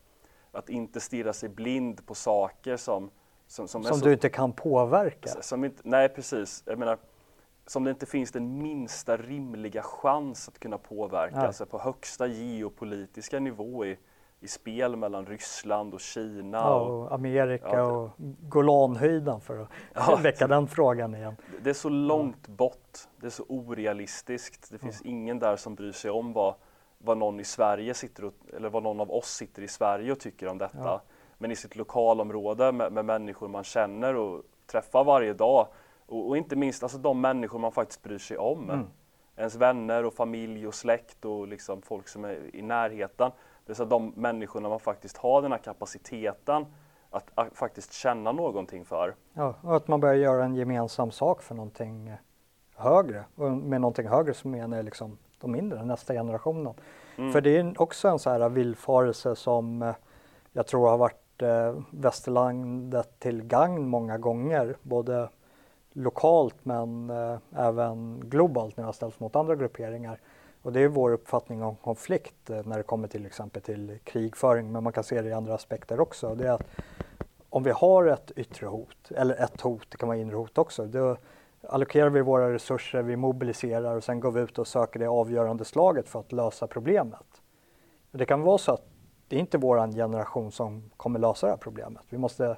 att 0.52 0.69
inte 0.69 1.00
stirra 1.00 1.34
sig 1.34 1.50
blind 1.50 2.06
på 2.06 2.15
saker 2.15 2.78
som 2.78 3.10
som, 3.54 3.68
som, 3.68 3.84
som 3.84 4.00
så, 4.00 4.06
du 4.06 4.13
inte 4.13 4.30
kan 4.30 4.54
påverka? 4.54 5.30
Som 5.30 5.63
inte, 5.63 5.82
nej, 5.84 6.10
precis. 6.10 6.63
Jag 6.66 6.80
menar, 6.80 6.98
som 7.68 7.84
det 7.84 7.89
inte 7.89 8.06
finns 8.06 8.32
den 8.32 8.58
minsta 8.58 9.18
rimliga 9.18 9.82
chans 9.82 10.48
att 10.48 10.60
kunna 10.60 10.78
påverka, 10.78 11.36
nej. 11.36 11.46
alltså 11.46 11.66
på 11.66 11.80
högsta 11.80 12.28
geopolitiska 12.28 13.39
nivå 13.39 13.86
i, 13.86 13.98
i 14.39 14.48
spel 14.48 14.96
mellan 14.96 15.26
Ryssland 15.26 15.94
och 15.94 16.00
Kina. 16.00 16.58
Ja, 16.58 16.80
och, 16.80 17.13
Amerika 17.13 17.70
ja, 17.74 17.84
och 17.84 18.10
Golanhöjden 18.42 19.42
för 19.42 19.60
att 19.60 19.70
ja, 19.94 20.20
väcka 20.24 20.48
den 20.48 20.68
frågan 20.68 21.16
igen. 21.16 21.36
Det 21.63 21.70
är 21.70 21.74
så 21.74 21.89
långt 21.89 22.48
bort, 22.48 22.98
det 23.18 23.26
är 23.26 23.32
så 23.32 23.44
orealistiskt. 23.48 24.72
Det 24.72 24.78
finns 24.78 25.02
ingen 25.02 25.39
där 25.39 25.56
som 25.56 25.76
bryr 25.76 25.92
sig 25.92 26.12
om 26.12 26.34
vad, 26.34 26.56
vad 26.98 27.18
någon 27.18 27.39
i 27.39 27.44
Sverige 27.44 27.94
sitter 27.94 28.26
och, 28.26 28.34
eller 28.56 28.70
vad 28.70 28.84
någon 28.84 29.00
av 29.00 29.12
oss 29.12 29.30
sitter 29.30 29.62
i 29.62 29.68
Sverige 29.68 30.12
och 30.12 30.20
tycker 30.20 30.48
om 30.48 30.58
detta 30.58 31.02
men 31.43 31.51
i 31.51 31.56
sitt 31.56 31.75
lokalområde 31.75 32.71
med, 32.71 32.91
med 32.91 33.06
människor 33.06 33.47
man 33.47 33.63
känner 33.63 34.15
och 34.15 34.41
träffar 34.67 35.03
varje 35.03 35.34
dag. 35.34 35.67
Och, 36.06 36.27
och, 36.27 36.38
inte 36.38 36.56
minst 36.56 36.84
alltså 36.84 36.97
de 36.97 37.21
människor 37.21 37.60
man 37.60 37.71
faktiskt 37.71 38.03
bryr 38.03 38.17
sig 38.17 38.38
om. 38.38 38.69
Mm. 38.69 38.86
Ens 39.36 39.56
vänner 39.56 40.06
och 40.06 40.13
familj 40.13 40.67
och 40.67 40.73
släkt 40.73 41.25
och 41.25 41.47
liksom 41.47 41.82
folk 41.82 42.08
som 42.08 42.25
är 42.25 42.56
i 42.56 42.62
närheten. 42.62 43.32
Det 43.65 43.71
är 43.71 43.75
så 43.75 43.86
de 43.86 44.13
människorna 44.15 44.69
man 44.69 44.79
faktiskt 44.79 45.17
har 45.17 45.41
den 45.41 45.51
här 45.51 45.60
kapaciteten 45.60 46.65
att, 47.10 47.32
att, 47.36 47.58
faktiskt 47.58 47.93
känna 47.93 48.32
någonting 48.32 48.86
för. 48.86 49.15
Ja, 49.34 49.56
och 49.62 49.75
att 49.75 49.88
man 49.88 49.99
börjar 49.99 50.15
göra 50.15 50.45
en 50.45 50.56
gemensam 50.56 51.12
sak 51.12 51.41
för 51.41 51.56
någonting 51.56 52.13
högre. 52.75 53.23
Och 53.36 53.51
med 53.51 53.82
någonting 53.82 54.08
högre 54.08 54.34
så 54.34 54.47
menar 54.47 54.77
jag 54.77 54.86
liksom 54.86 55.17
de 55.39 55.51
mindre, 55.51 55.86
nästa 55.86 56.13
generationen. 56.13 56.73
Mm. 57.15 57.32
För 57.32 57.41
det 57.41 57.58
är 57.58 57.82
också 57.82 58.08
en 58.08 58.19
så 58.19 58.29
här 58.29 58.49
villfarelse 58.49 59.36
som 59.36 59.82
eh, 59.82 59.95
jag 60.53 60.67
tror 60.67 60.89
har 60.89 60.97
varit 60.97 61.23
eh, 61.43 61.75
västerlandet 61.89 63.19
till 63.19 63.43
gagn 63.43 63.88
många 63.88 64.17
gånger, 64.17 64.75
både 64.82 65.29
lokalt 65.93 66.56
men 66.63 67.10
eh, 67.10 67.38
även 67.56 68.19
globalt 68.19 68.77
när 68.77 68.82
det 68.82 68.88
har 68.88 68.93
ställts 68.93 69.19
mot 69.19 69.36
andra 69.36 69.56
grupperingar. 69.56 70.19
Och 70.62 70.73
det 70.73 70.79
är 70.79 70.88
vår 70.88 71.12
uppfattning 71.12 71.63
om 71.63 71.75
konflikt 71.75 72.49
eh, 72.49 72.62
när 72.65 72.77
det 72.77 72.84
kommer 72.84 73.08
till 73.08 73.25
exempel 73.25 73.62
till 73.62 73.97
krigföring, 74.03 74.71
men 74.71 74.84
man 74.84 74.93
kan 74.93 75.03
se 75.03 75.21
det 75.21 75.29
i 75.29 75.34
andra 75.34 75.53
aspekter 75.53 75.99
också. 75.99 76.36
Det 76.36 76.47
är 76.47 76.51
att 76.51 76.67
om 77.49 77.63
vi 77.63 77.71
har 77.71 78.06
ett 78.06 78.32
yttre 78.36 78.67
hot, 78.67 79.12
eller 79.15 79.43
ett 79.43 79.62
hot, 79.62 79.88
det 79.91 79.97
kan 79.97 80.08
vara 80.10 80.17
inre 80.17 80.36
hot 80.36 80.58
också, 80.58 80.86
då 80.86 81.17
allokerar 81.67 82.10
vi 82.10 82.21
våra 82.21 82.53
resurser, 82.53 83.01
vi 83.01 83.15
mobiliserar 83.15 83.95
och 83.95 84.03
sen 84.03 84.19
går 84.19 84.32
vi 84.32 84.41
ut 84.41 84.60
och 84.60 84.67
söker 84.67 84.99
det 84.99 85.08
avgörande 85.08 85.65
slaget 85.65 86.10
för 86.10 86.19
att 86.19 86.32
lösa 86.32 86.67
problemet. 86.67 87.41
Det 88.12 88.25
kan 88.25 88.41
vara 88.41 88.58
så 88.58 88.71
att 88.71 88.86
det 89.34 89.38
är 89.38 89.39
inte 89.39 89.58
vår 89.58 89.91
generation 89.91 90.52
som 90.52 90.84
kommer 90.98 91.19
lösa 91.19 91.46
det 91.48 91.52
här 91.52 91.58
problemet. 91.58 92.04
Vi 92.10 92.17
måste 92.17 92.58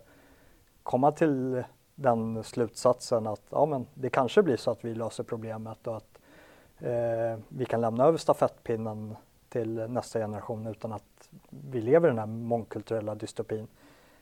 komma 0.84 1.12
till 1.12 1.64
den 1.96 2.44
slutsatsen 2.44 3.28
att 3.28 3.42
ja, 3.50 3.66
men 3.66 3.88
det 3.94 4.10
kanske 4.10 4.44
blir 4.44 4.58
så 4.58 4.72
att 4.72 4.86
vi 4.86 4.96
löser 4.96 5.24
problemet 5.24 5.88
och 5.88 5.98
att 5.98 6.20
eh, 6.80 7.40
vi 7.48 7.66
kan 7.66 7.82
lämna 7.82 8.06
över 8.06 8.18
stafettpinnen 8.18 9.16
till 9.50 9.76
nästa 9.76 10.20
generation 10.20 10.68
utan 10.68 10.94
att 10.94 11.30
vi 11.50 11.82
lever 11.82 12.08
i 12.08 12.12
den 12.12 12.20
här 12.20 12.26
mångkulturella 12.26 13.16
dystopin. 13.16 13.68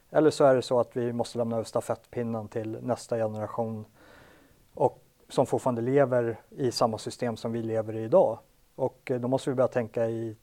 Eller 0.10 0.30
så 0.30 0.44
är 0.44 0.56
det 0.56 0.62
så 0.62 0.80
att 0.80 0.98
vi 0.98 1.14
måste 1.14 1.38
lämna 1.38 1.56
över 1.56 1.66
stafettpinnen 1.66 2.48
till 2.48 2.78
nästa 2.82 3.18
generation 3.18 3.86
och 4.74 5.04
som 5.30 5.46
fortfarande 5.46 5.82
lever 5.82 6.42
i 6.50 6.72
samma 6.72 6.98
system 6.98 7.38
som 7.38 7.52
vi 7.52 7.62
lever 7.62 7.96
i 7.96 8.04
idag. 8.04 8.40
Och 8.76 9.12
eh, 9.12 9.20
då 9.20 9.28
måste 9.28 9.50
vi 9.50 9.56
börja 9.56 9.68
tänka 9.68 10.10
i 10.10 10.38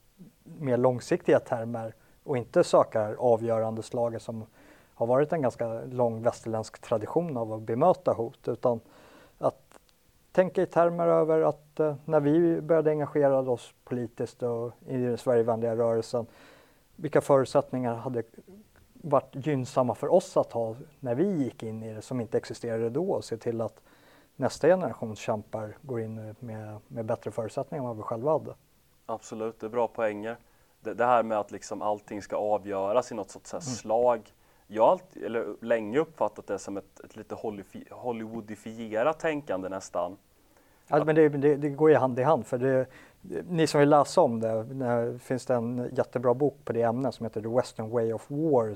mer 0.59 0.77
långsiktiga 0.77 1.41
termer 1.41 1.95
och 2.25 2.37
inte 2.37 2.65
söka 2.65 3.17
avgörande 3.17 3.83
slaget 3.83 4.23
som 4.23 4.47
har 4.95 5.07
varit 5.07 5.33
en 5.33 5.43
ganska 5.43 5.81
lång 5.85 6.23
västerländsk 6.23 6.79
tradition 6.81 7.37
av 7.37 7.53
att 7.53 7.63
bemöta 7.63 8.13
hot 8.13 8.49
utan 8.49 8.81
att 9.39 9.79
tänka 10.33 10.63
i 10.63 10.67
termer 10.67 11.07
över 11.07 11.41
att 11.41 11.81
eh, 11.81 11.95
när 12.05 12.21
vi 12.21 12.61
började 12.61 12.91
engagera 12.91 13.39
oss 13.39 13.75
politiskt 13.85 14.43
och 14.43 14.73
i 14.87 14.97
den 14.97 15.19
Sverigevänliga 15.19 15.77
rörelsen 15.77 16.27
vilka 16.97 17.21
förutsättningar 17.21 17.95
hade 17.95 18.23
varit 18.93 19.47
gynnsamma 19.47 19.95
för 19.95 20.13
oss 20.13 20.37
att 20.37 20.53
ha 20.53 20.77
när 21.01 21.15
vi 21.15 21.43
gick 21.43 21.63
in 21.63 21.83
i 21.83 21.95
det 21.95 22.03
som 22.03 22.21
inte 22.21 22.39
existerade 22.39 22.91
då 22.91 23.11
och 23.11 23.25
se 23.25 23.37
till 23.37 23.61
att 23.61 23.81
nästa 24.37 24.69
generations 24.69 25.19
kämpar 25.19 25.77
går 25.83 26.01
in 26.01 26.35
med, 26.41 26.81
med 26.89 27.05
bättre 27.05 27.31
förutsättningar 27.31 27.83
än 27.83 27.89
vad 27.89 27.97
vi 27.97 28.03
själva 28.03 28.33
hade. 28.33 28.55
Absolut, 29.07 29.61
det 29.61 29.67
är 29.67 29.71
bra 29.71 29.89
poänger. 29.89 30.37
Det, 30.81 30.95
det 30.95 31.05
här 31.05 31.23
med 31.23 31.39
att 31.39 31.51
liksom 31.51 31.83
allting 31.83 32.23
ska 32.23 32.37
avgöras 32.37 33.13
i 33.13 33.15
något 33.15 33.31
sorts 33.31 33.53
mm. 33.53 33.63
slag. 33.63 34.33
Jag 34.67 34.83
har 34.83 34.91
alltid, 34.91 35.25
eller 35.25 35.55
länge 35.61 35.99
uppfattat 35.99 36.47
det 36.47 36.59
som 36.59 36.77
ett, 36.77 37.01
ett 37.05 37.17
lite 37.17 37.37
Hollywoodifierat 37.91 39.19
tänkande 39.19 39.69
nästan. 39.69 40.17
Ja, 40.89 41.05
men 41.05 41.15
det, 41.15 41.29
det, 41.29 41.57
det, 41.57 41.69
går 41.69 41.91
ju 41.91 41.97
hand 41.97 42.19
i 42.19 42.23
hand 42.23 42.47
för 42.47 42.59
det, 42.59 42.87
ni 43.49 43.67
som 43.67 43.81
vill 43.81 43.89
läsa 43.89 44.21
om 44.21 44.41
det, 44.41 44.65
det 44.65 45.19
finns 45.19 45.47
det 45.47 45.55
en 45.55 45.91
jättebra 45.93 46.35
bok 46.35 46.57
på 46.65 46.73
det 46.73 46.83
ämnet 46.83 47.15
som 47.15 47.27
heter 47.27 47.41
The 47.41 47.49
Western 47.49 47.91
Way 47.91 48.13
of 48.13 48.27
War 48.29 48.69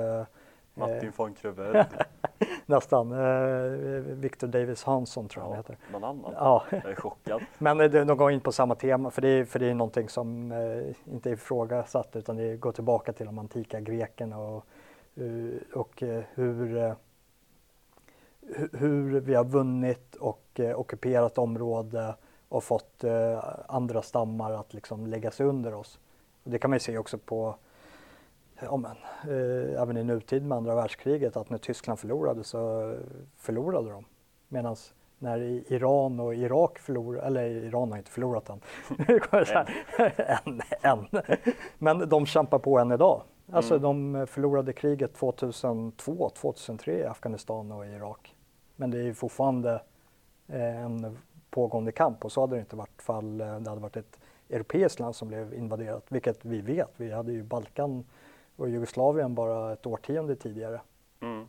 eh, 0.00 0.26
Martin 0.74 1.12
von 1.16 1.34
Creveld. 1.34 1.86
Nästan. 2.66 3.12
Eh, 3.12 3.70
Victor 4.00 4.46
Davis 4.46 4.84
Hansson 4.84 5.28
tror 5.28 5.44
jag 5.44 5.50
ja, 5.50 5.54
han 5.54 5.56
heter. 5.56 5.76
Någon 5.92 6.04
annan? 6.04 6.32
Ja. 6.36 6.64
Jag 6.70 6.84
är 6.84 6.94
chockad. 6.94 7.42
Men 7.58 7.80
eh, 7.80 7.90
de 7.90 8.16
går 8.16 8.32
in 8.32 8.40
på 8.40 8.52
samma 8.52 8.74
tema 8.74 9.10
för 9.10 9.22
det 9.22 9.28
är, 9.28 9.44
för 9.44 9.58
det 9.58 9.66
är 9.66 9.74
någonting 9.74 10.08
som 10.08 10.52
eh, 10.52 11.12
inte 11.12 11.30
är 11.30 11.32
ifrågasatt 11.32 12.16
utan 12.16 12.36
det 12.36 12.56
går 12.56 12.72
tillbaka 12.72 13.12
till 13.12 13.26
de 13.26 13.38
antika 13.38 13.80
grekerna 13.80 14.38
och, 14.38 14.64
och 15.74 16.02
hur, 16.34 16.94
hur 18.72 19.20
vi 19.20 19.34
har 19.34 19.44
vunnit 19.44 20.14
och 20.16 20.60
ockuperat 20.74 21.38
område 21.38 22.14
och 22.48 22.64
fått 22.64 23.04
andra 23.66 24.02
stammar 24.02 24.52
att 24.52 24.74
liksom 24.74 25.06
lägga 25.06 25.30
sig 25.30 25.46
under 25.46 25.74
oss. 25.74 25.98
Och 26.44 26.50
det 26.50 26.58
kan 26.58 26.70
man 26.70 26.76
ju 26.76 26.80
se 26.80 26.98
också 26.98 27.18
på 27.18 27.54
ja, 28.62 28.76
men, 28.76 28.96
eh, 29.22 29.82
även 29.82 29.96
i 29.96 30.04
nutid 30.04 30.46
med 30.46 30.58
andra 30.58 30.74
världskriget 30.74 31.36
att 31.36 31.50
när 31.50 31.58
Tyskland 31.58 31.98
förlorade 31.98 32.44
så 32.44 32.94
förlorade 33.36 33.90
de. 33.90 34.04
Medan 34.48 34.76
när 35.18 35.38
Iran 35.72 36.20
och 36.20 36.34
Irak 36.34 36.78
förlorade, 36.78 37.26
eller 37.26 37.44
Iran 37.44 37.90
har 37.90 37.98
inte 37.98 38.10
förlorat 38.10 38.50
än, 38.50 38.60
än, 40.42 40.60
än. 40.82 41.06
men 41.78 42.08
de 42.08 42.26
kämpar 42.26 42.58
på 42.58 42.78
än 42.78 42.92
idag. 42.92 43.22
Alltså 43.52 43.76
mm. 43.76 44.12
de 44.12 44.26
förlorade 44.26 44.72
kriget 44.72 45.14
2002, 45.14 46.30
2003 46.30 46.98
i 46.98 47.04
Afghanistan 47.04 47.72
och 47.72 47.86
Irak. 47.86 48.34
Men 48.76 48.90
det 48.90 48.98
är 48.98 49.12
fortfarande 49.12 49.82
eh, 50.48 50.84
en 50.84 51.18
pågående 51.50 51.92
kamp 51.92 52.24
och 52.24 52.32
så 52.32 52.40
hade 52.40 52.56
det 52.56 52.60
inte 52.60 52.76
varit 52.76 53.02
fall 53.02 53.40
eh, 53.40 53.60
det 53.60 53.70
hade 53.70 53.82
varit 53.82 53.96
ett 53.96 54.18
europeiskt 54.50 55.00
land 55.00 55.16
som 55.16 55.28
blev 55.28 55.54
invaderat, 55.54 56.04
vilket 56.08 56.44
vi 56.44 56.60
vet. 56.60 56.90
Vi 56.96 57.12
hade 57.12 57.32
ju 57.32 57.42
Balkan 57.42 58.04
och 58.60 58.68
Jugoslavien 58.68 59.34
bara 59.34 59.72
ett 59.72 59.86
årtionde 59.86 60.36
tidigare. 60.36 60.80
Mm. 61.20 61.48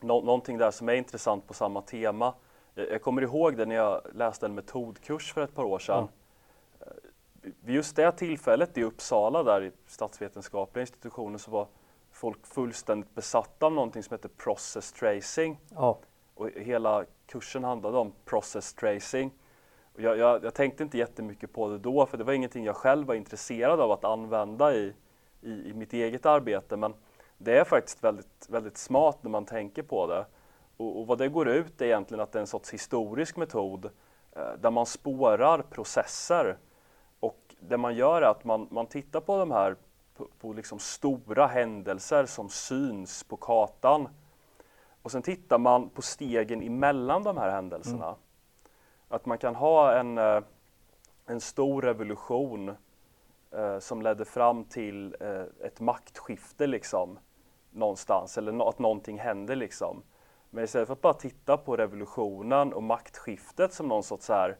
Nå 0.00 0.20
någonting 0.20 0.58
där 0.58 0.70
som 0.70 0.88
är 0.88 0.94
intressant 0.94 1.46
på 1.46 1.54
samma 1.54 1.82
tema. 1.82 2.34
Jag 2.74 3.02
kommer 3.02 3.22
ihåg 3.22 3.56
det 3.56 3.66
när 3.66 3.74
jag 3.74 4.00
läste 4.14 4.46
en 4.46 4.54
metodkurs 4.54 5.32
för 5.32 5.40
ett 5.40 5.54
par 5.54 5.64
år 5.64 5.78
sedan. 5.78 5.98
Mm. 5.98 6.94
Vid 7.60 7.74
just 7.74 7.96
det 7.96 8.12
tillfället 8.12 8.78
i 8.78 8.82
Uppsala, 8.82 9.42
där 9.42 9.62
i 9.62 9.72
statsvetenskapliga 9.86 10.80
institutionen, 10.80 11.38
så 11.38 11.50
var 11.50 11.66
folk 12.10 12.46
fullständigt 12.46 13.14
besatta 13.14 13.66
av 13.66 13.72
någonting 13.72 14.02
som 14.02 14.14
heter 14.14 14.28
process 14.28 14.92
tracing. 14.92 15.60
Ja. 15.74 15.98
Och 16.34 16.50
hela 16.50 17.04
kursen 17.26 17.64
handlade 17.64 17.98
om 17.98 18.12
process 18.24 18.74
tracing. 18.74 19.30
Och 19.94 20.00
jag, 20.00 20.18
jag, 20.18 20.44
jag 20.44 20.54
tänkte 20.54 20.82
inte 20.82 20.98
jättemycket 20.98 21.52
på 21.52 21.68
det 21.68 21.78
då, 21.78 22.06
för 22.06 22.18
det 22.18 22.24
var 22.24 22.32
ingenting 22.32 22.64
jag 22.64 22.76
själv 22.76 23.06
var 23.06 23.14
intresserad 23.14 23.80
av 23.80 23.92
att 23.92 24.04
använda 24.04 24.74
i, 24.74 24.94
i, 25.40 25.50
i 25.50 25.74
mitt 25.74 25.92
eget 25.92 26.26
arbete 26.26 26.76
men 26.76 26.94
det 27.38 27.58
är 27.58 27.64
faktiskt 27.64 28.04
väldigt, 28.04 28.46
väldigt 28.48 28.76
smart 28.76 29.18
när 29.22 29.30
man 29.30 29.44
tänker 29.44 29.82
på 29.82 30.06
det. 30.06 30.26
Och, 30.76 31.00
och, 31.00 31.06
vad 31.06 31.18
det 31.18 31.28
går 31.28 31.48
ut 31.48 31.80
är 31.80 31.86
egentligen 31.86 32.20
att 32.20 32.32
det 32.32 32.38
är 32.38 32.40
en 32.40 32.46
sorts 32.46 32.70
historisk 32.70 33.36
metod 33.36 33.84
eh, 34.32 34.52
där 34.60 34.70
man 34.70 34.86
spårar 34.86 35.62
processer. 35.62 36.58
Och 37.20 37.54
det 37.60 37.76
man 37.76 37.94
gör 37.94 38.22
är 38.22 38.30
att 38.30 38.44
man, 38.44 38.68
man 38.70 38.86
tittar 38.86 39.20
på 39.20 39.38
de 39.38 39.50
här 39.50 39.76
på, 40.16 40.28
på 40.40 40.52
liksom 40.52 40.78
stora 40.78 41.46
händelser 41.46 42.26
som 42.26 42.48
syns 42.48 43.24
på 43.24 43.36
kartan. 43.36 44.08
Och 45.02 45.12
sen 45.12 45.22
tittar 45.22 45.58
man 45.58 45.88
på 45.88 46.02
stegen 46.02 46.62
emellan 46.62 47.22
de 47.22 47.36
här 47.36 47.50
händelserna. 47.50 48.06
Mm. 48.06 48.18
Att 49.08 49.26
man 49.26 49.38
kan 49.38 49.54
ha 49.54 49.98
en, 49.98 50.18
eh, 50.18 50.42
en 51.26 51.40
stor 51.40 51.82
revolution 51.82 52.74
som 53.80 54.02
ledde 54.02 54.24
fram 54.24 54.64
till 54.64 55.16
eh, 55.20 55.66
ett 55.66 55.80
maktskifte 55.80 56.66
liksom 56.66 57.18
någonstans 57.70 58.38
eller 58.38 58.68
att 58.68 58.78
någonting 58.78 59.18
hände 59.18 59.54
liksom. 59.54 60.02
Men 60.50 60.64
istället 60.64 60.86
för 60.86 60.92
att 60.92 61.00
bara 61.00 61.14
titta 61.14 61.56
på 61.56 61.76
revolutionen 61.76 62.72
och 62.72 62.82
maktskiftet 62.82 63.72
som 63.72 63.88
någon 63.88 64.02
sorts 64.02 64.28
här 64.28 64.56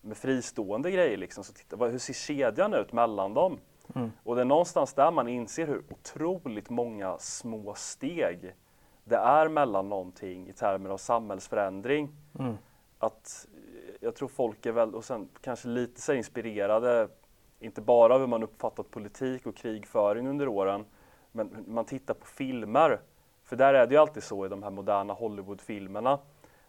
med 0.00 0.16
fristående 0.16 0.90
grejer 0.90 1.16
liksom, 1.16 1.44
så 1.44 1.52
titta, 1.52 1.76
hur 1.76 1.98
ser 1.98 2.12
kedjan 2.12 2.74
ut 2.74 2.92
mellan 2.92 3.34
dem? 3.34 3.58
Mm. 3.94 4.12
Och 4.24 4.34
det 4.34 4.40
är 4.40 4.44
någonstans 4.44 4.94
där 4.94 5.10
man 5.10 5.28
inser 5.28 5.66
hur 5.66 5.82
otroligt 5.90 6.70
många 6.70 7.18
små 7.18 7.74
steg 7.74 8.54
det 9.04 9.16
är 9.16 9.48
mellan 9.48 9.88
någonting 9.88 10.48
i 10.48 10.52
termer 10.52 10.90
av 10.90 10.96
samhällsförändring. 10.96 12.08
Mm. 12.38 12.54
Att 12.98 13.46
jag 14.00 14.14
tror 14.14 14.28
folk 14.28 14.66
är 14.66 14.72
väl, 14.72 14.94
och 14.94 15.04
sen 15.04 15.28
kanske 15.40 15.68
lite 15.68 16.00
så 16.00 16.12
inspirerade 16.12 17.08
inte 17.60 17.80
bara 17.80 18.18
hur 18.18 18.26
man 18.26 18.42
uppfattat 18.42 18.90
politik 18.90 19.46
och 19.46 19.56
krigföring 19.56 20.28
under 20.28 20.48
åren, 20.48 20.84
men 21.32 21.64
man 21.68 21.84
tittar 21.84 22.14
på 22.14 22.26
filmer. 22.26 23.00
För 23.44 23.56
där 23.56 23.74
är 23.74 23.86
det 23.86 23.94
ju 23.94 24.00
alltid 24.00 24.22
så 24.22 24.46
i 24.46 24.48
de 24.48 24.62
här 24.62 24.70
moderna 24.70 25.12
Hollywoodfilmerna 25.12 26.18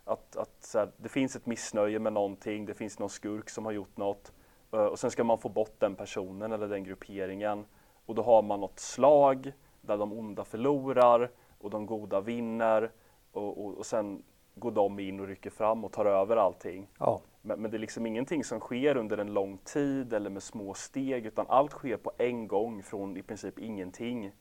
att, 0.04 0.36
att 0.36 0.71
här, 0.73 0.91
det 0.97 1.10
finns 1.10 1.36
ett 1.36 1.45
missnöje 1.45 1.99
med 1.99 2.13
någonting, 2.13 2.65
det 2.65 2.73
finns 2.73 2.99
någon 2.99 3.10
skurk 3.10 3.49
som 3.49 3.65
har 3.65 3.71
gjort 3.71 3.97
något 3.97 4.32
eh, 4.71 4.80
och 4.80 4.99
sen 4.99 5.12
ska 5.12 5.23
man 5.23 5.38
få 5.38 5.49
bort 5.49 5.75
den 5.80 5.95
personen 5.95 6.51
eller 6.51 6.67
den 6.67 6.84
grupperingen 6.84 7.65
och 8.06 8.15
då 8.15 8.21
har 8.21 8.41
man 8.41 8.60
något 8.60 8.80
slag 8.80 9.51
där 9.82 9.97
de 9.97 10.13
onda 10.13 10.43
förlorar 10.43 11.32
och 11.60 11.69
de 11.69 11.86
goda 11.86 12.21
vinner 12.21 12.91
och, 13.32 13.65
och, 13.65 13.77
och 13.77 13.86
sen 13.86 14.23
går 14.56 14.71
de 14.71 14.99
in 14.99 15.19
och 15.19 15.27
rycker 15.27 15.49
fram 15.49 15.86
och 15.86 15.91
tar 15.91 16.06
över 16.06 16.38
allting. 16.38 16.89
Ja. 16.99 17.21
Men, 17.41 17.62
men, 17.62 17.71
det 17.71 17.77
är 17.77 17.80
liksom 17.80 18.06
ingenting 18.06 18.43
som 18.43 18.60
sker 18.60 18.97
under 18.97 19.17
en 19.17 19.34
lång 19.34 19.58
tid 19.58 20.13
eller 20.13 20.30
med 20.30 20.43
små 20.43 20.73
steg 20.73 21.25
utan 21.25 21.45
allt 21.49 21.71
sker 21.71 21.97
på 21.97 22.12
en 22.17 22.47
gång 22.47 22.84
från 22.84 23.17
i 23.17 23.21
princip 23.21 23.60
ingenting. 23.60 24.32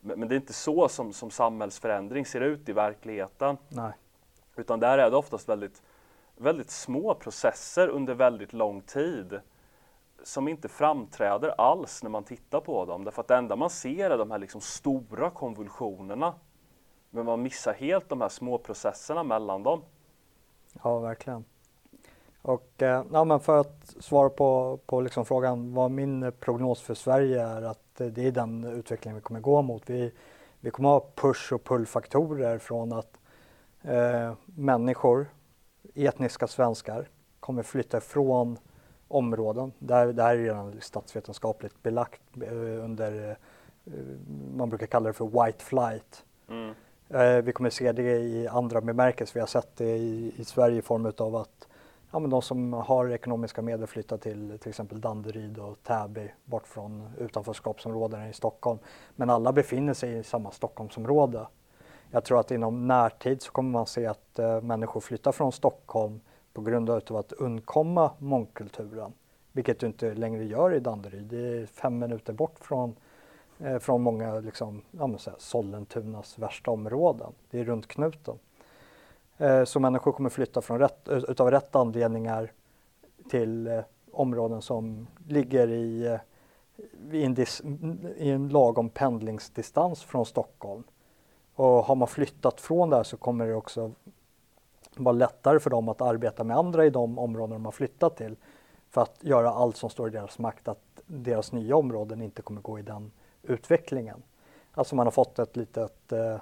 Men, 0.00 0.18
men 0.18 0.28
det 0.28 0.34
är 0.34 0.36
inte 0.36 0.52
så 0.52 0.88
som, 0.88 1.12
som 1.12 1.30
samhällsförändring 1.30 2.26
ser 2.26 2.40
ut 2.40 2.68
i 2.68 2.72
verkligheten. 2.72 3.56
Nej. 3.68 3.92
Utan 4.56 4.80
där 4.80 4.98
är 4.98 5.10
det 5.10 5.16
oftast 5.16 5.48
väldigt, 5.48 5.82
väldigt 6.36 6.70
små 6.70 7.14
processer 7.14 7.88
under 7.88 8.14
väldigt 8.14 8.52
lång 8.52 8.80
tid 8.80 9.40
som 10.22 10.48
inte 10.48 10.68
framträder 10.68 11.48
alls 11.60 12.02
när 12.02 12.10
man 12.10 12.24
tittar 12.24 12.60
på 12.60 12.84
dem. 12.84 13.04
Därför 13.04 13.22
att 13.22 13.28
det 13.28 13.36
enda 13.36 13.56
man 13.56 13.70
ser 13.70 14.10
är 14.10 14.18
de 14.18 14.30
här 14.30 14.38
liksom 14.38 14.60
stora 14.60 15.30
konvulsionerna. 15.30 16.34
Men 17.10 17.26
man 17.26 17.42
missar 17.42 17.74
helt 17.74 18.08
de 18.08 18.20
här 18.20 18.28
små 18.28 18.58
processerna 18.58 19.22
mellan 19.22 19.62
dem. 19.62 19.82
Ja, 20.82 20.98
verkligen. 20.98 21.44
Och 22.42 22.82
eh, 22.82 23.04
ja, 23.12 23.24
men 23.24 23.40
för 23.40 23.60
att 23.60 23.94
svara 24.00 24.30
på, 24.30 24.78
på 24.86 25.00
liksom 25.00 25.24
frågan 25.24 25.74
vad 25.74 25.90
min 25.90 26.32
prognos 26.40 26.82
för 26.82 26.94
Sverige 26.94 27.42
är 27.42 27.62
att 27.62 27.94
det 27.94 28.18
är 28.18 28.30
den 28.30 28.64
utvecklingen 28.64 29.16
vi 29.16 29.22
kommer 29.22 29.40
gå 29.40 29.62
mot. 29.62 29.90
Vi, 29.90 30.12
vi 30.60 30.70
kommer 30.70 30.88
ha 30.88 31.06
push 31.14 31.52
och 31.52 31.64
pullfaktorer 31.64 32.58
från 32.58 32.92
att 32.92 33.18
eh, 33.82 34.32
människor, 34.44 35.26
etniska 35.94 36.46
svenskar, 36.46 37.08
kommer 37.40 37.62
flytta 37.62 37.98
ifrån 37.98 38.58
områden. 39.08 39.72
Det 39.78 39.94
här, 39.94 40.06
det 40.06 40.22
här 40.22 40.36
är 40.36 40.42
redan 40.42 40.80
statsvetenskapligt 40.80 41.82
belagt 41.82 42.22
eh, 42.42 42.84
under, 42.84 43.30
eh, 43.30 43.92
man 44.56 44.68
brukar 44.68 44.86
kalla 44.86 45.06
det 45.06 45.12
för 45.12 45.44
white 45.44 45.64
flight. 45.64 46.24
Mm. 46.48 46.74
Vi 47.44 47.52
kommer 47.52 47.70
se 47.70 47.92
det 47.92 48.02
i 48.02 48.48
andra 48.48 48.80
bemärkelser. 48.80 49.34
Vi 49.34 49.40
har 49.40 49.46
sett 49.46 49.76
det 49.76 49.96
i, 49.96 50.32
i 50.36 50.44
Sverige 50.44 50.78
i 50.78 50.82
form 50.82 51.12
av 51.18 51.36
att 51.36 51.68
ja, 52.12 52.18
men 52.18 52.30
de 52.30 52.42
som 52.42 52.72
har 52.72 53.10
ekonomiska 53.10 53.62
medel 53.62 53.86
flyttar 53.86 54.16
till 54.16 54.58
till 54.58 54.68
exempel 54.68 55.00
Danderyd 55.00 55.58
och 55.58 55.82
Täby 55.82 56.30
bort 56.44 56.66
från 56.66 57.10
utanförskapsområdena 57.18 58.28
i 58.28 58.32
Stockholm. 58.32 58.78
Men 59.16 59.30
alla 59.30 59.52
befinner 59.52 59.94
sig 59.94 60.18
i 60.18 60.22
samma 60.22 60.50
Stockholmsområde. 60.50 61.46
Jag 62.10 62.24
tror 62.24 62.40
att 62.40 62.50
inom 62.50 62.86
närtid 62.86 63.42
så 63.42 63.52
kommer 63.52 63.70
man 63.70 63.86
se 63.86 64.06
att 64.06 64.38
eh, 64.38 64.60
människor 64.60 65.00
flyttar 65.00 65.32
från 65.32 65.52
Stockholm 65.52 66.20
på 66.52 66.62
grund 66.62 66.90
av 66.90 67.16
att 67.16 67.32
undkomma 67.32 68.10
mångkulturen. 68.18 69.12
Vilket 69.52 69.78
du 69.78 69.86
inte 69.86 70.14
längre 70.14 70.44
gör 70.44 70.74
i 70.74 70.80
Danderyd. 70.80 71.24
Det 71.24 71.36
är 71.36 71.66
fem 71.66 71.98
minuter 71.98 72.32
bort 72.32 72.58
från, 72.60 72.96
eh, 73.58 73.78
från 73.78 74.02
många 74.02 74.34
liksom, 74.34 74.82
ja, 74.90 75.18
säga, 75.18 75.36
Sollentunas 75.38 76.38
värsta 76.38 76.70
områden. 76.70 77.32
Det 77.50 77.60
är 77.60 77.64
runt 77.64 77.86
knuten. 77.88 78.38
Eh, 79.42 79.64
så 79.64 79.80
människor 79.80 80.12
kommer 80.12 80.30
flytta 80.30 80.60
från 80.60 80.78
rätt, 80.78 81.08
eh, 81.08 81.16
utav 81.16 81.50
rätt 81.50 81.76
anledningar 81.76 82.52
till 83.30 83.66
eh, 83.66 83.80
områden 84.12 84.62
som 84.62 85.06
ligger 85.28 85.68
i, 85.68 86.06
eh, 86.06 86.20
i, 87.10 87.24
en 87.24 87.34
dis, 87.34 87.62
i 88.16 88.30
en 88.30 88.48
lagom 88.48 88.88
pendlingsdistans 88.88 90.02
från 90.02 90.26
Stockholm. 90.26 90.82
Och 91.54 91.66
har 91.66 91.94
man 91.94 92.08
flyttat 92.08 92.60
från 92.60 92.90
där 92.90 93.02
så 93.02 93.16
kommer 93.16 93.46
det 93.46 93.54
också 93.54 93.92
vara 94.96 95.12
lättare 95.12 95.60
för 95.60 95.70
dem 95.70 95.88
att 95.88 96.00
arbeta 96.00 96.44
med 96.44 96.56
andra 96.56 96.86
i 96.86 96.90
de 96.90 97.18
områden 97.18 97.52
de 97.52 97.64
har 97.64 97.72
flyttat 97.72 98.16
till 98.16 98.36
för 98.90 99.00
att 99.00 99.16
göra 99.20 99.50
allt 99.50 99.76
som 99.76 99.90
står 99.90 100.08
i 100.08 100.10
deras 100.10 100.38
makt 100.38 100.68
att 100.68 101.02
deras 101.06 101.52
nya 101.52 101.76
områden 101.76 102.22
inte 102.22 102.42
kommer 102.42 102.60
gå 102.60 102.78
i 102.78 102.82
den 102.82 103.10
utvecklingen. 103.42 104.22
Alltså 104.72 104.96
man 104.96 105.06
har 105.06 105.10
fått 105.10 105.38
ett 105.38 105.56
litet 105.56 106.12
eh, 106.12 106.36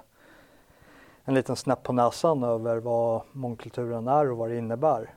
en 1.31 1.35
liten 1.35 1.55
snäpp 1.55 1.83
på 1.83 1.93
näsan 1.93 2.43
över 2.43 2.77
vad 2.77 3.21
mångkulturen 3.31 4.07
är 4.07 4.31
och 4.31 4.37
vad 4.37 4.49
det 4.49 4.57
innebär. 4.57 5.13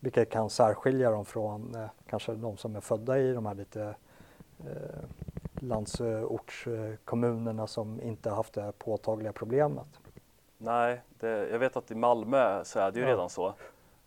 Vilket 0.00 0.30
kan 0.30 0.50
särskilja 0.50 1.10
dem 1.10 1.24
från 1.24 1.74
eh, 1.74 1.86
kanske 2.06 2.34
de 2.34 2.56
som 2.56 2.76
är 2.76 2.80
födda 2.80 3.18
i 3.18 3.32
de 3.32 3.46
här 3.46 3.54
lite 3.54 3.94
eh, 4.60 5.04
landsortskommunerna 5.54 7.66
som 7.66 8.00
inte 8.00 8.30
haft 8.30 8.54
det 8.54 8.72
påtagliga 8.78 9.32
problemet. 9.32 9.86
Nej, 10.58 11.00
det, 11.20 11.48
jag 11.48 11.58
vet 11.58 11.76
att 11.76 11.90
i 11.90 11.94
Malmö 11.94 12.64
så 12.64 12.78
är 12.78 12.92
det 12.92 12.98
ju 12.98 13.04
ja. 13.04 13.10
redan 13.12 13.30
så 13.30 13.54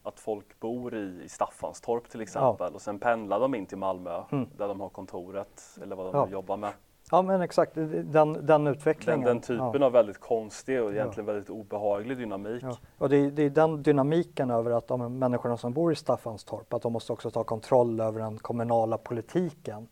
att 0.04 0.20
folk 0.20 0.60
bor 0.60 0.96
i, 0.96 1.22
i 1.24 1.30
Staffanstorp 1.30 2.10
till 2.10 2.22
exempel 2.22 2.68
ja. 2.70 2.76
och 2.76 2.82
sen 2.82 3.00
pendlar 3.00 3.40
de 3.40 3.56
in 3.56 3.66
till 3.66 3.78
Malmö 3.78 4.24
mm. 4.32 4.50
där 4.58 4.68
de 4.68 4.82
har 4.82 4.90
kontoret 4.90 5.80
eller 5.82 5.96
vad 5.96 6.06
de 6.06 6.16
ja. 6.16 6.28
jobbar 6.30 6.58
med. 6.58 6.74
Ja 7.12 7.22
men 7.22 7.42
exakt, 7.42 7.72
den, 8.04 8.46
den 8.46 8.68
utvecklingen. 8.68 9.22
Den, 9.22 9.36
den 9.36 9.42
typen 9.42 9.82
ja. 9.82 9.86
av 9.86 9.92
väldigt 9.92 10.20
konstig 10.20 10.82
och 10.82 10.92
egentligen 10.92 11.28
ja. 11.28 11.34
väldigt 11.34 11.50
obehaglig 11.50 12.18
dynamik. 12.18 12.64
Ja. 12.64 12.78
Och 12.98 13.10
det, 13.10 13.30
det, 13.30 13.44
är 13.44 13.50
den 13.50 13.84
dynamiken 13.84 14.52
över 14.52 14.72
att 14.72 14.88
de 14.88 15.20
människorna 15.20 15.58
som 15.58 15.74
bor 15.74 15.92
i 15.92 15.96
Staffanstorp, 15.96 16.74
att 16.74 16.82
de 16.82 16.94
måste 16.94 17.14
också 17.14 17.32
ta 17.32 17.44
kontroll 17.44 18.00
över 18.00 18.20
den 18.20 18.38
kommunala 18.38 18.98
politiken 18.98 19.88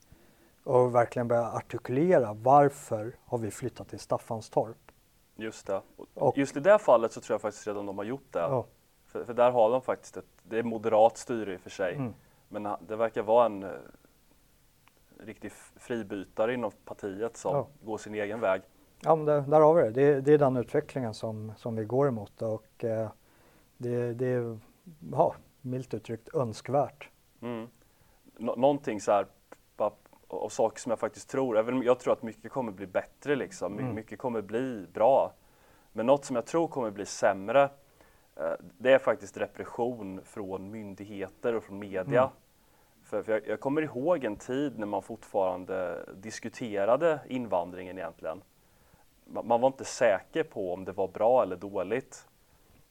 och 0.63 0.95
verkligen 0.95 1.27
börja 1.27 1.51
artikulera 1.51 2.33
varför 2.33 3.15
har 3.25 3.37
vi 3.37 3.51
flyttat 3.51 3.89
till 3.89 3.99
Staffanstorp? 3.99 4.77
Just 5.35 5.67
det. 5.67 5.81
Och, 6.13 6.37
Just 6.37 6.57
i 6.57 6.59
det 6.59 6.79
fallet 6.79 7.11
så 7.11 7.21
tror 7.21 7.33
jag 7.33 7.41
faktiskt 7.41 7.67
redan 7.67 7.85
de 7.85 7.97
har 7.97 8.05
gjort 8.05 8.33
det. 8.33 8.63
För, 9.05 9.25
för, 9.25 9.33
där 9.33 9.51
har 9.51 9.71
de 9.71 9.81
faktiskt 9.81 10.17
ett, 10.17 10.25
det 10.43 10.59
är 10.59 10.63
moderat 10.63 11.17
styre 11.17 11.53
i 11.53 11.57
och 11.57 11.61
för 11.61 11.69
sig, 11.69 11.95
mm. 11.95 12.13
men 12.49 12.67
det 12.87 12.95
verkar 12.95 13.23
vara 13.23 13.45
en 13.45 13.65
riktig 15.19 15.51
fribytare 15.75 16.53
inom 16.53 16.71
partiet 16.85 17.37
som 17.37 17.55
ja. 17.55 17.67
går 17.81 17.97
sin 17.97 18.15
egen 18.15 18.39
väg. 18.39 18.61
Ja, 19.01 19.15
men 19.15 19.25
det, 19.25 19.41
där 19.41 19.61
har 19.61 19.73
vi 19.73 19.83
det. 19.83 19.91
det. 19.91 20.21
Det 20.21 20.33
är 20.33 20.37
den 20.37 20.57
utvecklingen 20.57 21.13
som, 21.13 21.53
som 21.57 21.75
vi 21.75 21.85
går 21.85 22.07
emot 22.07 22.41
och 22.41 22.83
eh, 22.83 23.09
det, 23.77 24.13
det 24.13 24.27
är 24.27 24.59
ja, 25.11 25.35
milt 25.61 25.93
uttryckt 25.93 26.35
önskvärt. 26.35 27.09
Mm. 27.41 27.67
Nå 28.37 28.55
någonting 28.55 29.01
så 29.01 29.11
här 29.11 29.25
och 30.27 30.51
saker 30.51 30.81
som 30.81 30.89
jag 30.89 30.99
faktiskt 30.99 31.29
tror, 31.29 31.57
även 31.57 31.81
jag 31.81 31.99
tror 31.99 32.13
att 32.13 32.23
mycket 32.23 32.51
kommer 32.51 32.71
bli 32.71 32.87
bättre 32.87 33.35
liksom, 33.35 33.79
mm. 33.79 33.95
mycket 33.95 34.19
kommer 34.19 34.41
bli 34.41 34.87
bra. 34.93 35.33
Men 35.93 36.05
något 36.05 36.25
som 36.25 36.35
jag 36.35 36.45
tror 36.45 36.67
kommer 36.67 36.91
bli 36.91 37.05
sämre, 37.05 37.63
eh, 38.35 38.51
det 38.77 38.93
är 38.93 38.99
faktiskt 38.99 39.37
repression 39.37 40.21
från 40.23 40.71
myndigheter 40.71 41.55
och 41.55 41.63
från 41.63 41.79
media. 41.79 42.21
Mm. 42.21 42.33
För, 43.15 43.23
för 43.23 43.31
jag, 43.31 43.47
jag, 43.47 43.59
kommer 43.59 43.81
ihåg 43.81 44.23
en 44.23 44.35
tid 44.35 44.79
när 44.79 44.87
man 44.87 45.01
fortfarande 45.01 46.05
diskuterade 46.15 47.19
invandringen 47.29 47.97
egentligen. 47.97 48.41
Man, 49.25 49.47
man 49.47 49.61
var 49.61 49.67
inte 49.67 49.85
säker 49.85 50.43
på 50.43 50.73
om 50.73 50.85
det 50.85 50.91
var 50.91 51.07
bra 51.07 51.43
eller 51.43 51.55
dåligt. 51.55 52.27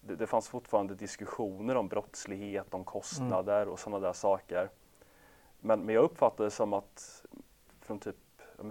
Det, 0.00 0.16
det 0.16 0.26
fanns 0.26 0.48
fortfarande 0.48 0.94
diskussioner 0.94 1.76
om 1.76 1.88
brottslighet, 1.88 2.74
om 2.74 2.84
kostnader 2.84 3.62
mm. 3.62 3.72
och 3.72 3.78
sådana 3.78 4.06
där 4.06 4.12
saker. 4.12 4.70
Men, 5.60 5.80
men 5.80 5.94
jag 5.94 6.04
uppfattade 6.04 6.46
det 6.46 6.50
som 6.50 6.72
att 6.72 7.24
från, 7.80 7.98
typ, 7.98 8.16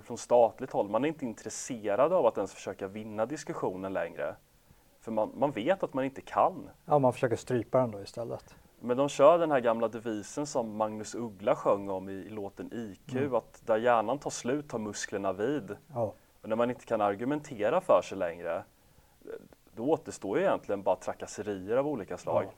från 0.04 0.18
statligt 0.18 0.72
håll, 0.72 0.90
man 0.90 1.04
är 1.04 1.08
inte 1.08 1.26
intresserad 1.26 2.14
av 2.14 2.26
att 2.26 2.38
ens 2.38 2.54
försöka 2.54 2.88
vinna 2.88 3.26
diskussionen 3.26 3.94
längre. 3.94 4.36
För 5.00 5.12
man, 5.12 5.32
man 5.36 5.52
vet 5.52 5.84
att 5.84 5.94
man 5.94 6.06
inte 6.06 6.22
kan. 6.22 6.70
Ja, 6.86 7.00
man 7.00 7.14
försöker 7.14 7.36
strypa 7.36 7.80
den 7.80 7.92
då 7.92 8.02
istället. 8.02 8.56
Men 8.86 8.98
de 8.98 9.10
kör 9.10 9.40
den 9.40 9.52
här 9.52 9.60
gamla 9.60 9.88
devisen 9.88 10.46
som 10.46 10.78
Magnus 10.78 11.16
Uggla 11.16 11.56
sjöng 11.56 11.90
om 11.90 12.10
i, 12.10 12.14
i 12.14 12.30
låten 12.30 12.70
IQ, 12.74 13.16
mm. 13.16 13.36
att 13.36 13.62
där 13.66 13.78
hjärnan 13.78 14.20
tar 14.20 14.30
slut 14.30 14.70
tar 14.70 14.80
musklerna 14.80 15.34
vid. 15.34 15.76
Ja. 15.94 16.14
Och 16.42 16.50
när 16.50 16.56
man 16.56 16.70
inte 16.70 16.86
kan 16.86 17.02
argumentera 17.02 17.82
för 17.82 18.02
sig 18.02 18.18
längre, 18.18 18.64
då 19.76 19.84
återstår 19.84 20.38
ju 20.38 20.44
egentligen 20.44 20.84
bara 20.84 20.96
trakasserier 20.96 21.78
av 21.78 21.88
olika 21.88 22.18
slag. 22.18 22.44
Ja. 22.44 22.50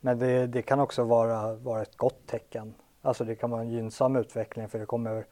Men 0.00 0.18
det, 0.18 0.46
det, 0.46 0.62
kan 0.62 0.80
också 0.80 1.04
vara, 1.04 1.54
vara 1.54 1.82
ett 1.82 1.96
gott 1.96 2.26
tecken. 2.26 2.74
Alltså 3.02 3.24
det 3.24 3.34
kan 3.34 3.50
vara 3.50 3.60
en 3.60 3.70
gynnsam 3.70 4.16
utveckling 4.16 4.68
för 4.68 4.78
det 4.78 4.86
kommer 4.86 5.26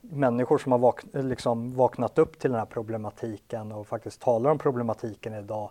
människor 0.00 0.58
som 0.58 0.72
har 0.72 0.78
vak 0.78 1.00
liksom 1.12 1.74
vaknat 1.74 2.18
upp 2.18 2.38
till 2.38 2.50
den 2.50 2.58
här 2.58 2.66
problematiken 2.66 3.72
och 3.72 3.86
faktiskt 3.86 4.20
talar 4.20 4.50
om 4.50 4.58
problematiken 4.58 5.34
idag 5.34 5.70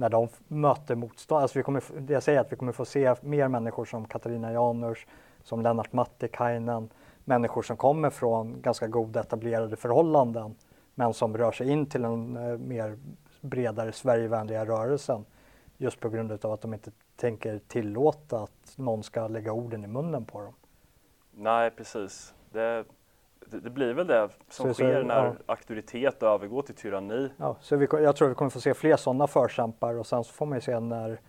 när 0.00 0.08
de 0.08 0.28
möter 0.48 0.94
motstånd. 0.94 1.42
Alltså 1.42 1.58
vi 1.58 1.62
kommer, 1.62 1.82
det 2.00 2.12
jag 2.12 2.22
säger 2.22 2.40
att 2.40 2.52
vi 2.52 2.56
kommer 2.56 2.72
få 2.72 2.84
se 2.84 3.14
mer 3.20 3.48
människor 3.48 3.84
som 3.84 4.04
Katarina 4.04 4.52
Janouch, 4.52 5.06
som 5.42 5.62
Lennart 5.62 5.92
Mattikainen, 5.92 6.88
människor 7.24 7.62
som 7.62 7.76
kommer 7.76 8.10
från 8.10 8.60
ganska 8.60 8.86
goda 8.86 9.20
etablerade 9.20 9.76
förhållanden 9.76 10.54
men 10.94 11.14
som 11.14 11.36
rör 11.36 11.52
sig 11.52 11.70
in 11.70 11.86
till 11.86 12.02
den 12.02 12.36
eh, 12.36 12.58
mer 12.58 12.98
bredare 13.40 13.92
Sverigevänliga 13.92 14.64
rörelsen 14.64 15.24
just 15.76 16.00
på 16.00 16.08
grund 16.08 16.44
av 16.44 16.52
att 16.52 16.60
de 16.60 16.74
inte 16.74 16.90
tänker 17.16 17.58
tillåta 17.58 18.42
att 18.42 18.72
någon 18.76 19.02
ska 19.02 19.28
lägga 19.28 19.52
orden 19.52 19.84
i 19.84 19.86
munnen 19.86 20.24
på 20.24 20.40
dem. 20.40 20.54
Nej, 21.30 21.70
precis. 21.70 22.34
Det, 22.52 22.84
det, 23.50 23.60
det 23.60 23.70
blir 23.70 23.94
väl 23.94 24.06
det 24.06 24.28
som 24.48 24.68
så, 24.68 24.74
sker 24.74 25.00
så, 25.00 25.06
när 25.06 25.24
ja. 25.24 25.34
auktoritet 25.46 26.22
övergår 26.22 26.62
till 26.62 26.74
tyranni. 26.74 27.30
Ja, 27.36 27.56
så 27.60 27.76
vi, 27.76 27.88
jag 27.90 28.16
tror 28.16 28.28
vi 28.28 28.34
kommer 28.34 28.50
få 28.50 28.60
se 28.60 28.74
fler 28.74 28.96
sådana 28.96 29.26
förkämpar 29.26 29.94
och 29.94 30.06
sen 30.06 30.24
så 30.24 30.32
får 30.32 30.46
man 30.46 30.58
ju 30.58 30.62
se 30.62 30.80
när 30.80 31.20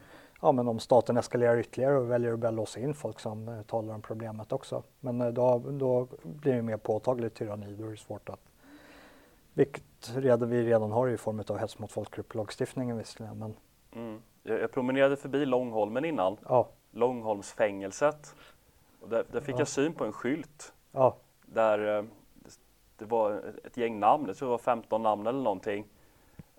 ja, 0.41 0.51
men 0.51 0.67
om 0.67 0.79
staten 0.79 1.17
eskalerar 1.17 1.57
ytterligare 1.57 1.97
och 1.97 2.11
väljer 2.11 2.33
att 2.33 2.39
börja 2.39 2.51
låsa 2.51 2.79
in 2.79 2.93
folk 2.93 3.19
som 3.19 3.47
eh, 3.47 3.61
talar 3.61 3.93
om 3.93 4.01
problemet 4.01 4.51
också. 4.51 4.83
Men 4.99 5.21
eh, 5.21 5.27
då, 5.27 5.59
då 5.59 6.07
blir 6.23 6.53
det 6.53 6.61
mer 6.61 6.77
påtagligt 6.77 7.35
tyranni, 7.35 7.75
då 7.75 7.85
är 7.85 7.91
det 7.91 7.97
svårt 7.97 8.29
att 8.29 8.39
vilket 9.53 9.83
redan, 10.15 10.49
vi 10.49 10.63
redan 10.63 10.91
har 10.91 11.09
i 11.09 11.17
form 11.17 11.43
av 11.47 11.57
hets 11.57 11.79
mot 11.79 11.91
folkgrupp-lagstiftningen 11.91 12.97
visserligen. 12.97 13.39
Men... 13.39 13.55
Mm. 13.95 14.21
Jag, 14.43 14.61
jag 14.61 14.71
promenerade 14.71 15.15
förbi 15.15 15.45
Långholmen 15.45 16.05
innan, 16.05 16.37
ja. 16.47 16.69
Långholmsfängelset. 16.91 18.35
Och 19.01 19.09
där, 19.09 19.25
där 19.31 19.41
fick 19.41 19.55
ja. 19.55 19.59
jag 19.59 19.67
syn 19.67 19.93
på 19.93 20.05
en 20.05 20.13
skylt 20.13 20.73
ja. 20.91 21.17
Där 21.53 21.97
eh, 21.97 22.03
det 22.97 23.05
var 23.05 23.43
ett 23.63 23.77
gäng 23.77 23.99
namn, 23.99 24.27
jag 24.27 24.37
tror 24.37 24.47
det 24.47 24.51
var 24.51 24.57
15 24.57 25.03
namn 25.03 25.27
eller 25.27 25.43
någonting. 25.43 25.87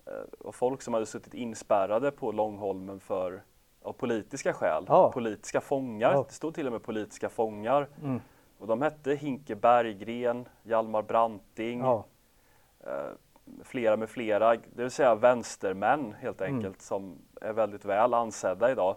Eh, 0.05 0.13
och 0.39 0.55
folk 0.55 0.81
som 0.81 0.93
hade 0.93 1.05
suttit 1.05 1.33
inspärrade 1.33 2.11
på 2.11 2.31
Långholmen 2.31 2.99
för 2.99 3.43
av 3.81 3.93
politiska 3.93 4.53
skäl, 4.53 4.85
ja. 4.87 5.11
politiska 5.11 5.61
fångar. 5.61 6.13
Ja. 6.13 6.25
Det 6.27 6.33
stod 6.33 6.55
till 6.55 6.67
och 6.67 6.73
med 6.73 6.83
politiska 6.83 7.29
fångar. 7.29 7.87
Mm. 8.03 8.21
Och 8.57 8.67
de 8.67 8.81
hette 8.81 9.15
Hinke 9.15 9.55
Berggren, 9.55 10.47
Hjalmar 10.63 11.01
Branting, 11.01 11.79
ja. 11.79 12.05
eh, 12.79 13.11
flera 13.63 13.97
med 13.97 14.09
flera, 14.09 14.55
det 14.55 14.81
vill 14.81 14.91
säga 14.91 15.15
vänstermän 15.15 16.15
helt 16.19 16.41
mm. 16.41 16.55
enkelt 16.55 16.75
mm. 16.75 16.79
som 16.79 17.17
är 17.41 17.53
väldigt 17.53 17.85
väl 17.85 18.13
ansedda 18.13 18.71
idag 18.71 18.95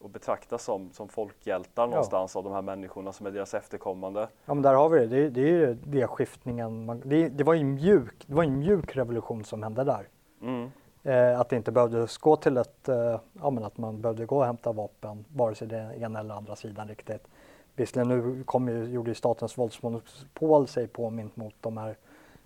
och 0.00 0.10
betraktas 0.10 0.64
som, 0.64 0.92
som 0.92 1.08
folkhjältar 1.08 1.86
någonstans 1.86 2.36
av 2.36 2.44
de 2.44 2.52
här 2.52 2.62
människorna 2.62 3.12
som 3.12 3.26
är 3.26 3.30
deras 3.30 3.54
efterkommande. 3.54 4.28
Ja 4.44 4.54
men 4.54 4.62
där 4.62 4.74
har 4.74 4.88
vi 4.88 5.06
det, 5.06 5.06
det, 5.06 5.30
det 5.30 5.40
är 5.40 5.46
ju 5.46 5.74
det 5.84 6.06
skiftningen, 6.06 6.84
man, 6.84 7.02
det, 7.04 7.28
det, 7.28 7.44
var 7.44 7.54
ju 7.54 7.64
mjuk, 7.64 8.24
det 8.26 8.34
var 8.34 8.44
en 8.44 8.58
mjuk 8.58 8.96
revolution 8.96 9.44
som 9.44 9.62
hände 9.62 9.84
där. 9.84 10.08
Mm. 10.42 10.70
Eh, 11.02 11.40
att 11.40 11.48
det 11.48 11.56
inte 11.56 11.72
behövde 11.72 12.06
gå 12.20 12.36
till 12.36 12.56
ett, 12.56 12.88
eh, 12.88 13.20
ja 13.40 13.50
men 13.50 13.64
att 13.64 13.78
man 13.78 14.00
behövde 14.00 14.26
gå 14.26 14.38
och 14.38 14.46
hämta 14.46 14.72
vapen, 14.72 15.24
vare 15.28 15.54
sig 15.54 15.68
den 15.68 15.94
ena 15.94 16.20
eller 16.20 16.34
andra 16.34 16.56
sidan 16.56 16.88
riktigt. 16.88 17.28
Visserligen 17.76 18.08
nu 18.08 18.44
kom 18.44 18.68
ju, 18.68 18.84
gjorde 18.84 19.10
ju 19.10 19.14
statens 19.14 19.58
våldsmonopol 19.58 20.66
sig 20.66 20.88
påmint 20.88 21.36
mot 21.36 21.54
de 21.60 21.76
här 21.76 21.96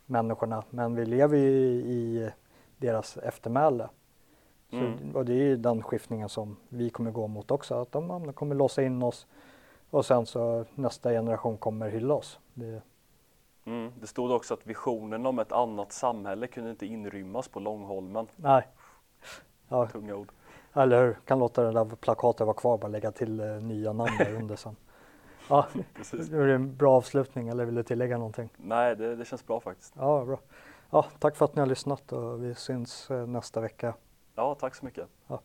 människorna, 0.07 0.65
men 0.71 0.95
vi 0.95 1.07
lever 1.07 1.37
ju 1.37 1.51
i, 1.51 1.93
i 1.93 2.31
deras 2.79 3.17
eftermäle. 3.17 3.89
Mm. 4.71 5.17
och 5.17 5.25
det 5.25 5.33
är 5.33 5.45
ju 5.45 5.57
den 5.57 5.83
skiftningen 5.83 6.29
som 6.29 6.57
vi 6.69 6.91
kommer 6.91 7.11
gå 7.11 7.27
mot 7.27 7.51
också, 7.51 7.75
att 7.75 7.93
de, 7.93 8.09
de 8.09 8.33
kommer 8.33 8.55
låsa 8.55 8.83
in 8.83 9.03
oss 9.03 9.27
och 9.91 10.07
sen 10.07 10.27
så 10.27 10.65
nästa 10.75 11.11
generation 11.11 11.59
kommer 11.59 11.89
hylla 11.89 12.15
oss. 12.15 12.39
Det... 12.55 12.83
Mm. 13.65 13.93
det 14.01 14.07
stod 14.07 14.31
också 14.31 14.55
att 14.55 14.67
visionen 14.67 15.27
om 15.27 15.39
ett 15.39 15.53
annat 15.53 15.93
samhälle 15.93 16.47
kunde 16.47 16.71
inte 16.71 16.87
inrymmas 16.87 17.49
på 17.49 17.61
Långholmen. 17.61 18.27
Nej. 18.37 18.69
Ja. 19.69 19.87
Tunga 19.87 20.15
ord. 20.15 20.29
Eller 20.73 21.07
hur, 21.07 21.19
kan 21.25 21.39
låta 21.39 21.62
det 21.62 21.73
där 21.73 21.85
plakatet 21.85 22.47
vara 22.47 22.57
kvar, 22.57 22.79
bara 22.79 22.89
lägga 22.89 23.12
till 23.12 23.41
eh, 23.41 23.47
nya 23.47 23.93
namn 23.93 24.19
där 24.19 24.35
under 24.35 24.57
sen. 24.57 24.77
Ja, 25.49 25.67
Precis. 25.95 26.29
det 26.29 26.55
en 26.55 26.77
bra 26.77 26.97
avslutning 26.97 27.49
eller 27.49 27.65
vill 27.65 27.75
du 27.75 27.83
tillägga 27.83 28.19
någonting? 28.19 28.51
Nej, 28.57 28.97
det, 28.97 29.17
det 29.17 29.25
känns 29.25 29.47
bra 29.47 29.61
faktiskt. 29.61 29.95
Ja, 29.97 30.25
bra. 30.25 30.39
Ja, 30.91 31.07
tack 31.19 31.37
för 31.37 31.45
att 31.45 31.55
ni 31.55 31.61
har 31.61 31.67
lyssnat 31.67 32.12
och 32.12 32.45
vi 32.45 32.55
syns 32.55 33.11
eh, 33.11 33.27
nästa 33.27 33.61
vecka. 33.61 33.95
Ja, 34.35 34.55
tack 34.55 34.74
så 34.74 34.85
mycket. 34.85 35.09
Ja. 35.28 35.43